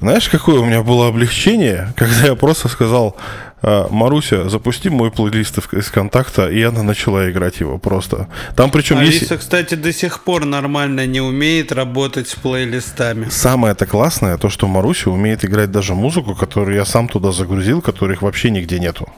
знаешь, 0.00 0.28
какое 0.28 0.60
у 0.60 0.64
меня 0.64 0.82
было 0.82 1.08
облегчение, 1.08 1.92
когда 1.96 2.26
я 2.26 2.34
просто 2.34 2.68
сказал, 2.68 3.16
э, 3.62 3.86
Маруся, 3.90 4.48
запусти 4.48 4.88
мой 4.88 5.10
плейлист 5.10 5.58
из- 5.72 5.90
контакта, 5.90 6.48
и 6.48 6.62
она 6.62 6.82
начала 6.82 7.30
играть 7.30 7.60
его 7.60 7.78
просто. 7.78 8.28
Там 8.56 8.70
причем 8.70 9.00
есть... 9.00 9.22
Алиса, 9.22 9.38
кстати, 9.38 9.74
до 9.74 9.92
сих 9.92 10.22
пор 10.24 10.44
нормально 10.44 11.06
не 11.06 11.20
умеет 11.20 11.72
работать 11.72 12.28
с 12.28 12.34
плейлистами. 12.34 13.28
Самое 13.30 13.72
это 13.72 13.86
классное, 13.86 14.36
то, 14.38 14.48
что 14.48 14.68
Маруся 14.68 15.10
умеет 15.10 15.44
играть 15.44 15.70
даже 15.70 15.94
музыку, 15.94 16.34
которую 16.34 16.76
я 16.76 16.84
сам 16.84 17.08
туда 17.08 17.32
загрузил, 17.32 17.82
которых 17.82 18.22
вообще 18.22 18.50
нигде 18.50 18.78
нету 18.78 19.08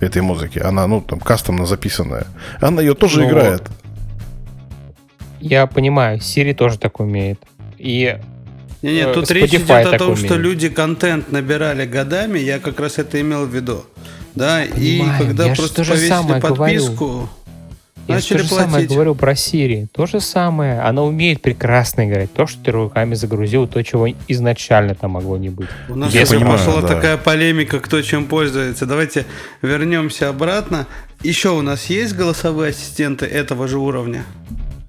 этой 0.00 0.22
музыки. 0.22 0.58
Она, 0.58 0.86
ну, 0.86 1.00
там, 1.00 1.20
кастомно 1.20 1.66
записанная. 1.66 2.26
Она 2.60 2.80
ее 2.82 2.94
тоже 2.94 3.20
Ну 3.20 3.28
играет. 3.28 3.62
Я 5.40 5.66
понимаю, 5.66 6.18
Siri 6.18 6.54
тоже 6.54 6.78
так 6.78 7.00
умеет. 7.00 7.40
И 7.78 8.16
Не, 8.82 8.92
нет, 8.94 9.08
Э, 9.08 9.14
тут 9.14 9.30
речь 9.30 9.52
Spotify 9.52 9.82
идет 9.82 9.94
о 9.94 9.98
том, 9.98 10.16
что 10.16 10.26
умеет. 10.34 10.42
люди 10.42 10.68
контент 10.68 11.30
набирали 11.32 11.86
годами, 11.86 12.38
я 12.38 12.58
как 12.58 12.80
раз 12.80 12.98
это 12.98 13.20
имел 13.20 13.46
в 13.46 13.54
виду. 13.54 13.84
Да, 14.34 14.64
и 14.64 14.98
Понимаю, 14.98 15.26
когда 15.26 15.46
я 15.46 15.54
просто 15.54 15.84
повесили 15.84 16.08
самое 16.08 16.40
подписку, 16.40 17.28
я 18.08 18.18
же 18.18 18.34
начали 18.34 18.38
то 18.38 18.42
же 18.42 18.48
самое 18.48 18.70
платить. 18.70 18.90
говорю 18.90 19.14
про 19.14 19.32
Siri. 19.32 19.86
То 19.92 20.06
же 20.06 20.20
самое. 20.20 20.80
Она 20.80 21.02
умеет 21.04 21.40
прекрасно 21.42 22.08
играть. 22.08 22.32
То, 22.32 22.46
что 22.48 22.64
ты 22.64 22.72
руками 22.72 23.14
загрузил, 23.14 23.68
то, 23.68 23.80
чего 23.84 24.08
изначально 24.26 24.94
там 24.96 25.12
могло 25.12 25.36
не 25.38 25.50
быть. 25.50 25.68
У 25.88 25.94
нас 25.94 26.12
Я 26.12 26.22
уже 26.22 26.34
понимаю, 26.34 26.58
пошла 26.58 26.80
да. 26.80 26.88
такая 26.88 27.16
полемика, 27.16 27.78
кто 27.78 28.02
чем 28.02 28.24
пользуется. 28.26 28.86
Давайте 28.86 29.24
вернемся 29.60 30.28
обратно. 30.30 30.86
Еще 31.22 31.50
у 31.50 31.62
нас 31.62 31.86
есть 31.86 32.16
голосовые 32.16 32.70
ассистенты 32.70 33.26
этого 33.26 33.68
же 33.68 33.78
уровня? 33.78 34.24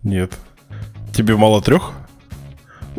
Нет. 0.01 0.31
Тебе 1.15 1.35
мало 1.35 1.61
трех? 1.61 1.91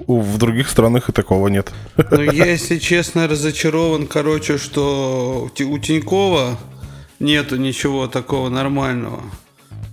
У- 0.07 0.21
В 0.21 0.39
других 0.39 0.69
странах 0.69 1.09
и 1.09 1.13
такого 1.13 1.49
нет. 1.49 1.73
Ну, 2.11 2.21
я, 2.23 2.47
если 2.47 2.79
честно, 2.79 3.27
разочарован, 3.29 4.07
короче, 4.07 4.59
что 4.59 5.45
у 5.47 5.49
Ти- 5.51 5.65
у 5.65 5.79
Тинькова 5.79 6.59
нету 7.21 7.57
ничего 7.57 8.07
такого 8.09 8.49
нормального. 8.49 9.21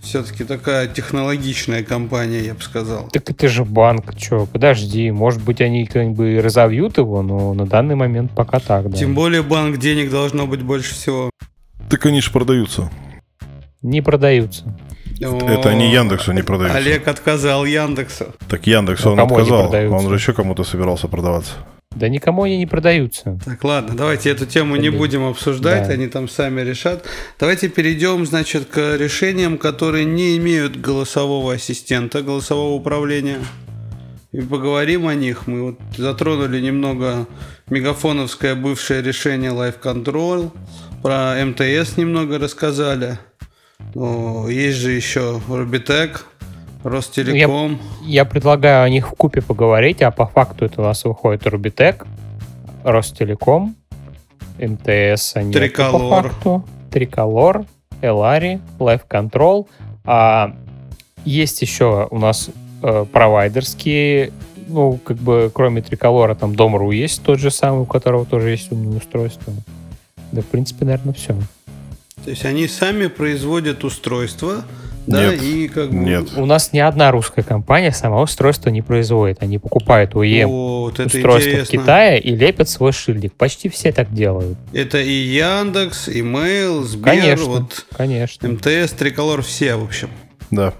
Все-таки 0.01 0.43
такая 0.43 0.88
технологичная 0.88 1.84
компания, 1.84 2.39
я 2.39 2.53
бы 2.55 2.62
сказал. 2.62 3.07
Так 3.12 3.30
это 3.30 3.47
же 3.47 3.64
банк, 3.64 4.16
чё, 4.18 4.47
подожди, 4.47 5.12
может 5.12 5.43
быть, 5.43 5.62
они 5.62 5.86
как 5.86 6.12
бы 6.14 6.41
разовьют 6.41 6.97
его, 6.97 7.22
но 7.22 7.53
на 7.53 7.68
данный 7.68 7.93
момент 7.95 8.32
пока 8.36 8.59
так, 8.59 8.89
да. 8.89 8.97
Тем 8.97 9.14
более 9.14 9.43
банк 9.43 9.78
денег 9.78 10.09
должно 10.09 10.47
быть 10.47 10.64
больше 10.64 10.95
всего. 10.95 11.30
Так 11.89 12.05
они 12.07 12.20
же 12.20 12.32
продаются. 12.32 12.89
Не 13.84 14.01
продаются. 14.01 14.64
Это 15.22 15.69
они 15.69 15.86
О, 15.86 15.91
Яндексу 15.91 16.32
не 16.32 16.41
продаются. 16.41 16.78
Олег 16.78 17.07
отказал 17.07 17.65
Яндексу. 17.65 18.34
Так 18.49 18.65
Яндекс 18.67 19.05
Ну, 19.05 19.11
он 19.13 19.19
отказал. 19.19 19.74
Он 19.74 20.09
же 20.09 20.15
еще 20.15 20.34
кому-то 20.34 20.63
собирался 20.63 21.07
продаваться. 21.07 21.53
Да 21.95 22.07
никому 22.07 22.43
они 22.43 22.57
не 22.57 22.65
продаются. 22.65 23.38
Так, 23.43 23.63
ладно, 23.65 23.95
давайте 23.95 24.30
эту 24.30 24.45
тему 24.45 24.78
не 24.78 24.89
будем 24.89 25.26
обсуждать, 25.26 25.88
Да. 25.88 25.93
они 25.93 26.07
там 26.07 26.30
сами 26.30 26.61
решат. 26.61 27.05
Давайте 27.38 27.67
перейдем, 27.67 28.26
значит, 28.26 28.67
к 28.67 28.95
решениям, 28.97 29.57
которые 29.57 30.05
не 30.05 30.38
имеют 30.38 30.78
голосового 30.80 31.53
ассистента, 31.53 32.22
голосового 32.22 32.74
управления. 32.76 33.39
И 34.32 34.39
поговорим 34.39 35.07
о 35.07 35.15
них. 35.15 35.47
Мы 35.47 35.63
вот 35.63 35.80
затронули 35.97 36.61
немного 36.61 37.28
мегафоновское 37.69 38.55
бывшее 38.55 39.01
решение 39.01 39.51
Live 39.51 39.82
Control, 39.84 40.51
про 41.03 41.36
МТС 41.43 41.97
немного 41.97 42.39
рассказали. 42.39 43.17
Ну, 43.93 44.47
есть 44.47 44.77
же 44.77 44.91
еще 44.91 45.41
Rubitec, 45.47 46.21
Ростелеком. 46.83 47.79
Я 48.03 48.25
предлагаю 48.25 48.85
о 48.85 48.89
них 48.89 49.09
в 49.09 49.15
купе 49.15 49.41
поговорить, 49.41 50.01
а 50.01 50.11
по 50.11 50.25
факту 50.25 50.65
это 50.65 50.81
у 50.81 50.83
нас 50.83 51.03
выходит 51.03 51.45
Рубитек, 51.45 52.05
Ростелеком, 52.83 53.75
МТС, 54.59 55.35
они 55.35 55.53
Триколор. 55.53 55.91
по 55.91 56.09
факту, 56.09 56.65
Триколор, 56.91 57.65
Элари, 58.01 58.59
Life 58.79 59.03
Control. 59.09 59.67
А 60.05 60.55
есть 61.25 61.61
еще 61.61 62.07
у 62.09 62.17
нас 62.17 62.49
э, 62.81 63.05
провайдерские, 63.11 64.31
ну, 64.67 64.97
как 64.97 65.17
бы, 65.17 65.51
кроме 65.53 65.81
Триколора, 65.81 66.33
там 66.33 66.55
Дом.ру 66.55 66.91
есть 66.91 67.23
тот 67.23 67.39
же 67.39 67.51
самый, 67.51 67.81
у 67.81 67.85
которого 67.85 68.25
тоже 68.25 68.49
есть 68.49 68.71
умное 68.71 68.97
устройство. 68.97 69.53
Да, 70.31 70.41
в 70.41 70.45
принципе, 70.45 70.85
наверное, 70.85 71.13
все. 71.13 71.35
То 72.24 72.30
есть 72.30 72.45
они 72.45 72.67
сами 72.67 73.07
производят 73.07 73.84
устройства, 73.84 74.63
да, 75.07 75.32
Нет, 75.32 75.41
и 75.41 75.67
как 75.67 75.89
бы... 75.89 75.95
Нет. 75.95 76.34
У 76.36 76.45
нас 76.45 76.74
ни 76.74 76.80
одна 76.80 77.11
русская 77.11 77.41
компания 77.41 77.91
сама 77.91 78.22
устройство 78.22 78.69
не 78.69 78.84
производит. 78.84 79.41
Они 79.41 79.57
покупают 79.57 80.13
OEM 80.13 80.45
Вот, 80.45 80.99
устройство 80.99 81.49
в 81.49 81.53
интересно. 81.53 81.78
Китае 81.80 82.19
и 82.19 82.36
лепят 82.36 82.69
свой 82.69 82.91
шильдик. 82.91 83.34
Почти 83.34 83.69
все 83.69 83.91
так 83.91 84.13
делают. 84.13 84.57
Это 84.74 84.99
и 84.99 85.11
Яндекс, 85.11 86.07
и 86.07 86.22
Mail, 86.22 86.84
Сбер, 86.84 87.03
Конечно, 87.03 87.45
вот 87.45 87.86
конечно. 87.95 88.47
МТС, 88.47 88.93
Триколор, 88.93 89.41
все, 89.41 89.76
в 89.76 89.84
общем. 89.84 90.09
Да. 90.51 90.74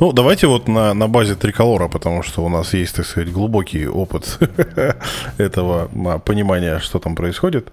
Ну, 0.00 0.12
давайте 0.12 0.46
вот 0.46 0.66
на, 0.66 0.94
на 0.94 1.08
базе 1.08 1.34
триколора, 1.34 1.88
потому 1.88 2.22
что 2.22 2.42
у 2.42 2.48
нас 2.48 2.72
есть, 2.72 2.96
так 2.96 3.04
сказать, 3.04 3.30
глубокий 3.30 3.86
опыт 3.86 4.38
этого 5.38 5.90
а, 6.06 6.18
понимания, 6.18 6.78
что 6.78 6.98
там 6.98 7.14
происходит. 7.14 7.68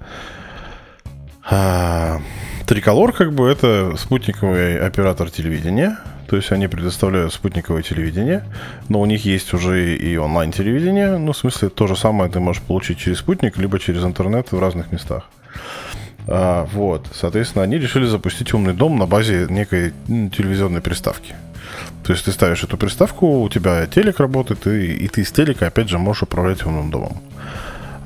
А, 1.50 2.20
Триколор, 2.66 3.14
как 3.14 3.34
бы, 3.34 3.48
это 3.48 3.96
спутниковый 3.98 4.80
оператор 4.80 5.30
телевидения. 5.30 5.98
То 6.28 6.38
есть 6.38 6.52
они 6.52 6.68
предоставляют 6.68 7.34
спутниковое 7.34 7.84
телевидение, 7.84 8.44
но 8.90 9.00
у 9.00 9.06
них 9.06 9.26
есть 9.26 9.54
уже 9.54 9.96
и 9.96 10.18
онлайн-телевидение. 10.18 11.18
Ну, 11.18 11.34
в 11.34 11.38
смысле, 11.38 11.70
то 11.70 11.86
же 11.86 11.96
самое 11.96 12.32
ты 12.32 12.40
можешь 12.40 12.64
получить 12.64 12.98
через 12.98 13.20
спутник, 13.20 13.58
либо 13.58 13.80
через 13.80 14.04
интернет 14.04 14.52
в 14.52 14.60
разных 14.60 14.92
местах. 14.92 15.30
А, 16.28 16.68
вот, 16.74 17.08
соответственно, 17.14 17.64
они 17.64 17.78
решили 17.78 18.06
запустить 18.06 18.54
умный 18.54 18.74
дом 18.74 18.98
на 18.98 19.06
базе 19.06 19.46
некой 19.50 19.94
м, 20.10 20.32
телевизионной 20.32 20.82
приставки. 20.82 21.36
То 22.04 22.14
есть 22.14 22.26
ты 22.26 22.32
ставишь 22.32 22.64
эту 22.64 22.78
приставку, 22.78 23.42
у 23.42 23.50
тебя 23.50 23.86
телек 23.86 24.20
работает, 24.20 24.66
и, 24.66 24.94
и 24.94 25.08
ты 25.08 25.24
с 25.24 25.32
телека, 25.32 25.68
опять 25.68 25.90
же, 25.90 26.00
можешь 26.00 26.24
управлять 26.24 26.66
умным 26.66 26.90
домом. 26.90 27.22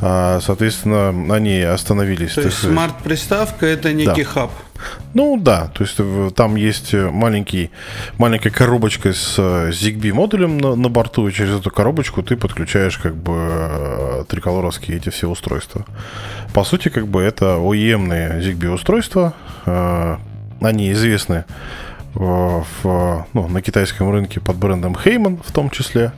А, 0.02 0.40
соответственно, 0.42 1.10
они 1.36 1.60
остановились. 1.62 2.34
То 2.34 2.42
есть 2.42 2.60
смарт-приставка 2.60 3.66
это 3.66 3.92
некий 3.92 4.24
хаб. 4.24 4.52
ну 5.14 5.38
да, 5.38 5.68
то 5.74 5.84
есть 5.84 6.00
там 6.36 6.56
есть 6.56 6.94
э, 6.94 7.10
маленький, 7.10 7.70
маленькая 8.18 8.50
коробочка 8.50 9.12
с 9.12 9.36
э, 9.38 9.72
ZigBee 9.72 10.14
модулем 10.14 10.58
на, 10.58 10.76
на 10.76 10.88
борту, 10.88 11.28
и 11.28 11.34
через 11.34 11.60
эту 11.60 11.70
коробочку 11.70 12.24
ты 12.24 12.38
подключаешь 12.38 12.98
как 12.98 13.14
бы 13.14 13.34
э, 13.36 14.24
триколоровские 14.30 14.98
эти 14.98 15.10
все 15.10 15.28
устройства. 15.28 15.86
По 16.54 16.64
сути, 16.64 16.88
как 16.88 17.08
бы 17.08 17.22
это 17.22 17.58
OEM-ные 17.58 18.40
ZigBee 18.40 18.74
устройства, 18.74 19.34
они 19.66 20.92
известны 20.92 21.46
в, 22.14 23.28
ну, 23.34 23.48
на 23.48 23.62
китайском 23.62 24.12
рынке 24.12 24.40
под 24.40 24.58
брендом 24.58 24.96
Heyman 24.96 25.42
в 25.46 25.52
том 25.52 25.70
числе. 25.70 26.12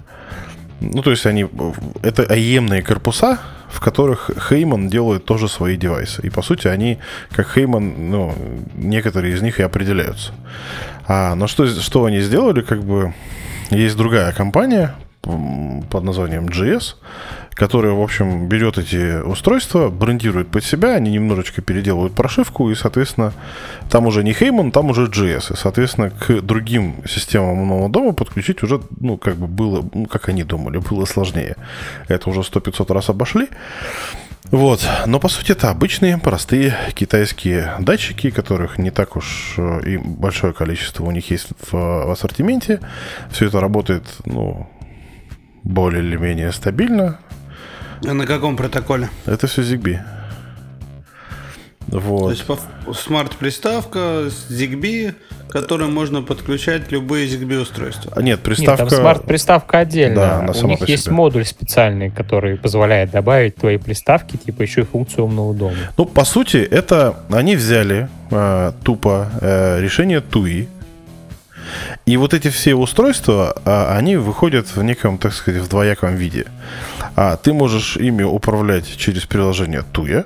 Ну, 0.81 1.01
то 1.01 1.11
есть 1.11 1.25
они... 1.25 1.47
Это 2.01 2.23
аемные 2.23 2.81
корпуса, 2.81 3.39
в 3.69 3.79
которых 3.79 4.31
Хейман 4.49 4.89
делает 4.89 5.25
тоже 5.25 5.47
свои 5.47 5.77
девайсы. 5.77 6.21
И, 6.23 6.29
по 6.29 6.41
сути, 6.41 6.67
они, 6.67 6.97
как 7.29 7.53
Хейман, 7.53 8.09
ну, 8.09 8.35
некоторые 8.75 9.35
из 9.35 9.41
них 9.41 9.59
и 9.59 9.63
определяются. 9.63 10.33
А, 11.07 11.35
но 11.35 11.47
что, 11.47 11.67
что 11.67 12.05
они 12.05 12.21
сделали, 12.21 12.61
как 12.61 12.83
бы... 12.83 13.13
Есть 13.69 13.95
другая 13.95 14.33
компания 14.33 14.95
под 15.21 16.03
названием 16.03 16.47
GS, 16.47 16.95
которая, 17.53 17.93
в 17.93 18.01
общем, 18.01 18.47
берет 18.47 18.77
эти 18.77 19.21
устройства, 19.21 19.89
брендирует 19.89 20.49
под 20.49 20.63
себя, 20.63 20.95
они 20.95 21.11
немножечко 21.11 21.61
переделывают 21.61 22.13
прошивку, 22.13 22.69
и, 22.71 22.75
соответственно, 22.75 23.33
там 23.89 24.05
уже 24.07 24.23
не 24.23 24.33
Хейман, 24.33 24.71
там 24.71 24.89
уже 24.89 25.05
GS. 25.05 25.53
И, 25.53 25.57
соответственно, 25.57 26.09
к 26.11 26.41
другим 26.41 26.95
системам 27.07 27.67
нового 27.67 27.89
дома 27.89 28.13
подключить 28.13 28.63
уже, 28.63 28.81
ну, 28.99 29.17
как 29.17 29.35
бы 29.35 29.47
было, 29.47 29.85
ну, 29.93 30.05
как 30.05 30.29
они 30.29 30.43
думали, 30.43 30.77
было 30.77 31.05
сложнее. 31.05 31.55
Это 32.07 32.29
уже 32.29 32.41
100-500 32.41 32.93
раз 32.93 33.09
обошли. 33.09 33.49
Вот. 34.51 34.85
Но 35.05 35.19
по 35.19 35.29
сути 35.29 35.53
это 35.53 35.69
обычные, 35.69 36.17
простые 36.17 36.75
китайские 36.93 37.73
датчики, 37.79 38.31
которых 38.31 38.77
не 38.77 38.91
так 38.91 39.15
уж 39.15 39.53
э, 39.57 39.81
и 39.85 39.97
большое 39.97 40.51
количество 40.51 41.05
у 41.05 41.11
них 41.11 41.31
есть 41.31 41.49
в, 41.61 41.73
в 41.73 42.11
ассортименте. 42.11 42.81
Все 43.31 43.47
это 43.47 43.61
работает, 43.61 44.03
ну, 44.25 44.69
более 45.63 46.03
или 46.03 46.17
менее 46.17 46.51
стабильно. 46.51 47.19
А 48.07 48.13
на 48.13 48.25
каком 48.25 48.57
протоколе? 48.57 49.09
Это 49.25 49.47
все 49.47 49.61
ZigBee. 49.61 49.99
Вот. 51.87 52.37
То 52.47 52.55
есть 52.55 52.99
смарт-приставка 53.01 54.29
с 54.29 54.49
ZigBee, 54.49 55.13
к 55.47 55.51
которой 55.51 55.89
можно 55.89 56.21
подключать 56.21 56.89
любые 56.91 57.27
ZigBee 57.27 57.61
устройства. 57.61 58.13
А 58.15 58.21
нет, 58.21 58.39
приставка... 58.39 58.83
Нет, 58.83 58.89
там 58.89 58.99
смарт-приставка 59.01 59.79
отдельно. 59.79 60.15
Да, 60.15 60.39
она 60.39 60.53
У 60.53 60.67
них 60.67 60.87
есть 60.87 61.03
себе. 61.03 61.13
модуль 61.13 61.45
специальный, 61.45 62.09
который 62.09 62.55
позволяет 62.57 63.11
добавить 63.11 63.55
твои 63.55 63.77
приставки, 63.77 64.37
типа 64.37 64.61
еще 64.61 64.81
и 64.81 64.83
функцию 64.85 65.25
умного 65.25 65.53
дома. 65.53 65.75
Ну, 65.97 66.05
по 66.05 66.23
сути, 66.23 66.57
это 66.57 67.17
они 67.29 67.57
взяли 67.57 68.07
э, 68.31 68.71
тупо 68.83 69.29
э, 69.41 69.81
решение 69.81 70.19
TUI. 70.21 70.67
И 72.05 72.17
вот 72.17 72.33
эти 72.33 72.49
все 72.49 72.73
устройства, 72.73 73.55
а, 73.63 73.95
они 73.95 74.17
выходят 74.17 74.75
в 74.75 74.83
неком, 74.83 75.17
так 75.17 75.33
сказать, 75.33 75.61
в 75.61 75.67
двояком 75.67 76.15
виде. 76.15 76.45
А 77.15 77.37
ты 77.37 77.53
можешь 77.53 77.97
ими 77.97 78.23
управлять 78.23 78.97
через 78.97 79.23
приложение 79.23 79.83
Tuya, 79.93 80.25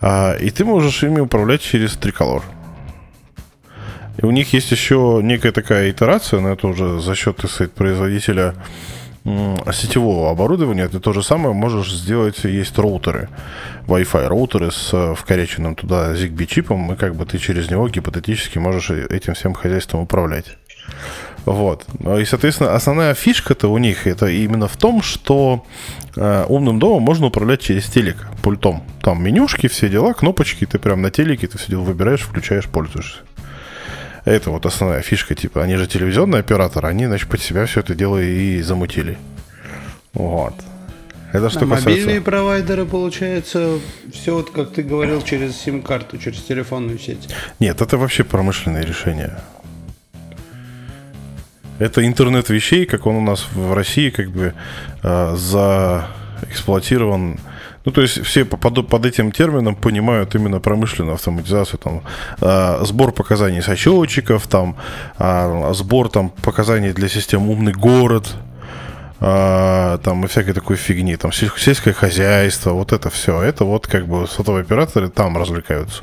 а, 0.00 0.34
и 0.34 0.50
ты 0.50 0.64
можешь 0.64 1.02
ими 1.02 1.20
управлять 1.20 1.60
через 1.60 1.96
Tricolor. 1.96 2.42
И 4.16 4.24
у 4.24 4.30
них 4.30 4.52
есть 4.52 4.72
еще 4.72 5.20
некая 5.22 5.52
такая 5.52 5.90
итерация, 5.90 6.40
но 6.40 6.52
это 6.52 6.66
уже 6.66 7.00
за 7.00 7.14
счет, 7.14 7.36
так 7.36 7.50
сказать, 7.50 7.72
производителя 7.72 8.54
сетевого 9.72 10.30
оборудования. 10.30 10.88
Ты 10.88 11.00
то 11.00 11.12
же 11.12 11.22
самое 11.22 11.54
можешь 11.54 11.92
сделать, 11.92 12.44
есть 12.44 12.78
роутеры, 12.78 13.28
Wi-Fi 13.86 14.26
роутеры 14.28 14.70
с 14.70 14.90
э, 14.92 15.14
вкоряченным 15.14 15.74
туда 15.74 16.14
ZigBee 16.14 16.46
чипом, 16.46 16.92
и 16.92 16.96
как 16.96 17.14
бы 17.14 17.24
ты 17.26 17.38
через 17.38 17.70
него 17.70 17.88
гипотетически 17.88 18.58
можешь 18.58 18.90
и- 18.90 18.94
этим 19.14 19.34
всем 19.34 19.54
хозяйством 19.54 20.00
управлять. 20.00 20.56
Вот. 21.44 21.84
Ну 22.00 22.18
И, 22.18 22.24
соответственно, 22.24 22.74
основная 22.74 23.14
фишка-то 23.14 23.68
у 23.68 23.78
них 23.78 24.06
это 24.06 24.26
именно 24.26 24.68
в 24.68 24.76
том, 24.76 25.02
что 25.02 25.64
э, 26.16 26.44
умным 26.48 26.78
домом 26.78 27.02
можно 27.02 27.26
управлять 27.26 27.60
через 27.60 27.86
телек, 27.86 28.26
пультом. 28.42 28.82
Там 29.02 29.22
менюшки, 29.22 29.66
все 29.68 29.88
дела, 29.88 30.12
кнопочки, 30.12 30.66
ты 30.66 30.78
прям 30.78 31.00
на 31.02 31.10
телеке, 31.10 31.46
ты 31.46 31.56
все 31.58 31.68
дело 31.68 31.82
выбираешь, 31.82 32.20
включаешь, 32.20 32.66
пользуешься. 32.66 33.18
Это 34.24 34.50
вот 34.50 34.66
основная 34.66 35.02
фишка, 35.02 35.34
типа, 35.34 35.62
они 35.62 35.76
же 35.76 35.86
телевизионные 35.86 36.40
операторы, 36.40 36.88
они, 36.88 37.06
значит, 37.06 37.28
под 37.28 37.40
себя 37.40 37.66
все 37.66 37.80
это 37.80 37.94
дело 37.94 38.22
и 38.22 38.60
замутили. 38.62 39.18
Вот. 40.12 40.54
Это 41.32 41.50
что 41.50 41.60
а 41.60 41.62
касается... 41.62 41.90
мобильные 41.90 42.20
провайдеры, 42.22 42.86
получается, 42.86 43.78
все 44.12 44.34
вот 44.34 44.50
как 44.50 44.72
ты 44.72 44.82
говорил, 44.82 45.22
через 45.22 45.56
сим-карту, 45.56 46.18
через 46.18 46.42
телефонную 46.42 46.98
сеть. 46.98 47.28
Нет, 47.60 47.80
это 47.82 47.98
вообще 47.98 48.24
промышленное 48.24 48.82
решение. 48.82 49.38
Это 51.78 52.04
интернет 52.06 52.48
вещей, 52.48 52.86
как 52.86 53.06
он 53.06 53.16
у 53.16 53.20
нас 53.20 53.46
в 53.52 53.72
России 53.72 54.10
как 54.10 54.30
бы 54.30 54.54
э, 55.02 55.36
заэксплуатирован. 55.36 57.38
Ну, 57.88 57.92
то 57.92 58.02
есть 58.02 58.22
все 58.22 58.44
по- 58.44 58.58
под, 58.58 58.86
под 58.86 59.06
этим 59.06 59.32
термином 59.32 59.74
понимают 59.74 60.34
именно 60.34 60.60
промышленную 60.60 61.14
автоматизацию, 61.14 61.78
там, 61.78 62.02
э, 62.42 62.84
сбор 62.84 63.12
показаний 63.12 63.62
со 63.62 63.76
счетчиков, 63.76 64.46
там, 64.46 64.76
э, 65.18 65.72
сбор 65.72 66.10
там, 66.10 66.28
показаний 66.28 66.92
для 66.92 67.08
систем 67.08 67.48
«Умный 67.48 67.72
город», 67.72 68.34
э, 69.20 69.98
там, 70.04 70.22
и 70.22 70.26
всякой 70.26 70.52
такой 70.52 70.76
фигни, 70.76 71.16
там, 71.16 71.30
сель- 71.32 71.58
сельское 71.58 71.94
хозяйство, 71.94 72.72
вот 72.72 72.92
это 72.92 73.08
все. 73.08 73.40
Это 73.40 73.64
вот 73.64 73.86
как 73.86 74.06
бы 74.06 74.26
сотовые 74.26 74.64
операторы 74.64 75.08
там 75.08 75.38
развлекаются. 75.38 76.02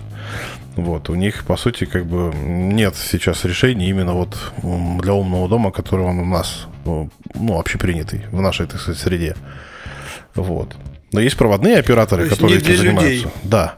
Вот, 0.75 1.09
у 1.09 1.15
них, 1.15 1.43
по 1.45 1.55
сути, 1.55 1.85
как 1.85 2.07
бы 2.07 2.33
нет 2.35 2.95
сейчас 2.95 3.45
решений 3.45 3.89
именно 3.89 4.13
вот 4.13 4.35
для 5.03 5.13
умного 5.13 5.47
дома, 5.47 5.71
который 5.71 6.05
он 6.05 6.17
у 6.17 6.25
нас, 6.25 6.65
ну, 6.83 7.59
общепринятый 7.59 8.25
в 8.31 8.41
нашей, 8.41 8.65
так 8.65 8.81
сказать, 8.81 8.99
среде. 8.99 9.35
Вот. 10.33 10.75
Но 11.11 11.19
есть 11.19 11.37
проводные 11.37 11.77
операторы, 11.77 12.23
То 12.27 12.35
которые 12.35 12.57
этим 12.57 12.65
для 12.65 12.75
людей. 12.75 12.89
занимаются. 12.89 13.29
Да. 13.43 13.75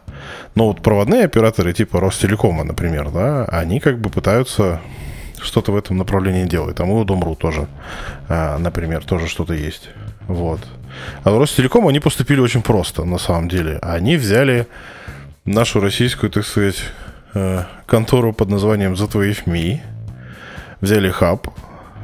Но 0.56 0.68
вот 0.68 0.82
проводные 0.82 1.26
операторы 1.26 1.74
типа 1.74 2.00
Ростелекома, 2.00 2.64
например, 2.64 3.10
да, 3.12 3.46
они 3.46 3.80
как 3.80 4.00
бы 4.00 4.10
пытаются 4.10 4.82
что-то 5.40 5.72
в 5.72 5.78
этом 5.78 5.98
направлении 5.98 6.46
делать. 6.46 6.78
Там 6.78 6.90
и 6.90 6.94
у 6.94 7.04
Домру 7.04 7.36
тоже, 7.36 7.68
а, 8.28 8.58
например, 8.58 9.04
тоже 9.04 9.28
что-то 9.28 9.54
есть. 9.54 9.90
Вот. 10.28 10.60
А 11.24 11.32
в 11.32 11.38
Ростелеком 11.38 11.88
они 11.88 12.00
поступили 12.00 12.40
очень 12.40 12.62
просто, 12.62 13.06
на 13.06 13.18
самом 13.20 13.50
деле. 13.50 13.78
Они 13.82 14.18
взяли 14.18 14.68
нашу 15.46 15.80
российскую, 15.80 16.32
так 16.32 16.46
сказать, 16.46 16.82
э, 17.34 17.64
контору 17.86 18.34
под 18.34 18.50
названием 18.50 18.94
ZWF.me, 18.94 19.80
взяли 20.82 21.10
хаб, 21.10 21.48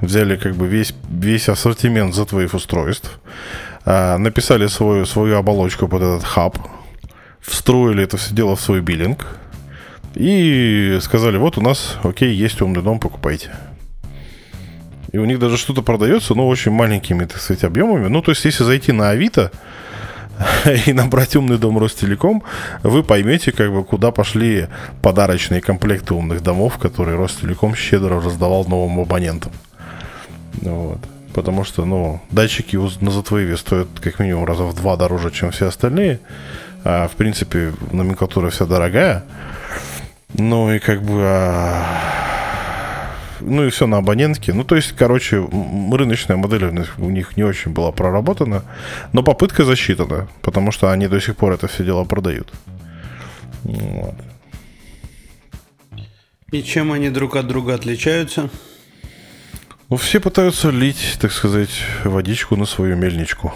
взяли 0.02 0.38
как 0.38 0.56
бы 0.56 0.68
весь, 0.68 0.94
весь 1.10 1.50
ассортимент 1.50 2.14
ZWF 2.16 2.56
устройств, 2.56 3.20
написали 3.86 4.68
свою, 4.68 5.06
свою 5.06 5.38
оболочку 5.38 5.88
под 5.88 6.02
этот 6.02 6.24
хаб, 6.24 6.58
встроили 7.42 8.04
это 8.04 8.18
все 8.18 8.34
дело 8.34 8.56
в 8.56 8.62
свой 8.62 8.82
биллинг 8.82 9.26
и 10.16 11.00
сказали, 11.02 11.38
вот 11.38 11.58
у 11.58 11.62
нас, 11.62 11.98
окей, 12.04 12.34
есть 12.34 12.62
умный 12.62 12.82
дом, 12.82 13.00
покупайте. 13.00 13.52
И 15.12 15.18
у 15.18 15.26
них 15.26 15.40
даже 15.40 15.58
что-то 15.58 15.82
продается, 15.82 16.34
но 16.34 16.48
очень 16.48 16.72
маленькими, 16.72 17.26
так 17.26 17.40
сказать, 17.40 17.64
объемами. 17.64 18.08
Ну, 18.08 18.22
то 18.22 18.32
есть, 18.32 18.46
если 18.46 18.64
зайти 18.64 18.92
на 18.92 19.12
Авито, 19.12 19.52
и 20.88 20.94
набрать 20.94 21.36
умный 21.36 21.58
дом 21.58 21.78
Ростелеком, 21.78 22.44
вы 22.82 23.04
поймете, 23.04 23.52
как 23.52 23.72
бы, 23.72 23.84
куда 23.84 24.12
пошли 24.12 24.68
подарочные 25.02 25.62
комплекты 25.62 26.14
умных 26.16 26.42
домов, 26.42 26.78
которые 26.80 27.18
Ростелеком 27.18 27.76
щедро 27.76 28.22
раздавал 28.22 28.66
новым 28.66 29.00
абонентам. 29.02 29.52
Вот. 30.62 31.00
Потому 31.34 31.64
что, 31.64 31.86
ну, 31.86 32.22
датчики 32.32 32.78
на 33.02 33.12
затвоеве 33.12 33.58
стоят 33.58 33.88
как 34.00 34.20
минимум 34.20 34.46
раза 34.46 34.64
в 34.64 34.76
два 34.76 34.96
дороже, 34.98 35.32
чем 35.32 35.52
все 35.52 35.68
остальные. 35.68 36.20
А, 36.84 37.08
в 37.08 37.14
принципе, 37.14 37.74
номенклатура 37.92 38.50
вся 38.50 38.66
дорогая. 38.66 39.24
Ну 40.36 40.72
и 40.72 40.80
как 40.80 41.02
бы... 41.02 41.22
а, 41.24 41.86
ну 43.40 43.66
и 43.66 43.70
все 43.70 43.88
на 43.88 43.98
абонентке. 43.98 44.54
Ну, 44.54 44.64
то 44.64 44.76
есть, 44.76 44.94
короче, 44.94 45.38
рыночная 45.38 46.38
модель 46.38 46.66
у 46.66 47.10
них 47.10 47.38
не 47.38 47.44
очень 47.44 47.72
была 47.72 47.92
проработана, 47.92 48.64
но 49.12 49.24
попытка 49.24 49.66
засчитана, 49.66 50.28
потому 50.42 50.72
что 50.72 50.92
они 50.92 51.08
до 51.08 51.20
сих 51.20 51.36
пор 51.36 51.54
это 51.54 51.68
все 51.68 51.84
дело 51.84 52.04
продают. 52.04 52.52
Вот. 53.64 54.16
И 56.52 56.62
чем 56.62 56.92
они 56.92 57.10
друг 57.10 57.36
от 57.36 57.48
друга 57.48 57.74
отличаются? 57.74 58.50
Ну, 59.90 59.98
все 59.98 60.20
пытаются 60.20 60.70
лить, 60.70 61.18
так 61.20 61.32
сказать, 61.32 61.70
водичку 62.04 62.56
на 62.56 62.66
свою 62.66 62.96
мельничку. 62.96 63.54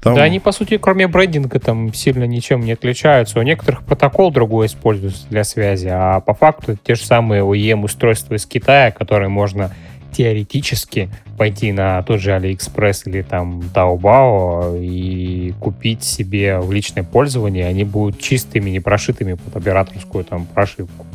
Там- 0.00 0.14
Да, 0.16 0.22
они, 0.24 0.40
по 0.40 0.50
сути, 0.52 0.78
кроме 0.78 1.06
брендинга, 1.06 1.60
там 1.60 1.94
сильно 1.94 2.24
ничем 2.24 2.60
не 2.60 2.72
отличаются. 2.72 3.38
У 3.38 3.42
некоторых 3.42 3.84
протокол 3.84 4.32
другой 4.32 4.66
используется 4.66 5.26
для 5.28 5.44
связи, 5.44 5.88
а 5.90 6.20
по 6.20 6.34
факту 6.34 6.76
те 6.76 6.94
же 6.96 7.04
самые 7.04 7.42
OEM-устройства 7.42 8.34
из 8.34 8.44
Китая, 8.46 8.90
которые 8.90 9.28
можно 9.28 9.72
теоретически 10.12 11.08
пойти 11.38 11.72
на 11.72 12.02
тот 12.02 12.20
же 12.20 12.32
AliExpress 12.32 13.02
или 13.06 13.22
там 13.22 13.60
Taobao 13.74 14.78
и 14.78 15.54
купить 15.58 16.02
себе 16.04 16.58
в 16.58 16.70
личное 16.70 17.02
пользование. 17.04 17.66
Они 17.66 17.84
будут 17.84 18.20
чистыми, 18.20 18.70
не 18.70 18.80
прошитыми 18.80 19.34
под 19.34 19.56
операторскую 19.56 20.24
там 20.24 20.44
прошивку. 20.46 21.06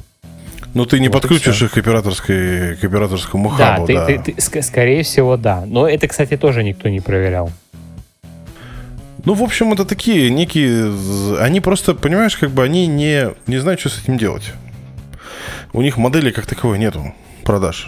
Ну, 0.77 0.85
ты 0.85 0.99
не 0.99 1.07
Вот 1.09 1.21
подключишь 1.21 1.61
их 1.63 1.71
к, 1.71 1.77
операторской, 1.79 2.75
к 2.75 2.83
операторскому 2.83 3.49
Да, 3.57 3.73
хабу, 3.75 3.87
ты- 3.87 3.93
да. 3.95 4.05
ты- 4.05 4.19
ты- 4.19 4.31
ск- 4.33 4.61
скорее 4.61 5.01
всего, 5.01 5.35
да. 5.35 5.65
Но 5.65 5.87
это, 5.89 6.07
кстати, 6.07 6.37
тоже 6.37 6.63
никто 6.63 6.87
не 6.87 6.99
проверял. 6.99 7.51
Ну, 9.25 9.33
в 9.33 9.41
общем, 9.41 9.73
это 9.73 9.85
такие 9.85 10.29
некие... 10.29 10.93
Они 11.39 11.61
просто, 11.61 11.95
понимаешь, 11.95 12.37
как 12.37 12.51
бы 12.51 12.63
они 12.63 12.85
не, 12.87 13.29
не 13.47 13.57
знают, 13.57 13.79
что 13.79 13.89
с 13.89 14.03
этим 14.03 14.17
делать. 14.19 14.53
У 15.73 15.81
них 15.81 15.97
модели 15.97 16.29
как 16.31 16.45
таковой 16.45 16.77
нету 16.77 17.13
продаж. 17.43 17.87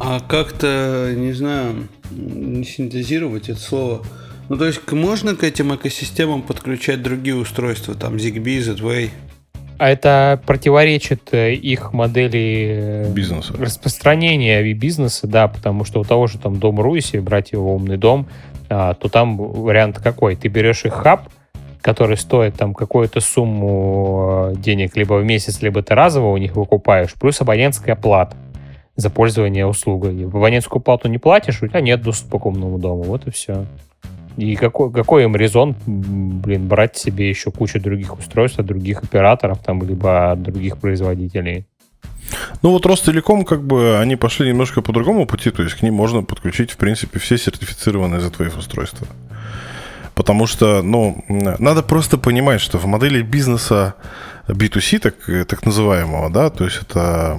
А 0.00 0.18
как-то, 0.18 1.12
не 1.16 1.32
знаю, 1.32 1.86
не 2.10 2.64
синтезировать 2.64 3.48
это 3.48 3.60
слово. 3.60 4.04
Ну, 4.48 4.56
то 4.58 4.66
есть 4.66 4.90
можно 4.92 5.36
к 5.36 5.44
этим 5.44 5.72
экосистемам 5.74 6.42
подключать 6.42 7.00
другие 7.00 7.36
устройства, 7.36 7.94
там 7.94 8.16
ZigBee, 8.16 8.60
Z-Way? 8.60 9.10
А 9.78 9.90
это 9.90 10.40
противоречит 10.46 11.30
э, 11.32 11.54
их 11.54 11.92
модели 11.92 13.06
э, 13.06 13.12
Бизнеса. 13.12 13.54
распространения 13.58 14.72
бизнеса, 14.72 15.26
да, 15.26 15.48
потому 15.48 15.84
что 15.84 16.00
у 16.00 16.04
того 16.04 16.26
же 16.26 16.38
там 16.38 16.58
Дом.ру, 16.58 16.94
если 16.94 17.18
брать 17.18 17.52
его 17.52 17.74
умный 17.74 17.96
дом, 17.96 18.26
а, 18.68 18.94
то 18.94 19.08
там 19.08 19.36
вариант 19.36 19.98
какой? 19.98 20.36
Ты 20.36 20.48
берешь 20.48 20.84
их 20.84 20.94
хаб, 20.94 21.28
который 21.80 22.16
стоит 22.16 22.54
там 22.54 22.72
какую-то 22.72 23.20
сумму 23.20 24.52
э, 24.52 24.56
денег 24.56 24.96
либо 24.96 25.14
в 25.14 25.24
месяц, 25.24 25.60
либо 25.60 25.82
ты 25.82 25.94
разово 25.94 26.32
у 26.32 26.36
них 26.36 26.56
выкупаешь, 26.56 27.12
плюс 27.14 27.40
абонентская 27.40 27.94
плата 27.94 28.36
за 28.96 29.10
пользование 29.10 29.66
услугой. 29.66 30.24
В 30.24 30.36
абонентскую 30.36 30.80
плату 30.80 31.08
не 31.08 31.18
платишь, 31.18 31.62
у 31.62 31.68
тебя 31.68 31.80
нет 31.80 32.00
доступа 32.00 32.38
к 32.38 32.46
умному 32.46 32.78
дому. 32.78 33.02
Вот 33.02 33.26
и 33.26 33.30
все. 33.30 33.66
И 34.36 34.56
какой, 34.56 34.92
какой 34.92 35.24
им 35.24 35.36
резон, 35.36 35.76
блин, 35.86 36.66
брать 36.66 36.96
себе 36.96 37.28
еще 37.28 37.50
кучу 37.50 37.80
других 37.80 38.18
устройств 38.18 38.58
от 38.58 38.66
других 38.66 39.02
операторов, 39.02 39.58
там, 39.58 39.82
либо 39.82 40.32
от 40.32 40.42
других 40.42 40.78
производителей? 40.78 41.66
Ну 42.62 42.70
вот 42.70 42.86
Ростелеком, 42.86 43.44
как 43.44 43.62
бы, 43.62 43.98
они 43.98 44.16
пошли 44.16 44.48
немножко 44.48 44.82
по 44.82 44.92
другому 44.92 45.26
пути, 45.26 45.50
то 45.50 45.62
есть 45.62 45.74
к 45.76 45.82
ним 45.82 45.94
можно 45.94 46.22
подключить, 46.22 46.72
в 46.72 46.76
принципе, 46.76 47.18
все 47.18 47.38
сертифицированные 47.38 48.28
твои 48.30 48.48
устройства. 48.48 49.06
Потому 50.14 50.46
что, 50.46 50.82
ну, 50.82 51.24
надо 51.28 51.82
просто 51.82 52.18
понимать, 52.18 52.60
что 52.60 52.78
в 52.78 52.86
модели 52.86 53.22
бизнеса 53.22 53.94
B2C, 54.48 54.98
так, 54.98 55.14
так 55.48 55.66
называемого, 55.66 56.30
да, 56.30 56.50
то 56.50 56.64
есть 56.64 56.80
это 56.82 57.38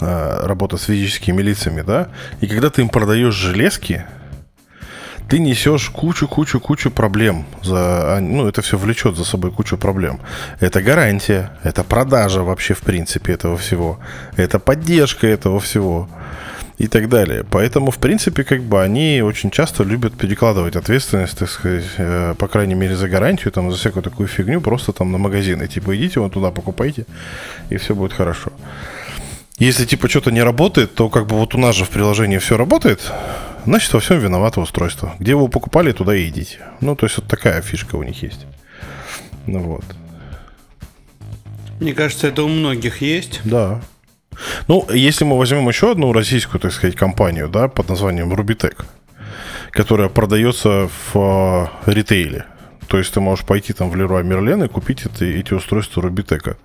э, 0.00 0.46
работа 0.46 0.76
с 0.78 0.84
физическими 0.84 1.42
лицами, 1.42 1.82
да, 1.82 2.08
и 2.40 2.46
когда 2.46 2.70
ты 2.70 2.82
им 2.82 2.88
продаешь 2.88 3.34
железки, 3.34 4.04
ты 5.28 5.38
несешь 5.38 5.90
кучу-кучу-кучу 5.90 6.90
проблем. 6.90 7.44
За, 7.62 8.16
а, 8.16 8.20
ну, 8.20 8.48
это 8.48 8.62
все 8.62 8.76
влечет 8.76 9.16
за 9.16 9.24
собой 9.24 9.50
кучу 9.50 9.76
проблем. 9.76 10.20
Это 10.60 10.82
гарантия, 10.82 11.50
это 11.62 11.84
продажа 11.84 12.42
вообще, 12.42 12.74
в 12.74 12.80
принципе, 12.80 13.32
этого 13.32 13.56
всего. 13.56 13.98
Это 14.36 14.58
поддержка 14.58 15.26
этого 15.26 15.58
всего 15.60 16.08
и 16.78 16.88
так 16.88 17.08
далее. 17.08 17.44
Поэтому, 17.50 17.90
в 17.90 17.98
принципе, 17.98 18.44
как 18.44 18.62
бы 18.62 18.82
они 18.82 19.22
очень 19.22 19.50
часто 19.50 19.84
любят 19.84 20.14
перекладывать 20.14 20.76
ответственность, 20.76 21.38
так 21.38 21.48
сказать, 21.48 21.84
э, 21.98 22.34
по 22.36 22.48
крайней 22.48 22.74
мере, 22.74 22.96
за 22.96 23.08
гарантию, 23.08 23.52
там, 23.52 23.70
за 23.70 23.76
всякую 23.76 24.02
такую 24.02 24.28
фигню, 24.28 24.60
просто 24.60 24.92
там 24.92 25.12
на 25.12 25.18
магазины. 25.18 25.68
Типа, 25.68 25.94
идите 25.96 26.20
вот 26.20 26.32
туда, 26.32 26.50
покупайте, 26.50 27.06
и 27.70 27.76
все 27.76 27.94
будет 27.94 28.12
хорошо. 28.12 28.50
Если, 29.62 29.84
типа, 29.84 30.08
что-то 30.08 30.32
не 30.32 30.42
работает, 30.42 30.92
то 30.96 31.08
как 31.08 31.28
бы 31.28 31.36
вот 31.36 31.54
у 31.54 31.58
нас 31.58 31.76
же 31.76 31.84
в 31.84 31.90
приложении 31.90 32.38
все 32.38 32.56
работает, 32.56 33.12
значит, 33.64 33.92
во 33.92 34.00
всем 34.00 34.18
виновато 34.18 34.60
устройство. 34.60 35.14
Где 35.20 35.36
вы 35.36 35.48
покупали, 35.48 35.92
туда 35.92 36.16
и 36.16 36.28
идите. 36.28 36.58
Ну, 36.80 36.96
то 36.96 37.06
есть 37.06 37.16
вот 37.18 37.28
такая 37.28 37.62
фишка 37.62 37.94
у 37.94 38.02
них 38.02 38.20
есть. 38.24 38.44
Ну 39.46 39.60
вот. 39.60 39.84
Мне 41.78 41.94
кажется, 41.94 42.26
это 42.26 42.42
у 42.42 42.48
многих 42.48 43.02
есть. 43.02 43.40
Да. 43.44 43.80
Ну, 44.66 44.84
если 44.92 45.22
мы 45.22 45.38
возьмем 45.38 45.68
еще 45.68 45.92
одну 45.92 46.12
российскую, 46.12 46.60
так 46.60 46.72
сказать, 46.72 46.96
компанию, 46.96 47.48
да, 47.48 47.68
под 47.68 47.88
названием 47.88 48.32
Rubitech, 48.32 48.84
которая 49.70 50.08
продается 50.08 50.90
в 51.12 51.70
э, 51.86 51.92
ритейле, 51.92 52.46
то 52.92 52.98
есть 52.98 53.14
ты 53.14 53.20
можешь 53.20 53.46
пойти 53.46 53.72
там 53.72 53.88
в 53.88 53.94
Leroy 53.94 54.22
Merlin 54.22 54.66
и 54.66 54.68
купить 54.68 55.06
это, 55.06 55.24
эти 55.24 55.54
устройства 55.54 56.02
Rubitech, 56.02 56.56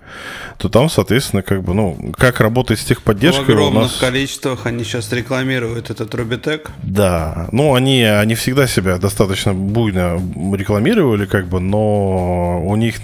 то 0.58 0.68
там, 0.68 0.90
соответственно, 0.90 1.40
как 1.40 1.62
бы, 1.62 1.72
ну, 1.72 2.12
как 2.18 2.40
работать 2.42 2.78
с 2.78 2.84
техподдержкой 2.84 3.46
В 3.46 3.48
огромных 3.48 3.74
у 3.74 3.86
нас... 3.86 3.96
количествах 3.96 4.66
они 4.66 4.84
сейчас 4.84 5.10
рекламируют 5.10 5.88
этот 5.88 6.14
Rubitech. 6.14 6.68
Да, 6.82 7.48
ну, 7.50 7.74
они, 7.74 8.02
они 8.02 8.34
всегда 8.34 8.66
себя 8.66 8.98
достаточно 8.98 9.54
буйно 9.54 10.20
рекламировали, 10.54 11.24
как 11.24 11.46
бы, 11.46 11.60
но 11.60 12.62
у 12.62 12.76
них, 12.76 12.96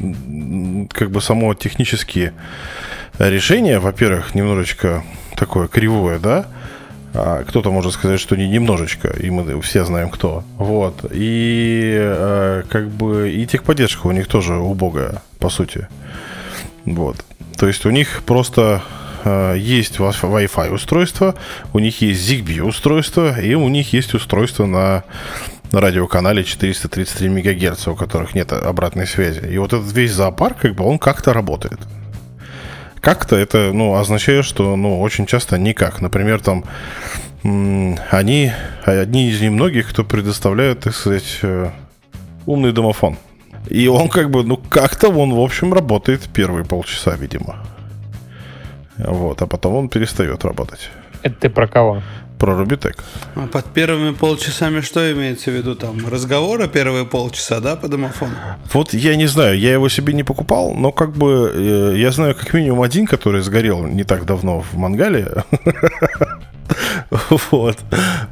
как 0.92 1.10
бы, 1.10 1.22
само 1.22 1.54
технические 1.54 2.34
решение, 3.18 3.78
во-первых, 3.78 4.34
немножечко 4.34 5.02
такое 5.34 5.66
кривое, 5.68 6.18
да, 6.18 6.44
кто-то 7.14 7.70
может 7.70 7.92
сказать, 7.92 8.18
что 8.18 8.36
не 8.36 8.48
немножечко, 8.48 9.08
и 9.08 9.30
мы 9.30 9.60
все 9.60 9.84
знаем 9.84 10.10
кто. 10.10 10.42
Вот. 10.58 11.04
И 11.12 11.94
э, 11.96 12.64
как 12.68 12.88
бы 12.88 13.30
и 13.30 13.46
техподдержка 13.46 14.08
у 14.08 14.12
них 14.12 14.26
тоже 14.26 14.54
убогая, 14.54 15.22
по 15.38 15.48
сути. 15.48 15.86
Вот. 16.84 17.24
То 17.56 17.68
есть 17.68 17.86
у 17.86 17.90
них 17.90 18.24
просто 18.26 18.82
э, 19.24 19.54
есть 19.56 19.98
Wi-Fi 19.98 20.70
устройство, 20.70 21.36
у 21.72 21.78
них 21.78 22.00
есть 22.00 22.28
ZigBee 22.28 22.60
устройство, 22.62 23.38
и 23.38 23.54
у 23.54 23.68
них 23.68 23.92
есть 23.92 24.14
устройство 24.14 24.66
на 24.66 25.04
радиоканале 25.70 26.42
433 26.42 27.28
МГц, 27.28 27.86
у 27.88 27.94
которых 27.94 28.34
нет 28.34 28.52
обратной 28.52 29.06
связи. 29.06 29.46
И 29.48 29.58
вот 29.58 29.72
этот 29.72 29.92
весь 29.92 30.12
зоопарк, 30.12 30.58
как 30.58 30.74
бы, 30.74 30.84
он 30.84 30.98
как-то 30.98 31.32
работает 31.32 31.78
как-то 33.04 33.36
это 33.36 33.70
ну, 33.72 33.94
означает, 33.96 34.46
что 34.46 34.76
ну, 34.76 35.00
очень 35.00 35.26
часто 35.26 35.58
никак. 35.58 36.00
Например, 36.00 36.40
там 36.40 36.64
они 38.10 38.50
одни 38.84 39.28
из 39.28 39.42
немногих, 39.42 39.90
кто 39.90 40.04
предоставляет, 40.04 40.80
так 40.80 40.94
сказать, 40.94 41.40
э, 41.42 41.70
умный 42.46 42.72
домофон. 42.72 43.18
И 43.68 43.86
он 43.88 44.08
как 44.08 44.30
бы, 44.30 44.42
ну 44.42 44.56
как-то 44.56 45.10
он, 45.10 45.34
в 45.34 45.40
общем, 45.40 45.74
работает 45.74 46.22
первые 46.32 46.64
полчаса, 46.64 47.14
видимо. 47.14 47.56
Вот, 48.96 49.42
а 49.42 49.46
потом 49.46 49.74
он 49.74 49.88
перестает 49.90 50.42
работать. 50.44 50.90
Это 51.22 51.34
ты 51.34 51.50
про 51.50 51.68
кого? 51.68 52.02
Про 52.38 52.56
Рубитек. 52.56 53.04
А 53.36 53.46
под 53.46 53.64
первыми 53.66 54.12
полчасами 54.12 54.80
что 54.80 55.12
имеется 55.12 55.50
в 55.50 55.54
виду? 55.54 55.74
Там 55.74 56.06
разговоры 56.08 56.68
первые 56.68 57.06
полчаса, 57.06 57.60
да, 57.60 57.76
по 57.76 57.88
домофону? 57.88 58.32
Вот 58.72 58.92
я 58.92 59.16
не 59.16 59.26
знаю, 59.26 59.58
я 59.58 59.72
его 59.72 59.88
себе 59.88 60.12
не 60.12 60.24
покупал, 60.24 60.74
но 60.74 60.92
как 60.92 61.12
бы 61.12 61.52
э, 61.54 61.94
я 61.96 62.10
знаю 62.10 62.34
как 62.34 62.52
минимум 62.52 62.82
один, 62.82 63.06
который 63.06 63.40
сгорел 63.40 63.86
не 63.86 64.04
так 64.04 64.26
давно 64.26 64.60
в 64.60 64.74
Мангале. 64.74 65.28
Вот. 67.50 67.78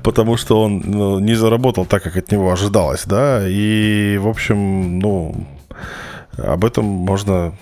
Потому 0.03 0.37
что 0.37 0.61
он 0.61 0.83
ну, 0.85 1.19
не 1.19 1.35
заработал 1.35 1.85
так, 1.85 2.03
как 2.03 2.17
от 2.17 2.33
него 2.33 2.51
ожидалось, 2.51 3.05
да. 3.05 3.47
И, 3.47 4.17
в 4.17 4.27
общем, 4.27 4.99
ну, 4.99 5.47
об 6.39 6.65
этом 6.65 6.85
можно 6.85 7.53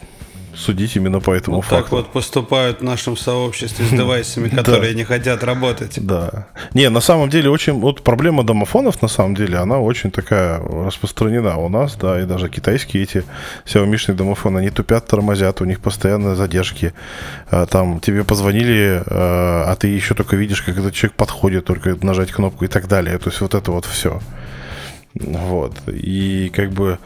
судить 0.60 0.96
именно 0.96 1.20
по 1.20 1.32
этому 1.32 1.56
вот 1.56 1.64
факту. 1.64 1.82
Так 1.82 1.92
вот 1.92 2.12
поступают 2.12 2.80
в 2.80 2.84
нашем 2.84 3.16
сообществе 3.16 3.86
с 3.86 3.90
девайсами, 3.90 4.48
которые 4.56 4.94
не 4.94 5.04
хотят 5.04 5.42
работать. 5.42 5.98
Да. 6.04 6.46
Не, 6.74 6.90
на 6.90 7.00
самом 7.00 7.30
деле 7.30 7.50
очень... 7.50 7.72
Вот 7.72 8.02
проблема 8.02 8.44
домофонов, 8.44 9.02
на 9.02 9.08
самом 9.08 9.34
деле, 9.34 9.58
она 9.58 9.78
очень 9.78 10.10
такая 10.10 10.60
распространена 10.60 11.56
у 11.56 11.68
нас, 11.68 11.96
да, 11.96 12.20
и 12.20 12.26
даже 12.26 12.48
китайские 12.48 13.02
эти 13.02 13.24
Xiaomi 13.64 14.12
домофоны, 14.12 14.58
они 14.58 14.70
тупят, 14.70 15.06
тормозят, 15.06 15.60
у 15.60 15.64
них 15.64 15.80
постоянно 15.80 16.36
задержки. 16.36 16.92
А, 17.50 17.66
там 17.66 18.00
тебе 18.00 18.24
позвонили, 18.24 19.02
а, 19.06 19.64
а 19.68 19.76
ты 19.76 19.88
еще 19.88 20.14
только 20.14 20.36
видишь, 20.36 20.62
как 20.62 20.78
этот 20.78 20.94
человек 20.94 21.16
подходит, 21.16 21.64
только 21.64 21.96
нажать 22.04 22.30
кнопку 22.30 22.64
и 22.64 22.68
так 22.68 22.86
далее. 22.86 23.18
То 23.18 23.30
есть 23.30 23.40
вот 23.40 23.54
это 23.54 23.72
вот 23.72 23.84
все. 23.86 24.20
Вот. 25.14 25.74
И 25.88 26.50
как 26.54 26.70
бы 26.70 26.98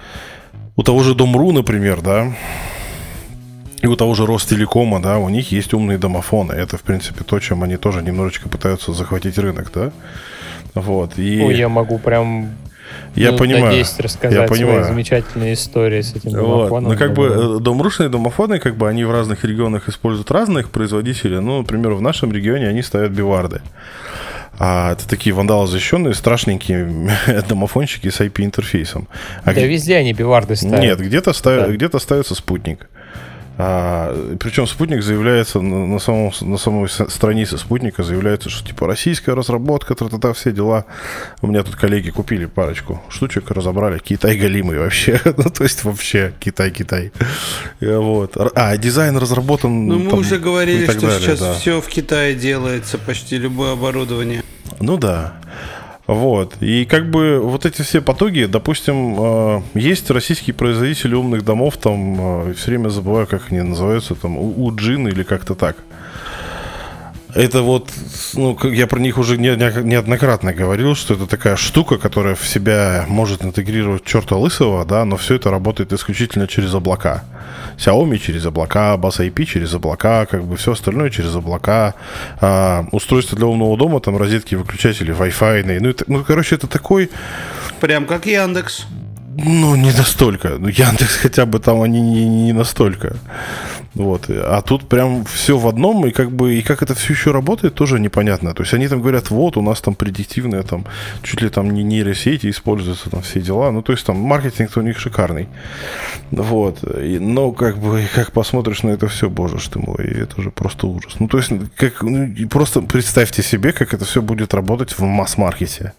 у 0.77 0.83
того 0.83 1.03
же 1.03 1.15
Дом.ру, 1.15 1.53
например, 1.53 2.01
да, 2.01 2.33
и 3.85 3.87
у 3.87 3.97
того 3.97 4.15
же 4.15 4.25
Ростелекома, 4.25 5.03
да, 5.03 5.19
у 5.19 5.29
них 5.29 5.53
есть 5.53 5.75
умные 5.75 5.99
домофоны. 5.99 6.53
Это, 6.53 6.79
в 6.79 6.83
принципе, 6.83 7.23
то, 7.23 7.39
чем 7.39 7.63
они 7.63 7.77
тоже 7.77 8.03
немножечко 8.03 8.49
пытаются 8.49 8.95
захватить 8.95 9.37
рынок, 9.37 9.71
да. 9.75 9.93
Вот. 10.75 11.19
И... 11.19 11.43
Ой, 11.43 11.55
я 11.55 11.69
могу 11.69 11.99
прям 11.99 12.55
я 13.15 13.33
ну, 13.33 13.39
понимаю. 13.39 13.67
На 13.67 13.75
10 13.75 14.01
рассказать 14.01 14.41
я 14.41 14.49
понимаю. 14.49 14.85
свои 14.85 14.95
замечательные 14.95 15.53
истории 15.53 16.01
с 16.01 16.17
этим 16.17 16.31
вот. 16.31 16.41
домофоном. 16.41 16.93
Ну, 16.93 16.99
как 16.99 17.13
бы 17.13 17.27
э, 17.27 17.61
домрушные 17.61 18.09
домофоны, 18.09 18.59
как 18.59 18.77
бы 18.77 18.89
они 18.89 19.05
в 19.05 19.11
разных 19.11 19.45
регионах 19.45 19.87
используют 19.91 20.31
разных 20.31 20.71
производителей. 20.71 21.41
Ну, 21.41 21.59
например, 21.59 21.93
в 21.93 22.01
нашем 22.01 22.33
регионе 22.33 22.69
они 22.69 22.81
ставят 22.81 23.13
биварды. 23.13 23.61
А 24.59 24.93
это 24.93 25.07
такие 25.07 25.35
вандалы 25.35 25.67
защищенные, 25.67 26.15
страшненькие 26.15 27.11
домофончики 27.49 28.09
с 28.09 28.21
IP-интерфейсом. 28.21 29.09
А 29.43 29.53
да 29.53 29.61
г... 29.61 29.67
везде 29.67 29.97
они 29.97 30.15
биварды 30.15 30.57
ставят. 30.57 30.81
Нет, 30.81 31.01
где-то, 31.01 31.35
ставят, 31.35 31.67
да. 31.67 31.73
где-то 31.75 31.99
ставится 31.99 32.35
спутник. 32.35 32.89
А, 33.57 34.37
причем 34.41 34.67
спутник 34.67 35.03
заявляется 35.03 35.61
на, 35.61 35.87
на, 35.87 35.99
самом, 35.99 36.33
на 36.41 36.57
самой 36.57 36.89
странице 36.89 37.57
спутника 37.57 38.03
заявляется, 38.03 38.51
что 38.51 38.67
типа 38.67 38.87
российская 38.87 39.35
разработка, 39.35 39.95
тра-та-та, 39.95 40.33
все 40.33 40.51
дела. 40.51 40.87
У 41.41 41.47
меня 41.47 41.63
тут 41.63 41.77
коллеги 41.77 42.11
купили 42.11 42.47
парочку 42.47 43.01
штучек, 43.09 43.51
разобрали. 43.51 43.99
Китай 43.99 44.37
галимый 44.37 44.79
вообще. 44.79 45.21
ну, 45.25 45.51
то 45.51 45.63
есть 45.63 45.85
вообще 45.85 46.33
Китай-Китай. 46.41 47.13
вот. 47.81 48.37
А, 48.55 48.77
дизайн 48.77 49.17
разработан. 49.17 49.87
Ну, 49.87 49.99
мы 50.01 50.11
там, 50.11 50.19
уже 50.19 50.39
говорили, 50.39 50.87
что 50.87 51.01
далее, 51.01 51.21
сейчас 51.21 51.41
да. 51.41 51.55
все 51.55 51.81
в 51.81 51.87
Китае 51.87 52.35
делается, 52.35 52.99
почти 52.99 53.39
любое 53.39 53.75
оборудование. 53.75 54.43
Ну 54.81 54.97
да. 54.97 55.35
Вот. 56.07 56.57
И 56.61 56.85
как 56.85 57.11
бы 57.11 57.41
вот 57.41 57.65
эти 57.65 57.83
все 57.83 58.03
потуги, 58.03 58.45
допустим, 58.45 59.17
э, 59.19 59.63
есть 59.75 60.11
российские 60.11 60.55
производители 60.55 61.15
умных 61.15 61.45
домов, 61.45 61.79
там, 61.79 62.51
э, 62.51 62.55
все 62.55 62.71
время 62.73 62.91
забываю, 62.91 63.27
как 63.27 63.51
они 63.51 63.63
называются, 63.63 64.15
там, 64.15 64.37
Уджин 64.39 65.09
или 65.09 65.23
как-то 65.23 65.55
так. 65.55 65.77
Это 67.35 67.63
вот, 67.63 67.91
ну, 68.35 68.57
я 68.71 68.87
про 68.87 69.01
них 69.01 69.19
уже 69.19 69.37
не- 69.37 69.57
не- 69.57 69.83
неоднократно 69.83 70.53
говорил, 70.53 70.95
что 70.95 71.15
это 71.15 71.27
такая 71.27 71.57
штука, 71.57 71.97
которая 71.99 72.37
в 72.37 72.47
себя 72.47 73.07
может 73.09 73.43
интегрировать 73.45 74.05
черта 74.05 74.37
лысого, 74.37 74.85
да, 74.85 75.05
но 75.05 75.17
все 75.17 75.35
это 75.35 75.51
работает 75.51 75.93
исключительно 75.93 76.47
через 76.47 76.73
облака. 76.75 77.25
Xiaomi 77.77 78.19
через 78.19 78.47
облака, 78.47 78.95
Bass 78.95 79.19
IP 79.19 79.45
через 79.47 79.75
облака, 79.75 80.27
как 80.27 80.45
бы 80.45 80.57
все 80.57 80.73
остальное 80.73 81.11
через 81.11 81.35
облака. 81.35 81.95
А, 82.41 82.87
устройство 82.93 83.37
для 83.37 83.47
умного 83.49 83.77
дома, 83.77 83.99
там 84.01 84.17
розетки, 84.17 84.55
выключатели, 84.55 85.13
Wi-Fi. 85.13 85.81
Ну, 85.81 85.89
это- 85.91 86.05
ну, 86.07 86.23
короче, 86.25 86.55
это 86.55 86.69
такой 86.69 87.11
Прям 87.81 88.07
как 88.07 88.27
Яндекс. 88.27 88.87
ну, 89.37 89.75
не 89.75 89.91
настолько. 89.91 90.51
Ну, 90.61 90.69
Яндекс 90.69 91.17
хотя 91.17 91.47
бы 91.47 91.59
там 91.59 91.83
они 91.83 92.01
не, 92.01 92.29
не 92.29 92.53
настолько. 92.53 93.17
Вот. 93.95 94.29
А 94.29 94.61
тут 94.63 94.89
прям 94.89 95.25
все 95.25 95.57
в 95.57 95.67
одном, 95.69 96.07
и 96.07 96.11
как 96.11 96.31
бы, 96.31 96.55
и 96.55 96.63
как 96.63 96.83
это 96.83 96.95
все 96.95 97.13
еще 97.13 97.31
работает, 97.31 97.75
тоже 97.75 98.01
непонятно. 98.01 98.53
То 98.55 98.63
есть 98.63 98.75
они 98.75 98.89
там 98.89 99.01
говорят, 99.01 99.31
вот, 99.31 99.57
у 99.57 99.63
нас 99.63 99.81
там 99.81 99.95
предиктивная, 99.95 100.63
там, 100.63 100.85
чуть 101.23 101.43
ли 101.43 101.49
там 101.49 101.71
не 101.71 101.85
нейросети 101.85 102.51
используются, 102.51 103.11
там, 103.11 103.23
все 103.23 103.41
дела. 103.41 103.71
Ну, 103.71 103.83
то 103.83 103.93
есть 103.93 104.05
там 104.05 104.17
маркетинг 104.17 104.77
у 104.77 104.81
них 104.81 104.99
шикарный. 104.99 105.49
Вот. 106.31 106.83
И, 106.83 107.19
но 107.19 107.53
как 107.53 107.79
бы, 107.79 108.03
как 108.15 108.33
посмотришь 108.33 108.83
на 108.83 108.91
это 108.91 109.07
все, 109.09 109.31
боже 109.31 109.59
ж 109.59 109.69
ты 109.69 109.79
мой, 109.79 110.05
это 110.05 110.41
уже 110.41 110.51
просто 110.51 110.87
ужас. 110.87 111.15
Ну, 111.21 111.29
то 111.29 111.39
есть, 111.39 111.53
как, 111.77 112.03
ну, 112.03 112.35
просто 112.49 112.81
представьте 112.81 113.43
себе, 113.43 113.73
как 113.73 113.95
это 113.95 114.05
все 114.05 114.21
будет 114.23 114.55
работать 114.55 114.99
в 114.99 115.03
масс-маркете. 115.03 115.93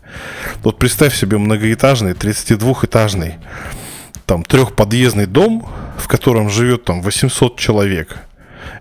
Вот 0.64 0.78
представь 0.78 1.16
себе 1.16 1.38
многоэтажный, 1.38 2.12
32-этажный, 2.12 3.36
там, 4.26 4.44
трехподъездный 4.44 5.26
дом, 5.26 5.68
в 5.98 6.08
котором 6.08 6.50
живет 6.50 6.84
там 6.84 7.02
800 7.02 7.58
человек. 7.58 8.18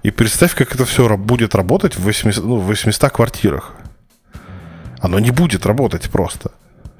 И 0.02 0.10
представь, 0.10 0.54
как 0.54 0.74
это 0.74 0.84
все 0.84 1.16
будет 1.16 1.54
работать 1.54 1.96
в 1.96 2.02
800, 2.02 2.44
ну, 2.44 2.56
в 2.56 2.66
800 2.66 3.10
квартирах. 3.10 3.72
Оно 5.00 5.18
не 5.18 5.30
будет 5.30 5.66
работать 5.66 6.10
просто. 6.10 6.50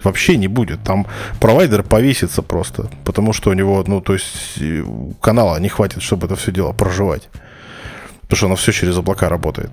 Вообще 0.03 0.36
не 0.36 0.49
будет. 0.49 0.82
Там 0.82 1.07
провайдер 1.40 1.82
повесится 1.82 2.42
просто. 2.42 2.90
Потому 3.05 3.32
что 3.32 3.51
у 3.51 3.55
него, 3.55 3.82
ну, 3.86 4.01
то 4.01 4.12
есть, 4.12 4.59
э, 4.61 4.84
канала 5.20 5.59
не 5.59 5.68
хватит, 5.68 6.03
чтобы 6.03 6.26
это 6.26 6.36
все 6.36 6.53
дело 6.53 6.72
проживать. 6.72 7.28
Потому 8.22 8.36
что 8.36 8.47
оно 8.47 8.57
все 8.57 8.72
через 8.72 8.97
облака 8.97 9.28
работает. 9.28 9.70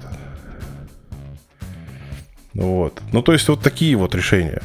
Вот. 2.53 3.01
Ну, 3.11 3.21
то 3.21 3.33
есть, 3.33 3.49
вот 3.49 3.61
такие 3.61 3.95
вот 3.97 4.15
решения. 4.15 4.61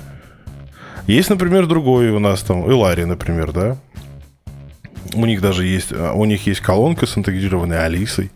Есть, 1.07 1.31
например, 1.31 1.67
другой 1.67 2.11
у 2.11 2.19
нас 2.19 2.43
там, 2.43 2.69
Элари, 2.71 3.05
например, 3.05 3.53
да. 3.53 3.77
У 5.15 5.25
них 5.25 5.41
даже 5.41 5.65
есть, 5.65 5.93
а, 5.93 6.13
у 6.13 6.25
них 6.25 6.47
есть 6.47 6.61
колонка 6.61 7.07
с 7.07 7.17
интегрированной 7.17 7.85
Алисой. 7.85 8.33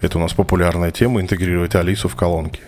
Это 0.00 0.18
у 0.18 0.20
нас 0.20 0.34
популярная 0.34 0.90
тема, 0.90 1.20
интегрировать 1.20 1.74
Алису 1.74 2.08
в 2.08 2.14
колонки. 2.14 2.60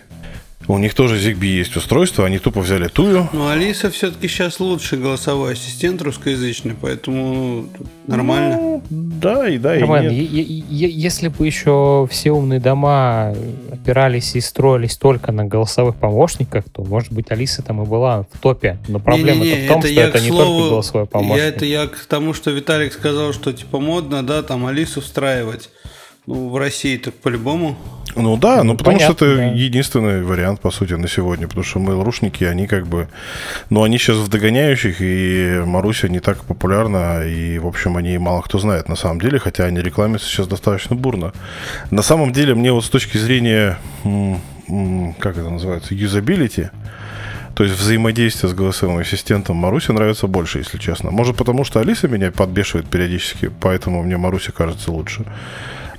У 0.67 0.79
них 0.79 0.95
тоже 0.95 1.17
ZigBee 1.17 1.47
есть 1.59 1.77
устройство, 1.77 2.25
они 2.25 2.39
тупо 2.39 2.61
взяли 2.61 2.89
тую. 2.89 3.29
Но 3.33 3.49
Алиса 3.49 3.91
все-таки 3.91 4.29
сейчас 4.29 4.61
лучший 4.61 4.99
голосовой 4.99 5.53
ассистент 5.53 6.01
русскоязычный, 6.01 6.75
поэтому 6.81 7.67
тут 7.77 7.87
нормально. 8.07 8.57
Ну, 8.61 8.83
да, 8.89 9.49
и 9.49 9.59
да, 9.59 9.77
и 9.77 9.81
Нормально. 9.81 10.11
нет. 10.11 10.31
Е- 10.31 10.65
е- 10.71 10.91
Если 10.91 11.29
бы 11.29 11.47
еще 11.47 12.09
все 12.11 12.31
умные 12.31 12.61
дома 12.61 13.35
опирались 13.71 14.35
и 14.37 14.41
строились 14.41 14.97
только 14.97 15.33
на 15.33 15.45
голосовых 15.45 15.97
помощниках, 15.97 16.65
то, 16.73 16.83
может 16.83 17.13
быть, 17.13 17.31
Алиса 17.31 17.63
там 17.63 17.83
и 17.83 17.87
была 17.87 18.23
в 18.33 18.39
топе. 18.41 18.79
Но 18.89 18.99
проблема 19.01 19.45
Не-не-не, 19.45 19.67
в 19.67 19.69
том, 19.69 19.83
что 19.83 19.91
я 19.91 20.05
это 20.09 20.21
не 20.21 20.29
слову- 20.29 20.45
только 20.59 20.69
голосовой 20.71 21.07
помощник. 21.07 21.37
Я, 21.43 21.49
это 21.49 21.65
я 21.67 21.87
к 21.87 21.99
тому, 22.09 22.33
что 22.33 22.51
Виталик 22.51 22.93
сказал, 22.93 23.33
что 23.35 23.53
типа 23.53 23.81
модно, 23.81 24.23
да, 24.23 24.43
там 24.43 24.65
Алису 24.67 25.01
встраивать. 25.03 25.69
Ну, 26.27 26.49
в 26.49 26.57
России 26.57 26.97
так 26.97 27.13
по-любому. 27.15 27.77
Ну 28.17 28.37
да, 28.37 28.63
ну, 28.63 28.75
Ну, 28.75 28.79
потому 28.79 28.97
понятно, 28.97 29.17
что 29.17 29.27
это 29.27 29.37
да. 29.37 29.45
единственный 29.45 30.23
вариант, 30.23 30.61
по 30.61 30.71
сути, 30.71 30.95
на 30.95 31.09
сегодня. 31.09 31.47
Потому 31.47 31.65
что 31.65 31.81
mail-рушники, 31.81 32.45
они 32.45 32.67
как 32.67 32.87
бы... 32.87 33.09
Ну, 33.71 33.83
они 33.83 33.99
сейчас 33.99 34.17
в 34.17 34.29
догоняющих, 34.29 34.97
и 35.01 35.63
Маруся 35.65 36.09
не 36.09 36.21
так 36.21 36.45
популярна, 36.45 37.25
и, 37.25 37.59
в 37.59 37.67
общем, 37.67 37.97
они 37.97 38.19
мало 38.19 38.43
кто 38.43 38.59
знает 38.59 38.89
на 38.89 38.97
самом 38.97 39.21
деле, 39.21 39.39
хотя 39.39 39.65
они 39.65 39.81
рекламятся 39.81 40.27
сейчас 40.27 40.49
достаточно 40.49 40.97
бурно. 40.97 41.33
На 41.91 42.03
самом 42.03 42.33
деле, 42.33 42.55
мне 42.55 42.73
вот 42.73 42.85
с 42.85 42.91
точки 42.91 43.17
зрения, 43.17 43.79
как 45.21 45.37
это 45.37 45.51
называется, 45.51 45.95
юзабилити, 45.95 46.71
то 47.55 47.63
есть 47.63 47.79
взаимодействие 47.79 48.51
с 48.51 48.55
голосовым 48.55 48.99
ассистентом 48.99 49.57
Маруси 49.57 49.93
нравится 49.93 50.27
больше, 50.27 50.59
если 50.59 50.79
честно. 50.79 51.13
Может, 51.13 51.37
потому 51.37 51.65
что 51.65 51.79
Алиса 51.79 52.09
меня 52.09 52.33
подбешивает 52.33 52.89
периодически, 52.89 53.51
поэтому 53.61 54.03
мне 54.03 54.17
Маруся 54.17 54.51
кажется 54.51 54.91
лучше. 54.91 55.25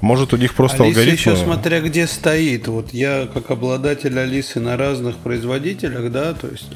Может, 0.06 0.34
у 0.34 0.38
них 0.38 0.54
просто 0.54 0.84
Алиса 0.84 1.00
алгоритмы... 1.00 1.32
еще 1.32 1.44
смотря 1.44 1.82
где 1.82 2.06
стоит. 2.06 2.68
Вот 2.68 2.94
я 2.94 3.28
как 3.34 3.50
обладатель 3.50 4.20
Алисы 4.20 4.60
на 4.60 4.78
разных 4.78 5.18
производителях, 5.18 6.12
да, 6.12 6.34
то 6.36 6.48
есть 6.48 6.68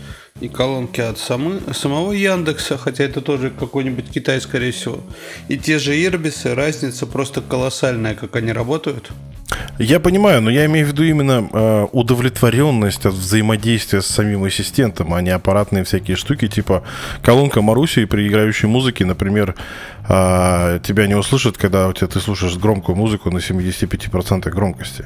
и 0.42 0.48
колонки 0.48 1.02
от 1.02 1.18
самы- 1.18 1.62
самого 1.74 2.12
Яндекса, 2.12 2.78
хотя 2.78 3.04
это 3.04 3.22
тоже 3.22 3.50
какой-нибудь 3.50 4.10
Китай, 4.10 4.42
скорее 4.42 4.72
всего. 4.72 5.00
И 5.50 5.58
те 5.58 5.80
же 5.80 5.94
Ирбисы, 5.94 6.56
разница 6.56 7.06
просто 7.06 7.42
колоссальная, 7.42 8.16
как 8.16 8.36
они 8.36 8.54
работают. 8.54 9.12
Я 9.80 10.00
понимаю, 10.00 10.42
но 10.42 10.50
я 10.50 10.66
имею 10.66 10.86
в 10.86 10.90
виду 10.90 11.04
именно 11.04 11.50
э, 11.52 11.88
удовлетворенность 11.92 13.06
от 13.06 13.14
взаимодействия 13.14 14.02
с 14.02 14.08
самим 14.08 14.44
ассистентом, 14.44 15.14
а 15.14 15.22
не 15.22 15.30
аппаратные 15.32 15.84
всякие 15.84 16.18
штуки, 16.18 16.48
типа 16.48 16.84
колонка 17.22 17.62
Маруси 17.62 18.06
при 18.06 18.28
играющей 18.28 18.68
музыке, 18.68 19.06
например, 19.06 19.56
э, 20.08 20.80
тебя 20.84 21.08
не 21.08 21.16
услышат, 21.16 21.58
когда 21.58 21.88
у 21.88 21.94
тебя 21.94 22.08
ты 22.08 22.20
слушаешь 22.20 22.58
громкую 22.58 22.96
музыку 22.96 23.32
на 23.32 23.40
75% 23.40 24.50
громкости. 24.50 25.06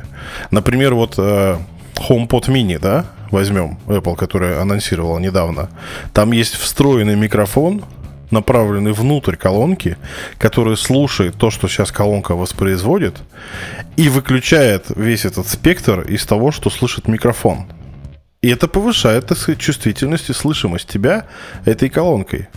Например, 0.51 0.93
вот 0.95 1.15
э, 1.17 1.57
HomePod 1.95 2.47
mini, 2.49 2.79
да, 2.79 3.05
возьмем 3.31 3.79
Apple, 3.87 4.15
который 4.15 4.59
анонсировал 4.59 5.19
недавно. 5.19 5.69
Там 6.13 6.31
есть 6.31 6.55
встроенный 6.55 7.15
микрофон, 7.15 7.83
направленный 8.31 8.91
внутрь 8.91 9.35
колонки, 9.35 9.97
который 10.37 10.75
слушает 10.75 11.35
то, 11.35 11.51
что 11.51 11.67
сейчас 11.67 11.91
колонка 11.91 12.35
воспроизводит, 12.35 13.17
и 13.95 14.09
выключает 14.09 14.85
весь 14.95 15.25
этот 15.25 15.47
спектр 15.47 16.01
из 16.01 16.25
того, 16.25 16.51
что 16.51 16.69
слышит 16.69 17.07
микрофон. 17.07 17.67
И 18.41 18.49
это 18.49 18.67
повышает, 18.67 19.27
так 19.27 19.37
сказать, 19.37 19.61
чувствительность 19.61 20.29
и 20.29 20.33
слышимость 20.33 20.87
тебя 20.89 21.27
этой 21.63 21.89
колонкой. 21.89 22.49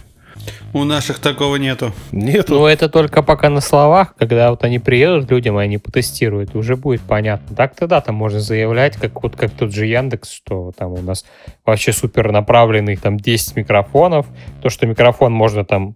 У 0.72 0.84
наших 0.84 1.18
такого 1.18 1.57
нету. 1.57 1.92
Нет, 2.12 2.49
Ну, 2.49 2.66
это 2.66 2.88
только 2.88 3.22
пока 3.22 3.49
на 3.51 3.61
словах, 3.61 4.14
когда 4.16 4.51
вот 4.51 4.64
они 4.64 4.78
приедут 4.78 5.30
людям, 5.30 5.59
и 5.59 5.62
они 5.62 5.78
потестируют, 5.78 6.55
уже 6.55 6.76
будет 6.76 7.01
понятно. 7.03 7.57
Так-то 7.57 7.86
да, 7.86 8.01
там 8.01 8.14
можно 8.14 8.40
заявлять, 8.40 8.97
как 8.97 9.22
вот 9.22 9.36
как 9.36 9.51
тот 9.51 9.72
же 9.72 9.86
Яндекс, 9.86 10.30
что 10.30 10.72
там 10.76 10.92
у 10.92 11.01
нас 11.01 11.24
вообще 11.64 11.92
супер 11.92 12.32
направленных 12.32 13.01
там 13.01 13.18
10 13.18 13.57
микрофонов, 13.57 14.26
то, 14.62 14.68
что 14.68 14.86
микрофон 14.86 15.32
можно 15.32 15.64
там 15.64 15.94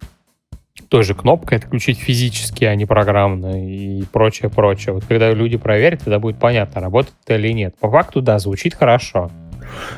той 0.89 1.03
же 1.03 1.13
кнопкой 1.13 1.57
отключить 1.57 1.99
физически, 1.99 2.65
а 2.65 2.75
не 2.75 2.85
программно 2.85 3.65
и 3.65 4.03
прочее, 4.11 4.49
прочее. 4.49 4.93
Вот 4.93 5.05
когда 5.05 5.31
люди 5.31 5.57
проверят, 5.57 6.01
тогда 6.03 6.19
будет 6.19 6.37
понятно, 6.37 6.81
работает 6.81 7.15
это 7.23 7.35
или 7.35 7.53
нет. 7.53 7.75
По 7.79 7.89
факту, 7.89 8.21
да, 8.21 8.39
звучит 8.39 8.75
хорошо. 8.75 9.31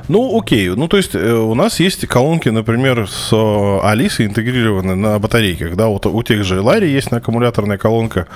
Ну, 0.08 0.38
окей. 0.38 0.70
Ну, 0.70 0.88
то 0.88 0.98
есть 0.98 1.16
э, 1.16 1.34
у 1.34 1.56
нас 1.56 1.80
есть 1.80 2.06
колонки, 2.08 2.50
например, 2.50 3.08
с 3.08 3.32
э, 3.32 3.80
Алисой 3.84 4.26
интегрированы 4.26 4.96
на 4.96 5.20
батарейках. 5.20 5.76
Да, 5.76 5.88
вот 5.88 6.06
у 6.06 6.24
тех 6.24 6.44
же 6.44 6.62
Лари 6.62 6.88
есть 6.88 7.12
на 7.12 7.18
аккумуляторная 7.18 7.78
колонка. 7.78 8.28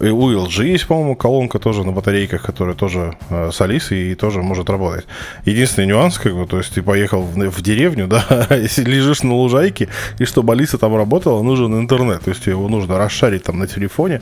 И 0.00 0.08
у 0.08 0.30
LG 0.30 0.66
есть, 0.66 0.86
по-моему, 0.86 1.16
колонка 1.16 1.58
тоже 1.58 1.84
на 1.84 1.92
батарейках, 1.92 2.42
которая 2.42 2.74
тоже 2.74 3.16
э, 3.30 3.50
с 3.52 3.60
Алисой 3.60 4.12
и 4.12 4.14
тоже 4.14 4.42
может 4.42 4.70
работать. 4.70 5.06
Единственный 5.44 5.86
нюанс, 5.86 6.18
как 6.18 6.34
бы, 6.34 6.46
то 6.46 6.58
есть 6.58 6.74
ты 6.74 6.82
поехал 6.82 7.22
в, 7.22 7.36
в 7.36 7.62
деревню, 7.62 8.06
да, 8.08 8.46
лежишь 8.50 9.22
на 9.22 9.34
лужайке, 9.34 9.88
и 10.18 10.24
чтобы 10.24 10.52
Алиса 10.52 10.78
там 10.78 10.96
работала, 10.96 11.42
нужен 11.42 11.74
интернет. 11.78 12.22
То 12.22 12.30
есть 12.30 12.46
его 12.46 12.68
нужно 12.68 12.98
расшарить 12.98 13.44
там 13.44 13.58
на 13.58 13.66
телефоне, 13.66 14.20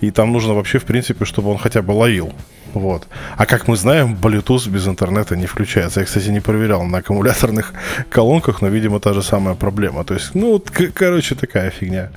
и 0.00 0.10
там 0.10 0.32
нужно 0.32 0.54
вообще, 0.54 0.78
в 0.78 0.84
принципе, 0.84 1.24
чтобы 1.24 1.50
он 1.50 1.58
хотя 1.58 1.82
бы 1.82 1.92
ловил. 1.92 2.32
Вот. 2.74 3.06
А 3.36 3.46
как 3.46 3.66
мы 3.68 3.76
знаем, 3.76 4.14
Bluetooth 4.14 4.68
без 4.68 4.86
интернета 4.86 5.36
не 5.36 5.46
включается. 5.46 6.00
Я, 6.00 6.06
кстати, 6.06 6.28
не 6.28 6.40
проверял 6.40 6.82
на 6.84 6.98
аккумуляторных 6.98 7.72
колонках, 8.10 8.62
но, 8.62 8.68
видимо, 8.68 9.00
та 9.00 9.12
же 9.14 9.22
самая 9.22 9.54
проблема. 9.54 10.04
То 10.04 10.14
есть, 10.14 10.34
ну, 10.34 10.58
к- 10.60 10.92
короче, 10.94 11.34
такая 11.34 11.70
фигня. 11.70 12.10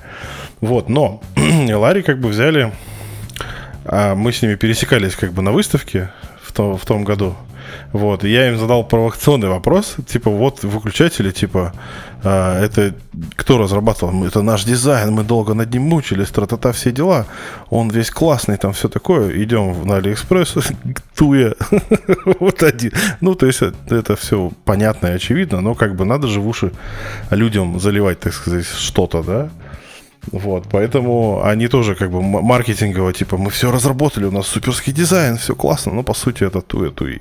Вот, 0.60 0.88
но 0.88 1.20
Ларри 1.74 2.02
как 2.02 2.18
бы 2.20 2.28
взяли, 2.28 2.72
а 3.84 4.14
мы 4.14 4.32
с 4.32 4.42
ними 4.42 4.54
пересекались 4.54 5.16
как 5.16 5.32
бы 5.32 5.42
на 5.42 5.52
выставке 5.52 6.10
в, 6.42 6.52
то- 6.52 6.76
в 6.76 6.84
том 6.84 7.04
году. 7.04 7.34
Вот, 7.92 8.24
и 8.24 8.30
я 8.30 8.48
им 8.48 8.58
задал 8.58 8.84
провокационный 8.84 9.48
вопрос, 9.48 9.96
типа, 10.06 10.30
вот 10.30 10.64
выключатели, 10.64 11.30
типа, 11.30 11.72
а, 12.24 12.62
это 12.62 12.94
кто 13.36 13.58
разрабатывал? 13.58 14.24
Это 14.24 14.42
наш 14.42 14.64
дизайн, 14.64 15.12
мы 15.12 15.24
долго 15.24 15.54
над 15.54 15.72
ним 15.72 15.82
мучились, 15.82 16.28
тра-та-та, 16.28 16.72
все 16.72 16.92
дела. 16.92 17.26
Он 17.70 17.88
весь 17.88 18.10
классный, 18.10 18.56
там 18.56 18.72
все 18.72 18.88
такое. 18.88 19.42
Идем 19.42 19.86
на 19.86 19.96
AliExpress, 19.96 20.56
Tuya, 21.16 21.54
вот 22.40 22.62
один. 22.62 22.92
Ну, 23.20 23.34
то 23.34 23.46
есть 23.46 23.62
это, 23.62 23.94
это 23.94 24.16
все 24.16 24.52
понятно 24.64 25.08
и 25.08 25.12
очевидно, 25.12 25.60
но 25.60 25.74
как 25.74 25.96
бы 25.96 26.04
надо 26.04 26.28
же 26.28 26.40
в 26.40 26.48
уши 26.48 26.72
людям 27.30 27.80
заливать, 27.80 28.20
так 28.20 28.32
сказать, 28.32 28.66
что-то, 28.66 29.22
да? 29.22 29.50
Вот, 30.30 30.66
поэтому 30.70 31.42
они 31.44 31.68
тоже 31.68 31.94
как 31.94 32.10
бы 32.10 32.22
маркетингово, 32.22 33.12
типа, 33.12 33.36
мы 33.36 33.50
все 33.50 33.72
разработали, 33.72 34.24
у 34.24 34.30
нас 34.30 34.46
суперский 34.46 34.92
дизайн, 34.92 35.36
все 35.36 35.54
классно, 35.54 35.92
но 35.92 36.02
по 36.04 36.14
сути 36.14 36.44
это 36.44 36.60
Tuya 36.60 36.90
Tuya. 36.90 37.20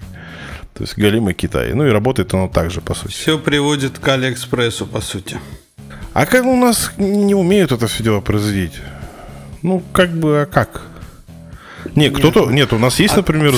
То 0.73 0.83
есть 0.83 0.97
голимый 0.97 1.33
Китай. 1.33 1.73
Ну 1.73 1.85
и 1.85 1.91
работает 1.91 2.33
оно 2.33 2.47
так 2.47 2.71
же, 2.71 2.81
по 2.81 2.93
сути. 2.93 3.13
Все 3.13 3.37
приводит 3.37 3.99
к 3.99 4.07
Алиэкспрессу, 4.07 4.85
по 4.85 5.01
сути. 5.01 5.37
А 6.13 6.25
как 6.25 6.45
у 6.45 6.55
нас 6.55 6.91
не 6.97 7.35
умеют 7.35 7.71
это 7.71 7.87
все 7.87 8.03
дело 8.03 8.21
производить? 8.21 8.73
Ну, 9.61 9.83
как 9.91 10.11
бы, 10.11 10.41
а 10.41 10.45
как? 10.45 10.81
Не, 11.95 12.09
кто-то... 12.09 12.49
Нет, 12.51 12.73
у 12.73 12.77
нас 12.77 12.99
есть, 12.99 13.13
А 13.13 13.17
например? 13.17 13.53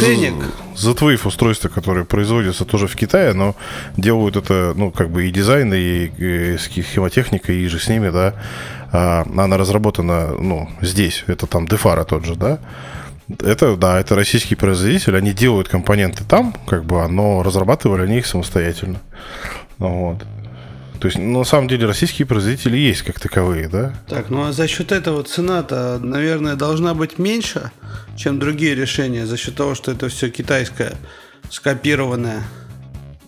Z-Wave 0.76 1.28
устройства, 1.28 1.70
которые 1.70 2.06
производятся 2.06 2.66
тоже 2.66 2.88
в 2.88 2.96
Китае, 2.96 3.34
но 3.34 3.56
делают 3.98 4.36
это, 4.36 4.74
ну, 4.76 4.92
как 4.92 5.10
бы 5.10 5.28
и 5.28 5.32
дизайн, 5.32 5.74
и, 5.74 6.12
и 6.18 6.58
схемотехника, 6.58 7.52
и 7.52 7.68
же 7.68 7.80
с 7.80 7.88
ними, 7.88 8.10
да. 8.10 8.34
А, 8.92 9.26
она 9.38 9.58
разработана, 9.58 10.36
ну, 10.40 10.70
здесь. 10.82 11.24
Это 11.28 11.48
там 11.48 11.68
Дефара 11.68 12.04
тот 12.04 12.26
же, 12.26 12.36
да. 12.36 12.60
Это, 13.40 13.76
да, 13.78 14.00
это 14.00 14.16
российский 14.16 14.56
производитель, 14.56 15.18
они 15.18 15.32
делают 15.32 15.70
компоненты 15.70 16.24
там, 16.24 16.54
как 16.68 16.84
бы, 16.84 17.08
но 17.08 17.42
разрабатывали 17.42 18.04
они 18.04 18.18
их 18.18 18.26
самостоятельно. 18.26 19.00
Ну, 19.80 20.12
вот. 20.12 20.26
То 21.04 21.08
есть, 21.08 21.20
на 21.20 21.44
самом 21.44 21.68
деле, 21.68 21.86
российские 21.86 22.26
производители 22.26 22.78
есть 22.78 23.02
как 23.02 23.20
таковые, 23.20 23.68
да? 23.68 23.94
Так, 24.08 24.30
ну 24.30 24.46
а 24.46 24.54
за 24.54 24.70
счет 24.70 24.94
этого 24.94 25.22
цена-то, 25.24 26.00
наверное, 26.02 26.56
должна 26.56 26.94
быть 26.94 27.20
меньше, 27.20 27.72
чем 28.16 28.40
другие 28.40 28.74
решения, 28.74 29.26
за 29.26 29.36
счет 29.36 29.54
того, 29.56 29.76
что 29.76 29.92
это 29.92 30.08
все 30.08 30.30
китайское, 30.30 30.94
скопированное. 31.50 32.44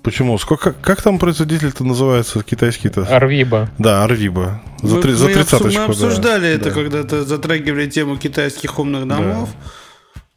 Почему? 0.03 0.38
Сколько, 0.38 0.71
как 0.71 1.01
там 1.01 1.19
производитель-то 1.19 1.84
называется 1.84 2.41
китайский-то? 2.43 3.13
Арвиба. 3.13 3.69
Да, 3.78 4.05
Арвиба. 4.05 4.61
За, 4.82 4.95
мы, 4.95 5.01
три- 5.01 5.11
за 5.11 5.26
мы 5.26 5.32
обсу- 5.32 5.34
тридцаточку, 5.34 5.67
мы 5.82 5.86
да. 5.88 5.91
обсуждали 5.91 6.47
это, 6.47 6.65
Да. 6.65 6.71
когда-то 6.71 7.26
затрагивали 7.26 7.89
тему 7.89 8.15
китайских 8.15 8.80
умных 8.80 9.05
домов. 9.05 9.49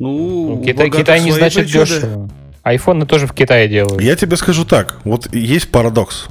Ну, 0.00 0.08
Ну, 0.08 0.54
у 0.60 0.64
Китай, 0.64 0.90
Китай 0.90 1.20
не 1.22 1.30
значит 1.30 1.66
причуды. 1.66 1.84
дешево. 1.84 2.30
Айфоны 2.64 3.06
тоже 3.06 3.28
в 3.28 3.32
Китае 3.32 3.68
делают. 3.68 4.02
Я 4.02 4.16
тебе 4.16 4.36
скажу 4.36 4.64
так. 4.64 4.96
Вот 5.04 5.32
есть 5.32 5.70
парадокс. 5.70 6.26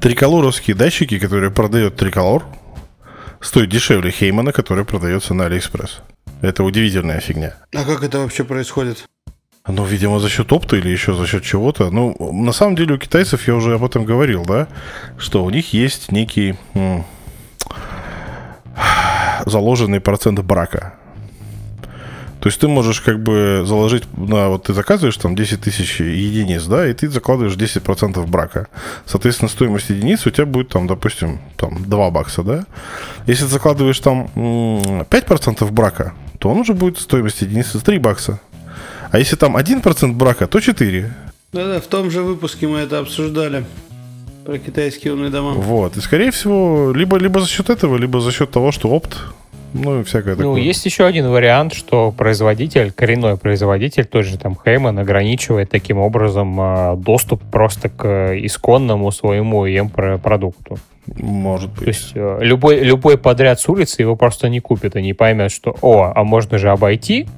Триколоровские 0.00 0.76
датчики, 0.76 1.18
которые 1.18 1.50
продает 1.50 1.96
Триколор, 1.96 2.44
стоят 3.40 3.70
дешевле 3.70 4.10
Heiman 4.10 4.41
а, 4.41 4.52
который 4.52 4.84
продается 4.84 5.34
на 5.34 5.46
Алиэкспресс. 5.46 6.00
Это 6.42 6.64
удивительная 6.64 7.20
фигня. 7.20 7.54
А 7.74 7.84
как 7.84 8.02
это 8.02 8.18
вообще 8.20 8.44
происходит? 8.44 9.04
Ну, 9.68 9.84
видимо, 9.84 10.20
за 10.20 10.28
счет 10.28 10.52
опта 10.52 10.76
или 10.76 10.88
еще 10.88 11.14
за 11.14 11.26
счет 11.26 11.42
чего-то. 11.42 11.90
Ну, 11.90 12.14
на 12.32 12.52
самом 12.52 12.76
деле 12.76 12.94
у 12.94 12.98
китайцев, 12.98 13.48
я 13.48 13.54
уже 13.54 13.74
об 13.74 13.84
этом 13.84 14.04
говорил, 14.04 14.44
да, 14.44 14.68
что 15.18 15.44
у 15.44 15.50
них 15.50 15.72
есть 15.72 16.12
некий 16.12 16.54
м, 16.74 17.04
заложенный 19.46 20.00
процент 20.00 20.38
брака. 20.40 20.94
То 22.46 22.48
есть 22.48 22.60
ты 22.60 22.68
можешь 22.68 23.00
как 23.00 23.20
бы 23.20 23.64
заложить, 23.66 24.04
на, 24.16 24.50
вот 24.50 24.62
ты 24.62 24.72
заказываешь 24.72 25.16
там 25.16 25.34
10 25.34 25.62
тысяч 25.62 25.98
единиц, 25.98 26.62
да, 26.66 26.88
и 26.88 26.92
ты 26.92 27.08
закладываешь 27.08 27.56
10% 27.56 28.24
брака. 28.24 28.68
Соответственно, 29.04 29.48
стоимость 29.48 29.90
единицы 29.90 30.28
у 30.28 30.30
тебя 30.30 30.46
будет 30.46 30.68
там, 30.68 30.86
допустим, 30.86 31.40
там 31.56 31.82
2 31.82 32.10
бакса, 32.12 32.44
да. 32.44 32.64
Если 33.26 33.42
ты 33.46 33.50
закладываешь 33.50 33.98
там 33.98 34.30
м, 34.36 35.00
5% 35.10 35.68
брака, 35.72 36.14
то 36.38 36.48
он 36.48 36.58
уже 36.58 36.72
будет 36.72 37.00
стоимость 37.00 37.42
единицы 37.42 37.80
3 37.80 37.98
бакса. 37.98 38.38
А 39.10 39.18
если 39.18 39.34
там 39.34 39.56
1% 39.56 40.12
брака, 40.12 40.46
то 40.46 40.60
4. 40.60 41.12
Да-да, 41.52 41.80
в 41.80 41.86
том 41.88 42.12
же 42.12 42.22
выпуске 42.22 42.68
мы 42.68 42.78
это 42.78 43.00
обсуждали. 43.00 43.64
Про 44.44 44.58
китайские 44.58 45.14
умные 45.14 45.30
дома. 45.30 45.50
Вот. 45.54 45.96
И 45.96 46.00
скорее 46.00 46.30
всего, 46.30 46.92
либо, 46.94 47.16
либо 47.16 47.40
за 47.40 47.48
счет 47.48 47.70
этого, 47.70 47.96
либо 47.96 48.20
за 48.20 48.30
счет 48.30 48.52
того, 48.52 48.70
что 48.70 48.88
опт, 48.90 49.16
ну 49.82 50.00
и 50.00 50.04
всякое 50.04 50.34
Ну, 50.34 50.42
такое. 50.42 50.60
есть 50.60 50.84
еще 50.84 51.04
один 51.06 51.28
вариант, 51.28 51.74
что 51.74 52.12
производитель, 52.12 52.92
коренной 52.92 53.36
производитель, 53.36 54.04
тот 54.04 54.24
же 54.24 54.38
там 54.38 54.56
Хейман, 54.56 54.98
ограничивает 54.98 55.70
таким 55.70 55.98
образом 55.98 56.56
а, 56.60 56.96
доступ 56.96 57.42
просто 57.50 57.88
к 57.88 58.34
исконному 58.38 59.10
своему 59.12 59.66
EM-продукту. 59.66 60.78
Может 61.18 61.72
То 61.74 61.78
быть. 61.78 61.88
есть 61.88 62.12
э, 62.14 62.38
любой, 62.40 62.80
любой 62.80 63.16
подряд 63.16 63.60
с 63.60 63.68
улицы 63.68 64.02
его 64.02 64.16
просто 64.16 64.48
не 64.48 64.60
купит 64.60 64.96
и 64.96 65.02
не 65.02 65.12
поймет, 65.12 65.52
что, 65.52 65.76
о, 65.80 66.12
а 66.14 66.24
можно 66.24 66.58
же 66.58 66.70
обойти, 66.70 67.28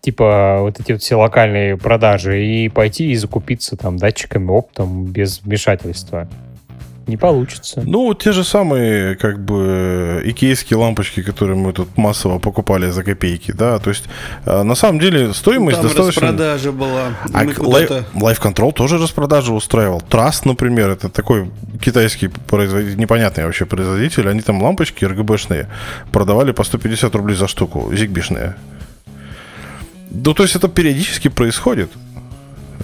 типа 0.00 0.58
вот 0.60 0.78
эти 0.78 0.92
вот 0.92 1.02
все 1.02 1.16
локальные 1.16 1.76
продажи 1.76 2.44
и 2.44 2.68
пойти 2.68 3.10
и 3.10 3.16
закупиться 3.16 3.76
там 3.76 3.96
датчиками 3.96 4.48
оптом 4.50 5.06
без 5.06 5.42
вмешательства. 5.42 6.28
Не 7.10 7.16
получится. 7.16 7.82
Ну, 7.84 8.14
те 8.14 8.30
же 8.30 8.44
самые, 8.44 9.16
как 9.16 9.40
бы, 9.40 10.22
икейские 10.24 10.78
лампочки, 10.78 11.22
которые 11.22 11.56
мы 11.56 11.72
тут 11.72 11.96
массово 11.96 12.38
покупали 12.38 12.88
за 12.90 13.02
копейки, 13.02 13.50
да, 13.50 13.80
то 13.80 13.90
есть, 13.90 14.04
э, 14.46 14.62
на 14.62 14.76
самом 14.76 15.00
деле, 15.00 15.34
стоимость 15.34 15.78
Там 15.78 15.86
достаточно... 15.88 16.28
распродажа 16.28 16.70
была. 16.70 17.08
А 17.32 17.44
Life 17.44 18.40
Control 18.40 18.72
тоже 18.72 18.98
распродажу 18.98 19.54
устраивал. 19.54 20.00
Trust, 20.08 20.42
например, 20.44 20.90
это 20.90 21.08
такой 21.08 21.50
китайский 21.82 22.28
производитель, 22.28 22.96
непонятный 22.96 23.44
вообще 23.44 23.66
производитель. 23.66 24.28
Они 24.28 24.40
там 24.40 24.62
лампочки 24.62 25.04
РГБшные 25.04 25.66
продавали 26.12 26.52
по 26.52 26.62
150 26.62 27.12
рублей 27.16 27.36
за 27.36 27.48
штуку, 27.48 27.92
зигбишные. 27.92 28.54
Ну, 30.10 30.32
то 30.32 30.44
есть 30.44 30.54
это 30.54 30.68
периодически 30.68 31.26
происходит. 31.26 31.90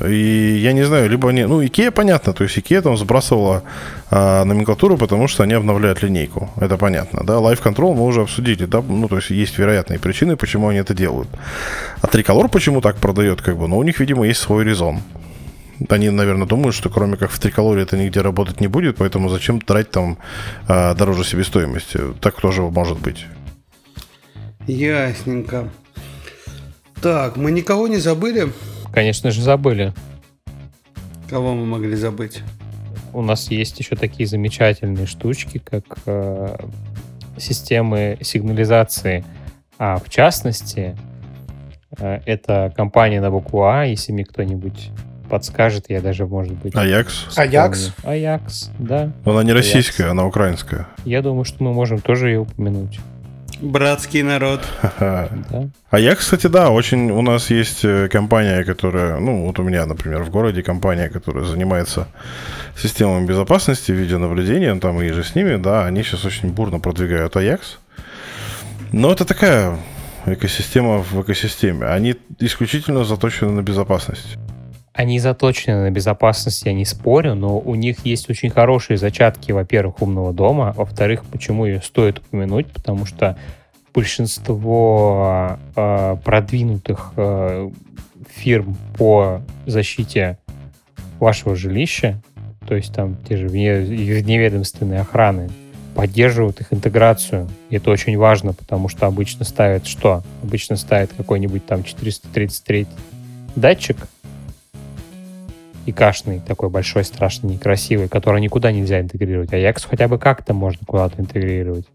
И 0.04 0.58
я 0.62 0.72
не 0.72 0.84
знаю, 0.84 1.08
либо 1.08 1.30
они... 1.30 1.44
Ну, 1.44 1.64
Икея, 1.64 1.90
понятно, 1.90 2.32
то 2.32 2.44
есть 2.44 2.58
Икея 2.58 2.82
там 2.82 2.96
сбрасывала 2.96 3.62
а, 4.10 4.44
номенклатуру, 4.44 4.98
потому 4.98 5.26
что 5.26 5.42
они 5.42 5.54
обновляют 5.54 6.02
линейку. 6.02 6.50
Это 6.60 6.76
понятно, 6.76 7.24
да. 7.24 7.34
Life 7.34 7.62
Control 7.62 7.94
мы 7.94 8.04
уже 8.04 8.22
обсудили, 8.22 8.66
да. 8.66 8.82
Ну, 8.82 9.08
то 9.08 9.16
есть 9.16 9.30
есть 9.30 9.58
вероятные 9.58 9.98
причины, 9.98 10.36
почему 10.36 10.68
они 10.68 10.78
это 10.80 10.92
делают. 10.92 11.28
А 12.02 12.06
Триколор 12.06 12.48
почему 12.48 12.80
так 12.80 12.96
продает, 12.96 13.40
как 13.40 13.56
бы? 13.56 13.68
Ну, 13.68 13.78
у 13.78 13.82
них, 13.82 13.98
видимо, 13.98 14.26
есть 14.26 14.40
свой 14.40 14.64
резон. 14.64 15.00
Они, 15.88 16.10
наверное, 16.10 16.46
думают, 16.46 16.74
что 16.74 16.88
кроме 16.88 17.16
как 17.16 17.30
в 17.30 17.38
триколоре 17.38 17.82
это 17.82 17.96
нигде 17.96 18.20
работать 18.20 18.60
не 18.60 18.66
будет, 18.66 18.96
поэтому 18.96 19.28
зачем 19.28 19.60
тратить 19.60 19.90
там 19.90 20.18
а, 20.68 20.94
дороже 20.94 21.24
себестоимости? 21.24 22.00
Так 22.20 22.40
тоже 22.40 22.62
может 22.62 22.98
быть. 22.98 23.26
Ясненько. 24.66 25.70
Так, 27.00 27.36
мы 27.36 27.50
никого 27.50 27.88
не 27.88 27.98
забыли? 27.98 28.52
Конечно 28.96 29.30
же, 29.30 29.42
забыли. 29.42 29.92
Кого 31.28 31.54
мы 31.54 31.66
могли 31.66 31.94
забыть? 31.96 32.40
У 33.12 33.20
нас 33.20 33.50
есть 33.50 33.78
еще 33.78 33.94
такие 33.94 34.26
замечательные 34.26 35.04
штучки, 35.04 35.58
как 35.58 35.98
э, 36.06 36.56
системы 37.36 38.16
сигнализации. 38.22 39.22
А 39.78 39.98
в 39.98 40.08
частности, 40.08 40.96
э, 41.98 42.20
это 42.24 42.72
компания 42.74 43.20
на 43.20 43.30
букву 43.30 43.66
А, 43.66 43.84
если 43.84 44.12
мне 44.12 44.24
кто-нибудь 44.24 44.90
подскажет, 45.28 45.90
я 45.90 46.00
даже, 46.00 46.26
может 46.26 46.54
быть... 46.54 46.74
Аякс. 46.74 47.36
Аякс? 47.36 47.78
вспомню. 47.78 48.16
Аякс, 48.16 48.70
да. 48.78 49.12
Она 49.26 49.42
не 49.42 49.52
Аякс. 49.52 49.66
российская, 49.66 50.06
она 50.06 50.24
украинская. 50.24 50.88
Я 51.04 51.20
думаю, 51.20 51.44
что 51.44 51.62
мы 51.62 51.74
можем 51.74 52.00
тоже 52.00 52.30
ее 52.30 52.40
упомянуть. 52.40 52.98
Братский 53.60 54.22
народ. 54.22 54.60
Да? 55.00 55.28
Аякс, 55.90 56.20
кстати, 56.20 56.46
да, 56.46 56.70
очень 56.70 57.10
у 57.10 57.22
нас 57.22 57.50
есть 57.50 57.84
э, 57.84 58.08
компания, 58.08 58.64
которая, 58.64 59.18
ну, 59.18 59.46
вот 59.46 59.58
у 59.58 59.62
меня, 59.62 59.86
например, 59.86 60.22
в 60.22 60.30
городе 60.30 60.62
компания, 60.62 61.08
которая 61.08 61.44
занимается 61.44 62.08
системами 62.76 63.26
безопасности, 63.26 63.92
видеонаблюдения, 63.92 64.74
ну, 64.74 64.80
там 64.80 65.00
и 65.00 65.08
же 65.10 65.24
с 65.24 65.34
ними, 65.34 65.56
да, 65.56 65.86
они 65.86 66.02
сейчас 66.02 66.24
очень 66.24 66.50
бурно 66.50 66.80
продвигают 66.80 67.36
Аякс. 67.36 67.78
Но 68.92 69.12
это 69.12 69.24
такая 69.24 69.78
экосистема 70.26 70.98
в 70.98 71.22
экосистеме. 71.22 71.86
Они 71.86 72.16
исключительно 72.38 73.04
заточены 73.04 73.52
на 73.52 73.62
безопасность. 73.62 74.36
Они 74.96 75.18
заточены 75.18 75.82
на 75.82 75.90
безопасность, 75.90 76.64
я 76.64 76.72
не 76.72 76.86
спорю, 76.86 77.34
но 77.34 77.58
у 77.58 77.74
них 77.74 78.06
есть 78.06 78.30
очень 78.30 78.48
хорошие 78.48 78.96
зачатки, 78.96 79.52
во-первых, 79.52 80.00
умного 80.00 80.32
дома, 80.32 80.72
во-вторых, 80.74 81.22
почему 81.30 81.66
ее 81.66 81.82
стоит 81.82 82.20
упомянуть, 82.20 82.68
потому 82.68 83.04
что 83.04 83.36
большинство 83.92 85.58
э, 85.76 86.16
продвинутых 86.24 87.12
э, 87.14 87.70
фирм 88.26 88.74
по 88.96 89.42
защите 89.66 90.38
вашего 91.20 91.54
жилища, 91.56 92.22
то 92.66 92.74
есть 92.74 92.94
там 92.94 93.18
те 93.28 93.36
же 93.36 93.48
вне- 93.48 93.82
вневедомственные 93.82 95.00
охраны, 95.00 95.50
поддерживают 95.94 96.62
их 96.62 96.72
интеграцию. 96.72 97.48
И 97.68 97.76
это 97.76 97.90
очень 97.90 98.16
важно, 98.16 98.54
потому 98.54 98.88
что 98.88 99.06
обычно 99.06 99.44
ставят 99.44 99.86
что? 99.86 100.22
Обычно 100.42 100.76
ставят 100.76 101.10
какой-нибудь 101.14 101.66
там 101.66 101.84
433 101.84 102.86
датчик, 103.56 104.08
и 105.86 105.92
кашный, 105.92 106.40
такой 106.40 106.68
большой, 106.68 107.04
страшный, 107.04 107.54
некрасивый, 107.54 108.08
который 108.08 108.40
никуда 108.40 108.72
нельзя 108.72 109.00
интегрировать. 109.00 109.52
А 109.52 109.56
Якс 109.56 109.84
хотя 109.84 110.08
бы 110.08 110.18
как-то 110.18 110.52
можно 110.52 110.84
куда-то 110.86 111.20
интегрировать. 111.22 111.86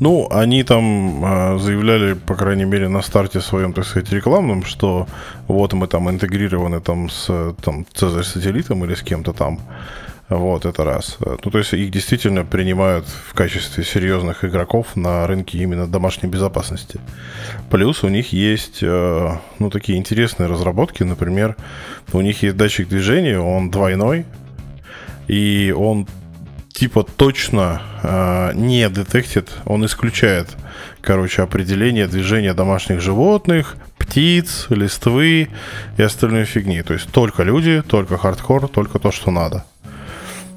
Ну, 0.00 0.28
они 0.30 0.62
там 0.64 1.24
э, 1.24 1.58
заявляли, 1.58 2.14
по 2.14 2.34
крайней 2.34 2.64
мере, 2.64 2.88
на 2.88 3.02
старте 3.02 3.40
своем, 3.40 3.72
так 3.72 3.84
сказать, 3.84 4.12
рекламном, 4.12 4.64
что 4.64 5.06
вот 5.48 5.72
мы 5.72 5.86
там 5.86 6.10
интегрированы 6.10 6.80
там 6.80 7.08
с 7.08 7.54
там, 7.62 7.86
Цезарь 7.94 8.24
сателлитом 8.24 8.84
или 8.84 8.94
с 8.94 9.02
кем-то 9.02 9.32
там. 9.32 9.60
Вот, 10.28 10.64
это 10.64 10.82
раз. 10.84 11.18
Ну, 11.20 11.50
то 11.50 11.58
есть 11.58 11.72
их 11.72 11.90
действительно 11.92 12.44
принимают 12.44 13.06
в 13.06 13.32
качестве 13.32 13.84
серьезных 13.84 14.44
игроков 14.44 14.96
на 14.96 15.24
рынке 15.26 15.58
именно 15.58 15.86
домашней 15.86 16.28
безопасности. 16.28 17.00
Плюс 17.70 18.02
у 18.02 18.08
них 18.08 18.32
есть, 18.32 18.80
э, 18.82 19.30
ну, 19.60 19.70
такие 19.70 19.98
интересные 19.98 20.48
разработки. 20.48 21.04
Например, 21.04 21.54
у 22.12 22.20
них 22.20 22.42
есть 22.42 22.56
датчик 22.56 22.88
движения, 22.88 23.38
он 23.38 23.70
двойной, 23.70 24.26
и 25.28 25.72
он 25.76 26.08
типа 26.72 27.04
точно 27.04 27.82
э, 28.02 28.52
не 28.54 28.88
детектит, 28.88 29.48
он 29.64 29.86
исключает, 29.86 30.48
короче, 31.00 31.42
определение 31.42 32.08
движения 32.08 32.52
домашних 32.52 33.00
животных, 33.00 33.76
птиц, 33.96 34.66
листвы 34.70 35.48
и 35.96 36.02
остальной 36.02 36.44
фигни. 36.44 36.82
То 36.82 36.94
есть 36.94 37.10
только 37.12 37.44
люди, 37.44 37.82
только 37.82 38.18
хардкор, 38.18 38.68
только 38.68 38.98
то, 38.98 39.12
что 39.12 39.30
надо. 39.30 39.64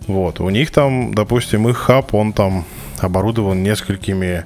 Вот. 0.09 0.39
У 0.39 0.49
них 0.49 0.71
там, 0.71 1.13
допустим, 1.13 1.69
их 1.69 1.77
хаб, 1.77 2.15
он 2.15 2.33
там 2.33 2.65
оборудован 2.99 3.61
несколькими 3.61 4.43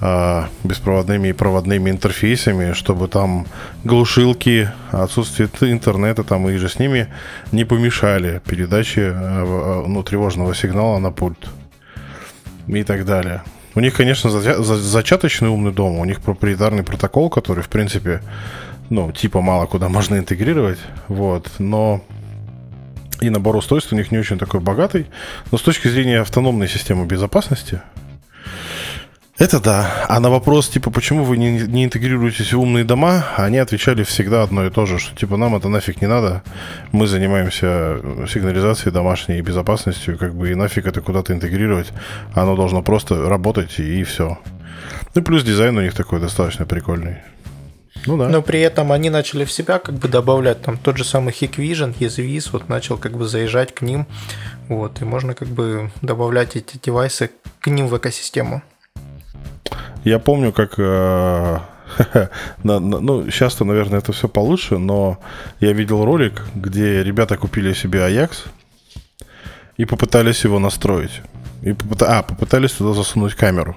э, 0.00 0.42
беспроводными 0.64 1.28
и 1.28 1.32
проводными 1.34 1.90
интерфейсами, 1.90 2.72
чтобы 2.72 3.08
там 3.08 3.46
глушилки, 3.84 4.70
отсутствие 4.92 5.50
интернета 5.60 6.24
там 6.24 6.48
и 6.48 6.56
иже 6.56 6.70
с 6.70 6.78
ними 6.78 7.08
не 7.52 7.66
помешали 7.66 8.40
передаче 8.46 9.12
э, 9.14 9.84
ну, 9.86 10.02
тревожного 10.02 10.54
сигнала 10.54 10.98
на 10.98 11.12
пульт 11.12 11.50
и 12.66 12.82
так 12.82 13.04
далее. 13.04 13.42
У 13.74 13.80
них, 13.80 13.94
конечно, 13.94 14.30
за, 14.30 14.62
за, 14.62 14.76
зачаточный 14.78 15.50
умный 15.50 15.72
дом, 15.72 15.98
у 15.98 16.04
них 16.06 16.22
проприетарный 16.22 16.82
протокол, 16.82 17.28
который, 17.28 17.62
в 17.62 17.68
принципе, 17.68 18.22
ну, 18.88 19.12
типа 19.12 19.42
мало 19.42 19.66
куда 19.66 19.90
можно 19.90 20.16
интегрировать, 20.16 20.78
вот, 21.08 21.50
но 21.58 22.00
и 23.26 23.30
набор 23.30 23.56
устройств 23.56 23.92
у 23.92 23.96
них 23.96 24.10
не 24.10 24.18
очень 24.18 24.38
такой 24.38 24.60
богатый. 24.60 25.06
Но 25.50 25.58
с 25.58 25.62
точки 25.62 25.88
зрения 25.88 26.20
автономной 26.20 26.68
системы 26.68 27.06
безопасности, 27.06 27.80
это 29.36 29.60
да. 29.60 30.06
А 30.08 30.20
на 30.20 30.30
вопрос, 30.30 30.68
типа, 30.68 30.92
почему 30.92 31.24
вы 31.24 31.36
не, 31.36 31.58
не 31.58 31.84
интегрируетесь 31.84 32.52
в 32.52 32.60
умные 32.60 32.84
дома, 32.84 33.24
они 33.36 33.58
отвечали 33.58 34.04
всегда 34.04 34.44
одно 34.44 34.64
и 34.64 34.70
то 34.70 34.86
же, 34.86 35.00
что, 35.00 35.16
типа, 35.16 35.36
нам 35.36 35.56
это 35.56 35.68
нафиг 35.68 36.00
не 36.00 36.06
надо, 36.06 36.44
мы 36.92 37.08
занимаемся 37.08 38.00
сигнализацией 38.32 38.92
домашней 38.92 39.40
безопасностью, 39.40 40.18
как 40.18 40.36
бы, 40.36 40.52
и 40.52 40.54
нафиг 40.54 40.86
это 40.86 41.00
куда-то 41.00 41.32
интегрировать, 41.32 41.88
оно 42.32 42.54
должно 42.54 42.80
просто 42.82 43.28
работать, 43.28 43.80
и, 43.80 44.00
и 44.00 44.04
все. 44.04 44.38
Ну, 45.16 45.22
плюс 45.22 45.42
дизайн 45.42 45.76
у 45.76 45.82
них 45.82 45.94
такой 45.94 46.20
достаточно 46.20 46.64
прикольный. 46.64 47.16
Ну 48.06 48.16
да. 48.18 48.28
Но 48.28 48.42
при 48.42 48.60
этом 48.60 48.92
они 48.92 49.10
начали 49.10 49.44
в 49.44 49.52
себя 49.52 49.78
как 49.78 49.94
бы 49.94 50.08
добавлять 50.08 50.62
там 50.62 50.76
тот 50.76 50.96
же 50.96 51.04
самый 51.04 51.32
Hikvision, 51.32 51.96
EasyVis, 51.98 52.50
вот 52.52 52.68
начал 52.68 52.98
как 52.98 53.16
бы 53.16 53.26
заезжать 53.26 53.74
к 53.74 53.82
ним, 53.82 54.06
вот, 54.68 55.00
и 55.00 55.04
можно 55.04 55.34
как 55.34 55.48
бы 55.48 55.90
добавлять 56.02 56.56
эти 56.56 56.78
девайсы 56.82 57.30
к 57.60 57.66
ним 57.68 57.88
в 57.88 57.96
экосистему. 57.96 58.62
Я 60.04 60.18
помню, 60.18 60.52
как 60.52 60.74
э, 60.76 61.58
ну, 62.62 63.30
сейчас-то, 63.30 63.64
наверное, 63.64 63.98
это 63.98 64.12
все 64.12 64.28
получше, 64.28 64.78
но 64.78 65.18
я 65.60 65.72
видел 65.72 66.04
ролик, 66.04 66.42
где 66.54 67.02
ребята 67.02 67.36
купили 67.36 67.72
себе 67.72 68.00
Ajax 68.00 68.46
и 69.76 69.84
попытались 69.84 70.44
его 70.44 70.58
настроить. 70.58 71.22
И 71.62 71.72
попыта... 71.72 72.18
А, 72.18 72.22
попытались 72.22 72.72
туда 72.72 72.94
засунуть 72.94 73.34
камеру. 73.34 73.76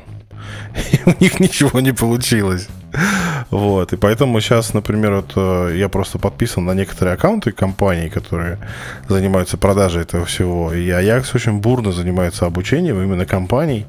И 0.92 1.00
у 1.10 1.14
них 1.20 1.40
ничего 1.40 1.80
не 1.80 1.94
получилось. 1.94 2.68
Вот, 3.50 3.94
и 3.94 3.98
поэтому 3.98 4.40
сейчас, 4.42 4.74
например, 4.74 5.16
вот 5.16 5.34
э, 5.36 5.76
я 5.78 5.90
просто 5.90 6.20
подписан 6.20 6.66
на 6.66 6.74
некоторые 6.74 7.14
аккаунты 7.14 7.52
компаний, 7.52 8.10
которые 8.10 8.58
занимаются 9.08 9.58
продажей 9.58 10.02
этого 10.02 10.26
всего, 10.26 10.74
и 10.74 10.88
Ajax 10.88 11.36
очень 11.36 11.60
бурно 11.60 11.92
занимается 11.92 12.46
обучением 12.46 13.02
именно 13.04 13.26
компаний, 13.26 13.86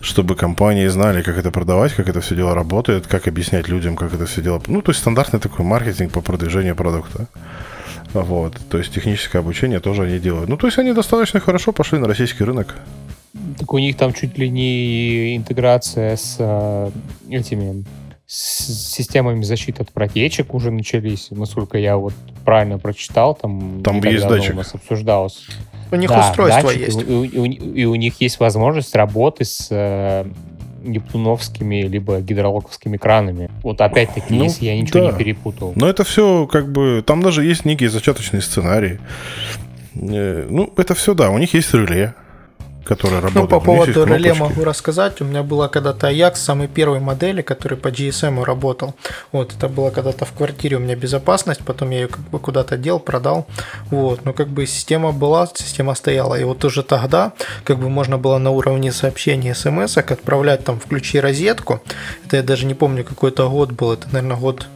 чтобы 0.00 0.36
компании 0.36 0.86
знали, 0.88 1.22
как 1.22 1.38
это 1.38 1.50
продавать, 1.50 1.92
как 1.94 2.08
это 2.08 2.20
все 2.20 2.36
дело 2.36 2.54
работает, 2.54 3.06
как 3.06 3.26
объяснять 3.26 3.68
людям, 3.68 3.96
как 3.96 4.14
это 4.14 4.26
все 4.26 4.42
дело... 4.42 4.62
Ну, 4.66 4.82
то 4.82 4.90
есть 4.90 5.00
стандартный 5.00 5.40
такой 5.40 5.64
маркетинг 5.64 6.12
по 6.12 6.20
продвижению 6.20 6.76
продукта. 6.76 7.26
Вот. 8.12 8.56
То 8.70 8.78
есть 8.78 8.92
техническое 8.92 9.38
обучение 9.38 9.80
тоже 9.80 10.04
они 10.04 10.18
делают. 10.18 10.48
Ну, 10.48 10.56
то 10.56 10.66
есть 10.66 10.78
они 10.78 10.92
достаточно 10.92 11.40
хорошо 11.40 11.72
пошли 11.72 11.98
на 11.98 12.06
российский 12.06 12.44
рынок. 12.44 12.76
Так 13.58 13.72
у 13.72 13.78
них 13.78 13.96
там 13.96 14.12
чуть 14.12 14.38
ли 14.38 14.48
не 14.50 15.36
интеграция 15.36 16.16
с 16.16 16.36
э, 16.38 16.90
этими 17.30 17.84
с 18.26 18.92
системами 18.92 19.42
защиты 19.42 19.82
от 19.82 19.90
протечек 19.90 20.52
уже 20.52 20.70
начались, 20.70 21.28
насколько 21.30 21.78
я 21.78 21.96
вот 21.96 22.12
правильно 22.44 22.78
прочитал, 22.78 23.34
там, 23.34 23.82
там 23.82 24.02
есть 24.02 24.28
датчик. 24.28 24.52
у 24.52 24.56
нас 24.58 24.74
обсуждалось. 24.74 25.46
У 25.90 25.96
них 25.96 26.10
да, 26.10 26.28
устройство 26.28 26.62
датчик, 26.62 26.86
есть. 26.88 27.00
И, 27.00 27.24
и, 27.24 27.48
и, 27.48 27.80
и 27.80 27.84
у 27.86 27.94
них 27.94 28.20
есть 28.20 28.38
возможность 28.38 28.94
работы 28.94 29.46
с 29.46 29.68
э, 29.70 30.26
нептуновскими 30.82 31.82
либо 31.82 32.20
гидрологовскими 32.20 32.98
кранами. 32.98 33.50
Вот 33.62 33.80
опять-таки, 33.80 34.34
ну, 34.34 34.44
если 34.44 34.66
я 34.66 34.78
ничего 34.78 35.06
да. 35.06 35.12
не 35.12 35.18
перепутал. 35.18 35.72
Но 35.74 35.88
это 35.88 36.04
все 36.04 36.46
как 36.46 36.70
бы... 36.70 37.02
Там 37.06 37.22
даже 37.22 37.44
есть 37.44 37.64
некий 37.64 37.86
зачаточный 37.86 38.42
сценарий. 38.42 38.98
Э, 39.94 40.46
ну, 40.50 40.70
это 40.76 40.94
все, 40.94 41.14
да. 41.14 41.30
У 41.30 41.38
них 41.38 41.54
есть 41.54 41.72
реле 41.72 42.14
которая 42.88 43.20
работает. 43.20 43.50
Ну, 43.50 43.58
по 43.58 43.64
поводу 43.64 44.04
реле 44.04 44.32
могу 44.34 44.64
рассказать. 44.64 45.20
У 45.20 45.24
меня 45.24 45.42
была 45.42 45.68
когда-то 45.68 46.10
Ajax 46.10 46.36
самой 46.36 46.68
первой 46.68 47.00
модели, 47.00 47.42
который 47.42 47.76
по 47.76 47.88
GSM 47.88 48.42
работал. 48.44 48.94
Вот, 49.30 49.52
это 49.54 49.68
было 49.68 49.90
когда-то 49.90 50.24
в 50.24 50.32
квартире 50.32 50.76
у 50.76 50.80
меня 50.80 50.96
безопасность, 50.96 51.60
потом 51.64 51.90
я 51.90 52.00
ее 52.00 52.08
как 52.08 52.20
бы 52.30 52.38
куда-то 52.38 52.76
дел, 52.78 52.98
продал. 52.98 53.46
Вот, 53.90 54.24
но 54.24 54.32
как 54.32 54.48
бы 54.48 54.66
система 54.66 55.12
была, 55.12 55.46
система 55.54 55.94
стояла. 55.94 56.34
И 56.34 56.44
вот 56.44 56.64
уже 56.64 56.82
тогда 56.82 57.32
как 57.64 57.78
бы 57.78 57.90
можно 57.90 58.16
было 58.16 58.38
на 58.38 58.50
уровне 58.50 58.90
сообщений 58.90 59.54
смс 59.54 59.98
отправлять 59.98 60.64
там 60.64 60.80
включи 60.80 61.20
розетку. 61.20 61.80
Это 62.24 62.36
я 62.36 62.42
даже 62.42 62.64
не 62.66 62.74
помню, 62.74 63.04
какой 63.04 63.30
это 63.30 63.46
год 63.48 63.72
был. 63.72 63.92
Это, 63.92 64.06
наверное, 64.12 64.36
год 64.36 64.66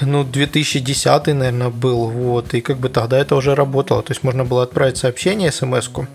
ну, 0.00 0.24
2010, 0.24 1.26
наверное, 1.26 1.70
был, 1.70 2.08
вот, 2.08 2.54
и 2.54 2.60
как 2.60 2.78
бы 2.78 2.88
тогда 2.88 3.18
это 3.18 3.36
уже 3.36 3.54
работало, 3.54 4.02
то 4.02 4.12
есть 4.12 4.24
можно 4.24 4.44
было 4.44 4.62
отправить 4.62 4.96
сообщение, 4.96 5.52
смс-ку, 5.52 6.06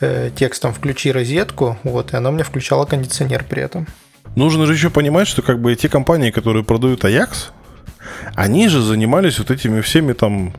э, 0.00 0.30
текстом 0.34 0.72
«включи 0.72 1.12
розетку», 1.12 1.76
вот, 1.82 2.12
и 2.12 2.16
она 2.16 2.30
мне 2.30 2.44
включала 2.44 2.84
кондиционер 2.84 3.44
при 3.48 3.62
этом. 3.62 3.86
Нужно 4.36 4.66
же 4.66 4.74
еще 4.74 4.90
понимать, 4.90 5.28
что 5.28 5.42
как 5.42 5.60
бы 5.60 5.74
те 5.76 5.88
компании, 5.88 6.30
которые 6.30 6.62
продают 6.62 7.04
Ajax, 7.04 7.50
они 8.34 8.68
же 8.68 8.82
занимались 8.82 9.38
вот 9.38 9.50
этими 9.50 9.80
всеми 9.80 10.12
там 10.12 10.52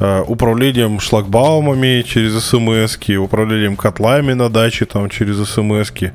э, 0.00 0.24
управлением 0.26 1.00
шлагбаумами 1.00 2.02
через 2.02 2.44
смс 2.44 2.98
управлением 3.18 3.76
котлами 3.76 4.32
на 4.32 4.48
даче 4.48 4.84
там 4.84 5.08
через 5.08 5.36
смс 5.48 5.90
-ки. 5.92 6.10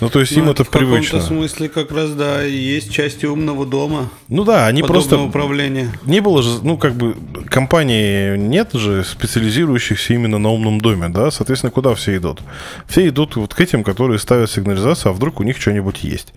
Ну, 0.00 0.08
то 0.08 0.20
есть 0.20 0.36
ну, 0.36 0.42
им 0.42 0.50
это, 0.50 0.62
это 0.62 0.64
в 0.64 0.70
привычно. 0.70 1.18
В 1.18 1.22
каком-то 1.22 1.26
смысле 1.26 1.68
как 1.68 1.92
раз, 1.92 2.10
да, 2.10 2.42
есть 2.42 2.92
части 2.92 3.26
умного 3.26 3.66
дома. 3.66 4.10
Ну 4.28 4.44
да, 4.44 4.66
они 4.66 4.82
просто... 4.82 5.18
управления. 5.18 5.92
Не 6.04 6.20
было 6.20 6.42
же, 6.42 6.58
ну, 6.62 6.76
как 6.76 6.94
бы, 6.94 7.16
компании 7.48 8.36
нет 8.36 8.72
же 8.74 9.04
специализирующихся 9.04 10.14
именно 10.14 10.38
на 10.38 10.50
умном 10.50 10.80
доме, 10.80 11.08
да, 11.08 11.30
соответственно, 11.30 11.70
куда 11.70 11.94
все 11.94 12.16
идут? 12.16 12.40
Все 12.86 13.08
идут 13.08 13.36
вот 13.36 13.54
к 13.54 13.60
этим, 13.60 13.84
которые 13.84 14.18
ставят 14.18 14.50
сигнализацию, 14.50 15.10
а 15.10 15.12
вдруг 15.12 15.40
у 15.40 15.42
них 15.42 15.60
что-нибудь 15.60 16.04
есть. 16.04 16.32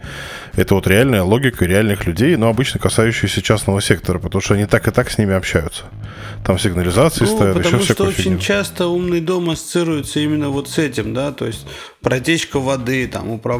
Это 0.55 0.75
вот 0.75 0.87
реальная 0.87 1.23
логика 1.23 1.65
реальных 1.65 2.05
людей, 2.05 2.35
но 2.35 2.49
обычно 2.49 2.79
касающаяся 2.79 3.41
частного 3.41 3.81
сектора, 3.81 4.19
потому 4.19 4.41
что 4.41 4.55
они 4.55 4.65
так 4.65 4.87
и 4.87 4.91
так 4.91 5.09
с 5.09 5.17
ними 5.17 5.33
общаются. 5.33 5.83
Там 6.45 6.57
сигнализации 6.57 7.25
ну, 7.25 7.37
потому 7.37 7.59
еще 7.59 7.93
что 7.93 8.03
очень 8.05 8.23
фигню. 8.23 8.39
часто 8.39 8.87
умный 8.87 9.21
дом 9.21 9.49
ассоциируется 9.49 10.19
именно 10.19 10.49
вот 10.49 10.69
с 10.69 10.77
этим, 10.77 11.13
да, 11.13 11.31
то 11.31 11.45
есть 11.45 11.65
протечка 12.01 12.59
воды, 12.59 13.07
там, 13.07 13.29
управление 13.29 13.50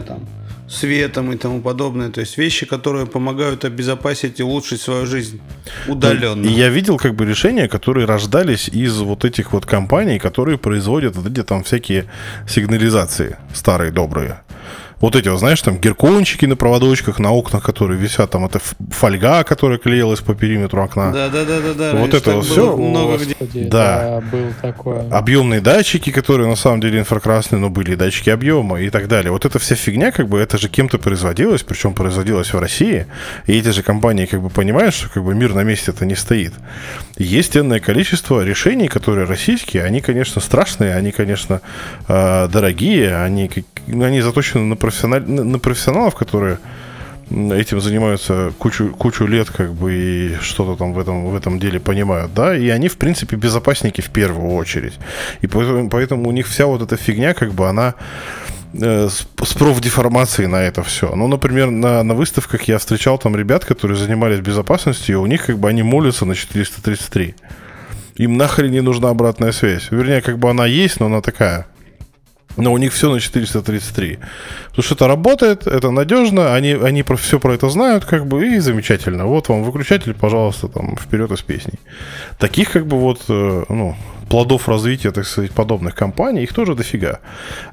там, 0.00 0.20
светом 0.68 1.32
и 1.32 1.36
тому 1.36 1.60
подобное. 1.60 2.10
То 2.10 2.20
есть 2.20 2.38
вещи, 2.38 2.66
которые 2.66 3.06
помогают 3.06 3.64
обезопасить 3.64 4.40
и 4.40 4.42
улучшить 4.42 4.80
свою 4.80 5.06
жизнь 5.06 5.40
удаленно. 5.86 6.46
И 6.46 6.50
я 6.50 6.68
видел 6.68 6.98
как 6.98 7.14
бы 7.14 7.24
решения, 7.24 7.68
которые 7.68 8.06
рождались 8.06 8.68
из 8.68 8.98
вот 8.98 9.24
этих 9.24 9.52
вот 9.52 9.66
компаний, 9.66 10.18
которые 10.18 10.58
производят 10.58 11.16
вот 11.16 11.30
эти 11.30 11.42
там 11.42 11.62
всякие 11.62 12.04
сигнализации 12.46 13.36
старые, 13.54 13.90
добрые 13.90 14.40
вот 15.00 15.14
эти, 15.14 15.28
вот, 15.28 15.38
знаешь, 15.38 15.62
там 15.62 15.78
геркончики 15.78 16.44
на 16.46 16.56
проводочках, 16.56 17.18
на 17.18 17.30
окнах, 17.32 17.62
которые 17.62 17.98
висят, 17.98 18.30
там 18.30 18.44
это 18.44 18.60
фольга, 18.90 19.44
которая 19.44 19.78
клеилась 19.78 20.20
по 20.20 20.34
периметру 20.34 20.82
окна. 20.82 21.12
Да, 21.12 21.28
да, 21.28 21.44
да, 21.44 21.60
да, 21.60 21.74
да. 21.74 21.98
Вот 21.98 22.14
это 22.14 22.32
вот 22.32 22.46
все. 22.46 22.76
Много 22.76 23.18
где. 23.40 23.64
Да. 23.64 24.22
был 24.32 24.52
такое. 24.60 25.08
Объемные 25.10 25.60
датчики, 25.60 26.10
которые 26.10 26.48
на 26.48 26.56
самом 26.56 26.80
деле 26.80 26.98
инфракрасные, 26.98 27.60
но 27.60 27.70
были 27.70 27.94
датчики 27.94 28.30
объема 28.30 28.80
и 28.80 28.90
так 28.90 29.08
далее. 29.08 29.30
Вот 29.30 29.44
эта 29.44 29.58
вся 29.58 29.76
фигня, 29.76 30.10
как 30.10 30.28
бы, 30.28 30.38
это 30.38 30.58
же 30.58 30.68
кем-то 30.68 30.98
производилось, 30.98 31.62
причем 31.62 31.94
производилось 31.94 32.52
в 32.52 32.58
России. 32.58 33.06
И 33.46 33.58
эти 33.58 33.68
же 33.68 33.82
компании, 33.82 34.26
как 34.26 34.42
бы, 34.42 34.50
понимают, 34.50 34.94
что 34.94 35.08
как 35.08 35.22
бы 35.22 35.34
мир 35.34 35.54
на 35.54 35.62
месте 35.62 35.92
это 35.92 36.06
не 36.06 36.16
стоит. 36.16 36.52
Есть 37.16 37.56
энное 37.56 37.80
количество 37.80 38.44
решений, 38.44 38.88
которые 38.88 39.26
российские, 39.26 39.84
они, 39.84 40.00
конечно, 40.00 40.40
страшные, 40.40 40.94
они, 40.94 41.12
конечно, 41.12 41.60
э, 42.08 42.48
дорогие, 42.48 43.16
они, 43.16 43.50
они 43.88 44.20
заточены 44.20 44.64
на 44.64 44.76
профессиональ... 44.88 45.22
на 45.22 45.58
профессионалов, 45.58 46.14
которые 46.14 46.58
этим 47.30 47.80
занимаются 47.80 48.52
кучу, 48.58 48.88
кучу 48.98 49.26
лет, 49.26 49.50
как 49.50 49.74
бы, 49.74 49.92
и 49.92 50.34
что-то 50.40 50.76
там 50.76 50.94
в 50.94 50.98
этом, 50.98 51.26
в 51.26 51.36
этом 51.36 51.58
деле 51.58 51.78
понимают, 51.78 52.32
да, 52.32 52.56
и 52.56 52.68
они, 52.70 52.88
в 52.88 52.96
принципе, 52.96 53.36
безопасники 53.36 54.00
в 54.00 54.08
первую 54.08 54.54
очередь. 54.54 54.94
И 55.42 55.46
поэтому, 55.46 55.90
поэтому 55.90 56.28
у 56.28 56.32
них 56.32 56.46
вся 56.46 56.64
вот 56.64 56.80
эта 56.80 56.96
фигня, 56.96 57.34
как 57.34 57.52
бы, 57.52 57.68
она 57.68 57.94
э, 58.72 59.08
с, 59.10 59.26
с 59.44 59.54
профдеформацией 59.54 60.48
на 60.48 60.62
это 60.62 60.82
все. 60.82 61.14
Ну, 61.14 61.28
например, 61.28 61.70
на, 61.70 62.02
на 62.02 62.14
выставках 62.14 62.62
я 62.62 62.78
встречал 62.78 63.18
там 63.18 63.36
ребят, 63.36 63.66
которые 63.66 63.98
занимались 63.98 64.40
безопасностью, 64.40 65.16
и 65.16 65.18
у 65.18 65.26
них, 65.26 65.44
как 65.46 65.58
бы, 65.58 65.68
они 65.68 65.82
молятся 65.82 66.24
на 66.24 66.34
433. 66.34 67.34
Им 68.16 68.38
нахрен 68.38 68.70
не 68.70 68.80
нужна 68.80 69.10
обратная 69.10 69.52
связь. 69.52 69.88
Вернее, 69.90 70.22
как 70.22 70.38
бы 70.38 70.48
она 70.48 70.64
есть, 70.64 70.98
но 70.98 71.06
она 71.06 71.20
такая 71.20 71.66
но 72.58 72.72
у 72.72 72.78
них 72.78 72.92
все 72.92 73.10
на 73.10 73.20
433. 73.20 74.18
Потому 74.68 74.82
что 74.82 74.94
это 74.94 75.08
работает, 75.08 75.66
это 75.66 75.90
надежно, 75.90 76.54
они, 76.54 76.72
они 76.72 77.02
про, 77.02 77.16
все 77.16 77.38
про 77.38 77.54
это 77.54 77.68
знают, 77.68 78.04
как 78.04 78.26
бы, 78.26 78.46
и 78.46 78.58
замечательно. 78.58 79.26
Вот 79.26 79.48
вам 79.48 79.62
выключатель, 79.62 80.14
пожалуйста, 80.14 80.68
там, 80.68 80.96
вперед 80.96 81.30
из 81.30 81.40
песней. 81.40 81.78
Таких, 82.38 82.72
как 82.72 82.86
бы, 82.86 82.98
вот, 82.98 83.22
э, 83.28 83.64
ну, 83.68 83.96
плодов 84.28 84.68
развития, 84.68 85.12
так 85.12 85.26
сказать, 85.26 85.52
подобных 85.52 85.94
компаний, 85.94 86.42
их 86.42 86.52
тоже 86.52 86.74
дофига. 86.74 87.20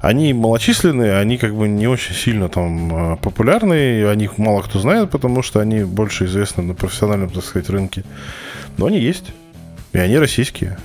Они 0.00 0.32
малочисленные, 0.32 1.18
они 1.18 1.36
как 1.36 1.54
бы 1.54 1.68
не 1.68 1.88
очень 1.88 2.14
сильно 2.14 2.48
там 2.48 3.12
э, 3.12 3.16
популярные, 3.16 4.08
о 4.08 4.14
них 4.14 4.38
мало 4.38 4.62
кто 4.62 4.78
знает, 4.78 5.10
потому 5.10 5.42
что 5.42 5.60
они 5.60 5.84
больше 5.84 6.24
известны 6.24 6.62
на 6.62 6.74
профессиональном, 6.74 7.30
так 7.30 7.44
сказать, 7.44 7.68
рынке. 7.70 8.04
Но 8.78 8.86
они 8.86 9.00
есть. 9.00 9.32
И 9.92 9.98
они 9.98 10.18
российские. 10.18 10.78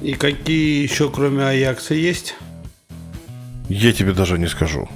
И 0.00 0.14
какие 0.14 0.82
еще, 0.82 1.10
кроме 1.10 1.44
Аякса, 1.44 1.94
есть? 1.94 2.34
Я 3.68 3.92
тебе 3.92 4.12
даже 4.12 4.38
не 4.38 4.48
скажу. 4.48 4.88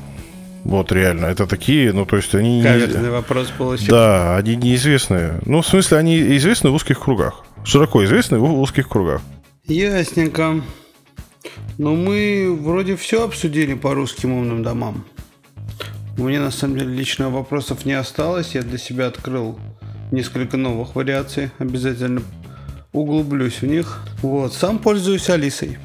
Вот 0.64 0.90
реально, 0.90 1.26
это 1.26 1.46
такие, 1.46 1.92
ну 1.92 2.04
то 2.06 2.16
есть 2.16 2.34
они... 2.34 2.60
Каверзный 2.62 3.02
не... 3.02 3.10
вопрос 3.10 3.48
получился. 3.56 3.90
Да, 3.92 4.36
они 4.36 4.56
неизвестные. 4.56 5.40
Ну, 5.46 5.62
в 5.62 5.66
смысле, 5.66 5.98
они 5.98 6.18
известны 6.36 6.70
в 6.70 6.74
узких 6.74 6.98
кругах. 6.98 7.44
Широко 7.64 8.04
известны 8.04 8.38
в 8.38 8.60
узких 8.60 8.88
кругах. 8.88 9.22
Ясненько. 9.66 10.60
Ну, 11.78 11.94
мы 11.94 12.56
вроде 12.60 12.96
все 12.96 13.24
обсудили 13.24 13.74
по 13.74 13.94
русским 13.94 14.32
умным 14.32 14.64
домам. 14.64 15.04
У 16.18 16.24
меня, 16.24 16.40
на 16.40 16.50
самом 16.50 16.78
деле, 16.78 16.94
лично 16.94 17.30
вопросов 17.30 17.84
не 17.84 17.92
осталось. 17.92 18.54
Я 18.54 18.62
для 18.62 18.78
себя 18.78 19.06
открыл 19.06 19.58
несколько 20.10 20.56
новых 20.56 20.96
вариаций. 20.96 21.50
Обязательно 21.58 22.22
углублюсь 22.92 23.60
в 23.60 23.66
них. 23.66 24.02
Вот. 24.22 24.54
Сам 24.54 24.78
пользуюсь 24.78 25.28
Алисой. 25.30 25.78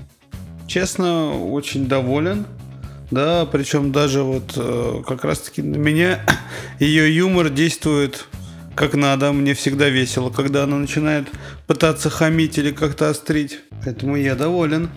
Честно, 0.68 1.38
очень 1.38 1.88
доволен. 1.88 2.45
Да, 3.11 3.45
причем 3.45 3.91
даже 3.91 4.23
вот 4.23 4.53
э, 4.55 5.03
как 5.05 5.25
раз-таки 5.25 5.61
на 5.61 5.75
меня 5.75 6.25
ее 6.79 7.13
юмор 7.15 7.49
действует 7.49 8.25
как 8.75 8.93
надо. 8.95 9.31
Мне 9.33 9.53
всегда 9.53 9.89
весело, 9.89 10.29
когда 10.29 10.63
она 10.63 10.77
начинает 10.77 11.27
пытаться 11.67 12.09
хамить 12.09 12.57
или 12.57 12.71
как-то 12.71 13.09
острить. 13.09 13.59
Поэтому 13.83 14.15
я 14.15 14.35
доволен. 14.35 14.89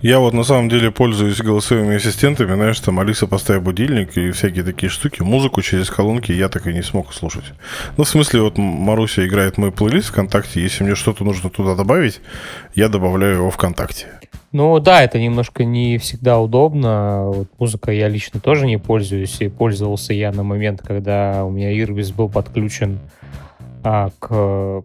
Я 0.00 0.18
вот 0.18 0.34
на 0.34 0.42
самом 0.42 0.68
деле 0.68 0.90
пользуюсь 0.90 1.40
голосовыми 1.40 1.94
ассистентами, 1.94 2.54
знаешь, 2.54 2.80
там 2.80 2.98
Алиса 2.98 3.28
поставь 3.28 3.62
будильник 3.62 4.16
и 4.16 4.32
всякие 4.32 4.64
такие 4.64 4.90
штуки. 4.90 5.22
Музыку 5.22 5.62
через 5.62 5.90
колонки 5.90 6.32
я 6.32 6.48
так 6.48 6.66
и 6.66 6.72
не 6.72 6.82
смог 6.82 7.14
слушать. 7.14 7.44
Ну, 7.96 8.02
в 8.02 8.08
смысле, 8.08 8.40
вот 8.40 8.58
Маруся 8.58 9.24
играет 9.24 9.58
мой 9.58 9.70
плейлист 9.70 10.08
ВКонтакте, 10.08 10.60
если 10.60 10.82
мне 10.82 10.96
что-то 10.96 11.22
нужно 11.22 11.50
туда 11.50 11.76
добавить, 11.76 12.20
я 12.74 12.88
добавляю 12.88 13.36
его 13.36 13.50
ВКонтакте. 13.52 14.21
Ну 14.52 14.78
да, 14.80 15.02
это 15.02 15.18
немножко 15.18 15.64
не 15.64 15.96
всегда 15.98 16.38
удобно. 16.38 17.24
Вот 17.26 17.48
музыка 17.58 17.90
я 17.90 18.08
лично 18.08 18.38
тоже 18.38 18.66
не 18.66 18.78
пользуюсь. 18.78 19.40
И 19.40 19.48
пользовался 19.48 20.12
я 20.12 20.30
на 20.30 20.42
момент, 20.42 20.82
когда 20.86 21.44
у 21.44 21.50
меня 21.50 21.72
Ирбис 21.78 22.10
был 22.10 22.28
подключен 22.28 22.98
а, 23.82 24.10
к 24.18 24.82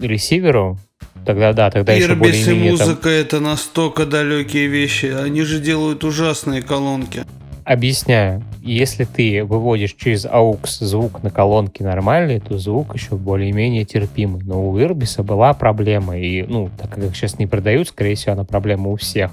ресиверу. 0.00 0.78
Тогда 1.26 1.52
да, 1.52 1.70
тогда 1.70 1.92
Ирбис 1.92 2.06
еще 2.06 2.14
более-менее... 2.14 2.68
и 2.68 2.70
музыка 2.70 3.02
там... 3.02 3.12
это 3.12 3.40
настолько 3.40 4.06
далекие 4.06 4.68
вещи. 4.68 5.06
Они 5.06 5.42
же 5.42 5.60
делают 5.60 6.02
ужасные 6.02 6.62
колонки. 6.62 7.24
Объясняю. 7.64 8.42
Если 8.62 9.04
ты 9.04 9.44
выводишь 9.44 9.94
через 9.94 10.26
AUX 10.26 10.84
звук 10.84 11.22
на 11.22 11.30
колонке 11.30 11.84
нормальный, 11.84 12.40
то 12.40 12.58
звук 12.58 12.94
еще 12.94 13.16
более-менее 13.16 13.84
терпимый. 13.84 14.42
Но 14.44 14.68
у 14.68 14.80
Ирбиса 14.80 15.22
была 15.22 15.52
проблема. 15.54 16.18
И, 16.18 16.42
ну, 16.42 16.70
так 16.78 16.90
как 16.90 17.04
их 17.04 17.16
сейчас 17.16 17.38
не 17.38 17.46
продают, 17.46 17.88
скорее 17.88 18.14
всего, 18.14 18.32
она 18.32 18.44
проблема 18.44 18.90
у 18.90 18.96
всех. 18.96 19.30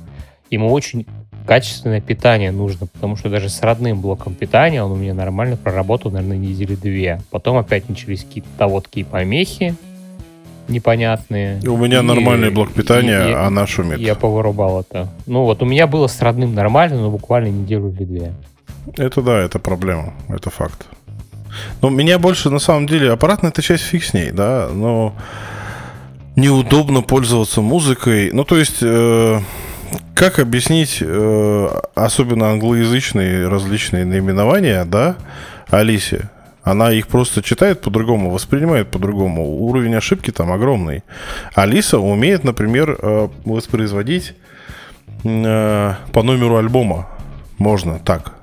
Ему 0.50 0.72
очень 0.72 1.06
качественное 1.46 2.02
питание 2.02 2.52
нужно, 2.52 2.88
потому 2.88 3.16
что 3.16 3.30
даже 3.30 3.50
с 3.50 3.62
родным 3.62 4.02
блоком 4.02 4.36
питания 4.36 4.84
он 4.84 4.92
у 4.92 4.96
меня 4.96 5.14
нормально 5.14 5.56
проработал, 5.58 6.12
наверное, 6.12 6.38
недели 6.38 6.76
две. 6.76 7.22
Потом 7.32 7.58
опять 7.58 7.90
начались 7.90 8.24
какие-то 8.24 8.50
доводки 8.60 9.00
и 9.00 9.04
помехи, 9.04 9.76
непонятные. 10.70 11.60
У 11.68 11.78
меня 11.78 12.00
и, 12.00 12.04
нормальный 12.04 12.50
блок 12.50 12.72
питания, 12.74 13.30
и, 13.30 13.34
а 13.34 13.48
она 13.48 13.68
шумит. 13.68 14.00
Я 14.00 14.16
повырубал 14.16 14.82
это. 14.82 15.08
Ну 15.26 15.44
вот, 15.44 15.62
у 15.62 15.66
меня 15.66 15.88
было 15.88 16.08
с 16.08 16.22
родным 16.22 16.54
нормально, 16.54 17.02
но 17.02 17.10
буквально 17.10 17.48
неделю 17.48 17.90
или 17.90 18.04
две. 18.04 18.34
Это 18.98 19.22
да, 19.22 19.40
это 19.40 19.60
проблема, 19.60 20.14
это 20.30 20.50
факт. 20.50 20.88
Но 21.82 21.90
меня 21.90 22.20
больше, 22.20 22.50
на 22.50 22.60
самом 22.60 22.88
деле, 22.88 23.12
аппаратная 23.12 23.52
эта 23.52 23.62
часть 23.62 23.84
фиг 23.84 24.04
с 24.04 24.14
ней, 24.14 24.32
да, 24.32 24.70
но 24.72 25.14
неудобно 26.36 27.02
пользоваться 27.02 27.62
музыкой. 27.62 28.30
Ну, 28.32 28.44
то 28.44 28.58
есть, 28.58 28.78
э, 28.82 29.40
как 30.14 30.40
объяснить, 30.40 31.00
э, 31.02 31.68
особенно 31.96 32.52
англоязычные 32.52 33.48
различные 33.48 34.06
наименования, 34.06 34.86
да, 34.86 35.16
Алисе? 35.70 36.30
Она 36.68 36.92
их 36.92 37.08
просто 37.08 37.42
читает 37.42 37.80
по-другому, 37.80 38.30
воспринимает 38.30 38.92
по-другому. 38.92 39.44
Уровень 39.62 39.96
ошибки 39.96 40.32
там 40.32 40.52
огромный. 40.52 41.02
Алиса 41.56 41.98
умеет, 41.98 42.44
например, 42.44 42.98
э, 43.02 43.30
воспроизводить 43.46 44.34
э, 45.24 45.94
по 46.12 46.24
номеру 46.24 46.58
альбома. 46.58 47.08
Можно 47.58 48.00
так. 48.00 48.34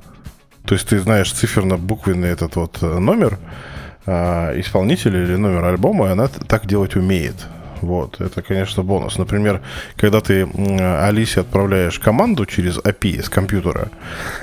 То 0.65 0.75
есть 0.75 0.89
ты 0.89 1.01
знаешь 1.01 1.33
циферно-буквенный 1.33 2.31
этот 2.31 2.57
вот 2.57 2.79
э, 2.81 2.99
номер 2.99 3.39
исполнителя 4.07 5.23
или 5.23 5.37
номер 5.37 5.65
альбома, 5.65 6.09
и 6.09 6.11
она 6.11 6.29
так 6.29 6.67
делать 6.67 6.95
умеет. 6.95 7.37
Вот, 7.81 8.21
это, 8.21 8.43
конечно, 8.43 8.83
бонус. 8.83 9.19
Например, 9.19 9.61
когда 9.97 10.21
ты 10.21 10.49
Алисе 11.03 11.41
отправляешь 11.41 11.99
команду 11.99 12.47
через 12.47 12.79
API 12.79 13.23
с 13.23 13.29
компьютера, 13.29 13.91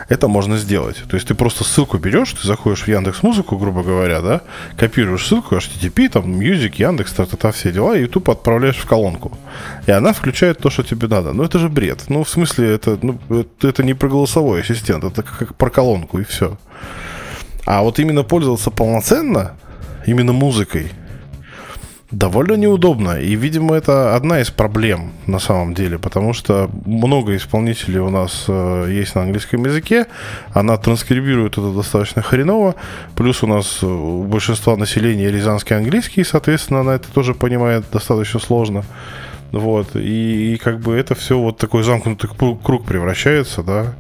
это 0.10 0.28
можно 0.28 0.58
сделать. 0.58 1.04
То 1.10 1.16
есть 1.16 1.28
ты 1.28 1.36
просто 1.36 1.64
ссылку 1.64 1.98
берешь, 1.98 2.34
ты 2.34 2.48
заходишь 2.48 2.84
в 2.84 2.88
Яндекс 2.88 3.24
Музыку, 3.24 3.58
грубо 3.58 3.84
говоря, 3.84 4.22
да, 4.22 4.42
копируешь 4.78 5.26
ссылку, 5.26 5.56
HTTP, 5.56 6.10
там, 6.10 6.40
Music, 6.40 6.74
Яндекс, 6.78 7.14
та, 7.14 7.26
та, 7.26 7.38
та 7.38 7.50
все 7.50 7.72
дела, 7.72 7.98
и 7.98 8.08
тупо 8.08 8.34
отправляешь 8.34 8.78
в 8.78 8.86
колонку. 8.86 9.38
И 9.88 9.92
она 9.92 10.14
включает 10.14 10.60
то, 10.60 10.70
что 10.70 10.84
тебе 10.84 11.08
надо. 11.08 11.34
Ну, 11.34 11.44
это 11.44 11.60
же 11.60 11.70
бред. 11.70 12.06
Ну, 12.10 12.24
в 12.24 12.30
смысле, 12.30 12.76
это, 12.76 12.98
ну, 13.02 13.20
это 13.62 13.84
не 13.84 13.94
про 13.94 14.10
голосовой 14.10 14.62
ассистент, 14.62 15.04
это 15.04 15.24
как 15.24 15.56
про 15.56 15.70
колонку, 15.70 16.20
и 16.20 16.24
все. 16.24 16.58
А 17.66 17.82
вот 17.82 18.00
именно 18.00 18.24
пользоваться 18.24 18.72
полноценно, 18.72 19.52
именно 20.08 20.34
музыкой, 20.34 20.92
довольно 22.12 22.54
неудобно. 22.54 23.20
И, 23.20 23.36
видимо, 23.36 23.76
это 23.76 24.16
одна 24.16 24.42
из 24.42 24.52
проблем 24.52 25.12
на 25.28 25.40
самом 25.40 25.74
деле, 25.74 25.98
потому 25.98 26.34
что 26.34 26.70
много 26.86 27.36
исполнителей 27.36 28.00
у 28.00 28.10
нас 28.10 28.46
э, 28.48 28.88
есть 28.90 29.16
на 29.16 29.24
английском 29.24 29.66
языке, 29.66 30.08
она 30.54 30.78
транскрибирует 30.78 31.54
это 31.54 31.72
достаточно 31.72 32.22
хреново, 32.22 32.76
плюс 33.16 33.44
у 33.44 33.48
нас 33.48 33.80
э, 33.82 33.86
у 33.86 34.24
большинства 34.24 34.76
населения 34.76 35.32
рязанский 35.32 35.76
английский, 35.76 36.24
соответственно, 36.24 36.82
она 36.82 36.96
это 36.96 37.10
тоже 37.12 37.34
понимает 37.34 37.86
достаточно 37.92 38.40
сложно. 38.40 38.84
Вот, 39.52 39.96
и, 39.96 40.54
и 40.54 40.58
как 40.58 40.80
бы 40.80 40.96
это 40.96 41.14
все 41.14 41.38
вот 41.38 41.58
такой 41.58 41.84
замкнутый 41.84 42.30
круг 42.30 42.86
превращается, 42.86 43.64
да, 43.64 43.96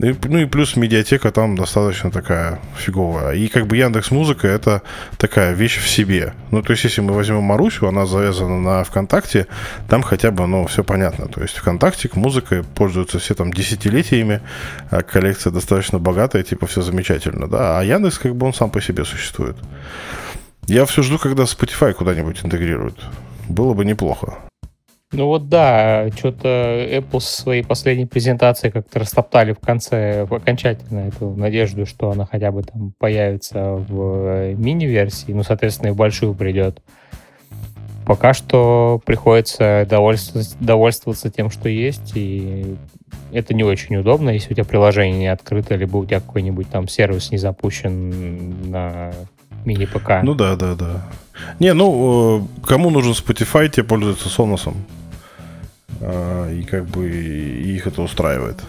ну, 0.00 0.16
ну 0.24 0.38
и 0.38 0.46
плюс 0.46 0.76
медиатека 0.76 1.30
там 1.30 1.56
достаточно 1.56 2.10
такая 2.10 2.58
фиговая. 2.74 3.34
И 3.34 3.48
как 3.48 3.66
бы 3.66 3.76
Яндекс 3.76 4.10
Музыка 4.10 4.48
это 4.48 4.80
такая 5.18 5.52
вещь 5.52 5.76
в 5.76 5.86
себе. 5.86 6.32
Ну, 6.50 6.62
то 6.62 6.72
есть, 6.72 6.84
если 6.84 7.02
мы 7.02 7.12
возьмем 7.12 7.42
Марусю, 7.42 7.86
она 7.86 8.06
завязана 8.06 8.58
на 8.58 8.82
ВКонтакте, 8.84 9.46
там 9.90 10.02
хотя 10.02 10.30
бы, 10.30 10.46
ну, 10.46 10.66
все 10.66 10.84
понятно. 10.84 11.28
То 11.28 11.42
есть, 11.42 11.58
ВКонтакте 11.58 12.08
музыкой 12.14 12.64
пользуются 12.64 13.18
все 13.18 13.34
там 13.34 13.52
десятилетиями, 13.52 14.40
а 14.90 15.02
коллекция 15.02 15.52
достаточно 15.52 15.98
богатая, 15.98 16.44
типа, 16.44 16.66
все 16.66 16.80
замечательно, 16.80 17.46
да. 17.46 17.78
А 17.78 17.84
Яндекс, 17.84 18.18
как 18.18 18.34
бы, 18.34 18.46
он 18.46 18.54
сам 18.54 18.70
по 18.70 18.80
себе 18.80 19.04
существует. 19.04 19.56
Я 20.66 20.86
все 20.86 21.02
жду, 21.02 21.18
когда 21.18 21.42
Spotify 21.42 21.92
куда-нибудь 21.92 22.42
интегрируют. 22.42 22.98
Было 23.48 23.74
бы 23.74 23.84
неплохо. 23.84 24.49
Ну 25.12 25.26
вот 25.26 25.48
да, 25.48 26.08
что-то 26.16 26.48
Apple 26.48 27.18
со 27.18 27.42
своей 27.42 27.64
последней 27.64 28.06
презентации 28.06 28.70
как-то 28.70 29.00
растоптали 29.00 29.52
в 29.52 29.58
конце 29.58 30.22
окончательно 30.30 31.08
эту 31.08 31.30
надежду, 31.30 31.84
что 31.84 32.12
она 32.12 32.26
хотя 32.26 32.52
бы 32.52 32.62
там 32.62 32.92
появится 32.96 33.72
в 33.72 34.54
мини-версии, 34.54 35.32
ну, 35.32 35.42
соответственно, 35.42 35.88
и 35.88 35.92
в 35.92 35.96
большую 35.96 36.34
придет. 36.34 36.80
пока 38.06 38.34
что 38.34 39.00
приходится 39.04 39.84
довольствоваться, 39.88 40.56
довольствоваться 40.60 41.28
тем, 41.28 41.50
что 41.50 41.68
есть, 41.68 42.12
и 42.14 42.76
это 43.32 43.52
не 43.52 43.64
очень 43.64 43.96
удобно, 43.96 44.30
если 44.30 44.52
у 44.52 44.54
тебя 44.54 44.64
приложение 44.64 45.18
не 45.18 45.28
открыто, 45.28 45.74
либо 45.74 45.96
у 45.96 46.04
тебя 46.04 46.20
какой-нибудь 46.20 46.68
там 46.70 46.86
сервис 46.88 47.32
не 47.32 47.38
запущен 47.38 48.70
на 48.70 49.12
мини-ПК. 49.64 50.22
Ну 50.22 50.34
да, 50.34 50.56
да, 50.56 50.74
да. 50.74 51.04
Не, 51.58 51.74
ну, 51.74 52.46
э, 52.62 52.66
кому 52.66 52.90
нужен 52.90 53.12
Spotify, 53.12 53.68
те 53.68 53.82
пользуются 53.82 54.28
Sonos. 54.28 54.72
А, 56.00 56.50
и 56.50 56.62
как 56.62 56.86
бы 56.86 57.08
их 57.08 57.86
это 57.86 58.02
устраивает, 58.02 58.62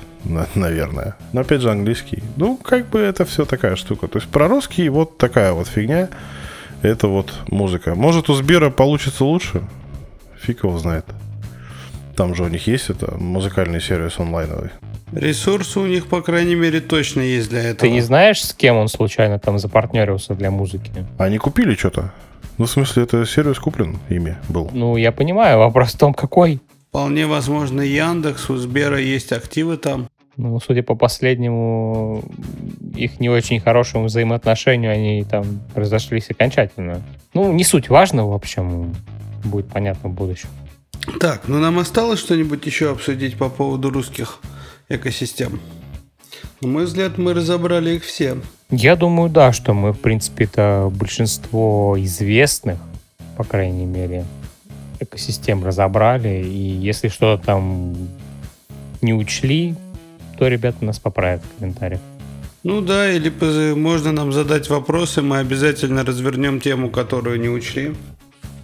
наверное. 0.56 1.16
Но 1.34 1.42
опять 1.42 1.62
же 1.62 1.72
английский. 1.72 2.24
Ну, 2.36 2.58
как 2.58 2.88
бы 2.88 3.00
это 3.00 3.26
все 3.26 3.46
такая 3.46 3.76
штука. 3.76 4.08
То 4.08 4.20
есть 4.20 4.30
про 4.30 4.48
русский 4.48 4.90
вот 4.90 5.18
такая 5.18 5.54
вот 5.54 5.68
фигня. 5.68 6.10
Это 6.82 7.08
вот 7.08 7.34
музыка. 7.48 7.96
Может 7.96 8.30
у 8.30 8.34
Сбера 8.34 8.70
получится 8.72 9.24
лучше? 9.24 9.62
Фиг 10.42 10.64
его 10.64 10.78
знает. 10.78 11.06
Там 12.16 12.36
же 12.36 12.44
у 12.44 12.48
них 12.48 12.68
есть 12.68 12.90
это 12.90 13.16
музыкальный 13.18 13.80
сервис 13.80 14.20
онлайновый. 14.20 14.72
Ресурсы 15.14 15.80
у 15.80 15.86
них, 15.86 16.08
по 16.08 16.22
крайней 16.22 16.56
мере, 16.56 16.80
точно 16.80 17.22
есть 17.22 17.50
для 17.50 17.62
этого. 17.62 17.80
Ты 17.80 17.90
не 17.90 18.02
знаешь, 18.02 18.44
с 18.44 18.54
кем 18.54 18.78
он 18.78 18.88
случайно 18.88 19.40
там 19.40 19.60
запартнерился 19.60 20.34
для 20.36 20.52
музыки? 20.52 20.92
Они 21.18 21.38
купили 21.38 21.76
что-то? 21.76 22.14
Ну, 22.58 22.66
в 22.66 22.72
смысле, 22.72 23.04
это 23.04 23.26
сервис 23.26 23.60
куплен 23.60 24.00
ими 24.10 24.38
был? 24.50 24.70
Ну, 24.74 24.96
я 24.96 25.12
понимаю, 25.12 25.60
вопрос 25.60 25.94
в 25.94 25.98
том, 25.98 26.14
какой. 26.14 26.62
Вполне 26.92 27.26
возможно, 27.26 27.80
Яндекс, 27.80 28.50
у 28.50 28.58
Сбера 28.58 29.00
есть 29.00 29.32
активы 29.32 29.78
там. 29.78 30.10
Ну, 30.36 30.60
судя 30.60 30.84
по 30.84 30.94
последнему, 30.94 32.22
их 32.94 33.22
не 33.22 33.30
очень 33.30 33.62
хорошему 33.62 34.08
взаимоотношению, 34.08 34.92
они 34.92 35.24
там 35.24 35.62
разошлись 35.74 36.30
окончательно. 36.30 37.02
Ну, 37.34 37.54
не 37.54 37.64
суть 37.64 37.88
важно, 37.88 38.28
в 38.28 38.34
общем, 38.34 38.94
будет 39.46 39.70
понятно 39.70 40.10
в 40.10 40.14
будущем. 40.14 40.50
Так, 41.22 41.48
ну 41.48 41.60
нам 41.60 41.80
осталось 41.80 42.20
что-нибудь 42.20 42.66
еще 42.66 42.92
обсудить 42.92 43.38
по 43.38 43.48
поводу 43.48 43.90
русских 43.90 44.40
экосистем? 44.90 45.62
На 46.60 46.68
мой 46.68 46.84
взгляд, 46.84 47.18
мы 47.18 47.34
разобрали 47.34 47.92
их 47.92 48.04
все. 48.04 48.36
Я 48.70 48.98
думаю, 48.98 49.30
да, 49.30 49.54
что 49.54 49.74
мы, 49.74 49.94
в 49.94 50.00
принципе, 50.02 50.44
это 50.44 50.92
большинство 50.94 51.96
известных, 51.98 52.80
по 53.38 53.46
крайней 53.46 53.86
мере, 53.86 54.26
экосистем 55.02 55.66
разобрали. 55.66 56.44
И 56.44 56.58
если 56.58 57.10
что-то 57.10 57.46
там 57.46 57.96
не 59.02 59.14
учли, 59.14 59.76
то 60.38 60.48
ребята 60.48 60.86
нас 60.86 61.00
поправят 61.00 61.42
в 61.44 61.60
комментариях. 61.60 62.02
Ну 62.64 62.82
да, 62.82 63.12
или 63.12 63.74
можно 63.74 64.12
нам 64.12 64.32
задать 64.32 64.70
вопросы, 64.70 65.22
мы 65.22 65.40
обязательно 65.40 66.06
развернем 66.06 66.60
тему, 66.60 66.90
которую 66.90 67.40
не 67.40 67.50
учли. 67.50 67.96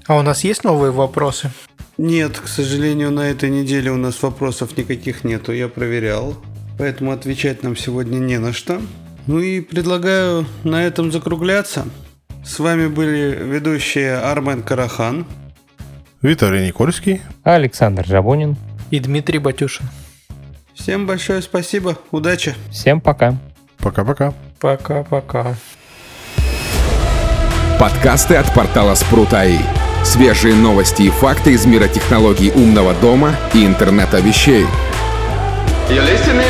А 0.05 0.17
у 0.17 0.21
нас 0.21 0.43
есть 0.43 0.63
новые 0.63 0.91
вопросы? 0.91 1.51
Нет, 1.97 2.39
к 2.39 2.47
сожалению, 2.47 3.11
на 3.11 3.29
этой 3.29 3.49
неделе 3.49 3.91
у 3.91 3.97
нас 3.97 4.21
вопросов 4.21 4.77
никаких 4.77 5.23
нету, 5.23 5.51
я 5.51 5.67
проверял. 5.67 6.35
Поэтому 6.77 7.11
отвечать 7.11 7.63
нам 7.63 7.75
сегодня 7.75 8.17
не 8.19 8.37
на 8.37 8.53
что. 8.53 8.79
Ну 9.25 9.39
и 9.39 9.61
предлагаю 9.61 10.45
на 10.63 10.83
этом 10.83 11.11
закругляться. 11.11 11.87
С 12.45 12.59
вами 12.59 12.87
были 12.87 13.35
ведущие 13.43 14.15
Армен 14.15 14.61
Карахан, 14.61 15.25
Виталий 16.21 16.65
Никольский, 16.65 17.21
Александр 17.43 18.05
Жабунин 18.05 18.55
и 18.89 18.99
Дмитрий 18.99 19.37
Батюшин. 19.37 19.85
Всем 20.73 21.05
большое 21.05 21.43
спасибо, 21.43 21.97
удачи. 22.11 22.55
Всем 22.71 23.01
пока. 23.01 23.37
Пока-пока. 23.77 24.33
Пока-пока. 24.59 25.55
Подкасты 27.79 28.35
от 28.35 28.51
портала 28.53 28.95
Спрут.АИ. 28.95 29.59
Свежие 30.03 30.55
новости 30.55 31.03
и 31.03 31.09
факты 31.09 31.51
из 31.51 31.67
мира 31.67 31.87
технологий 31.87 32.51
умного 32.51 32.95
дома 32.95 33.35
и 33.53 33.63
интернета 33.63 34.19
вещей. 34.19 34.65
You're 35.89 36.03
listening 36.03 36.46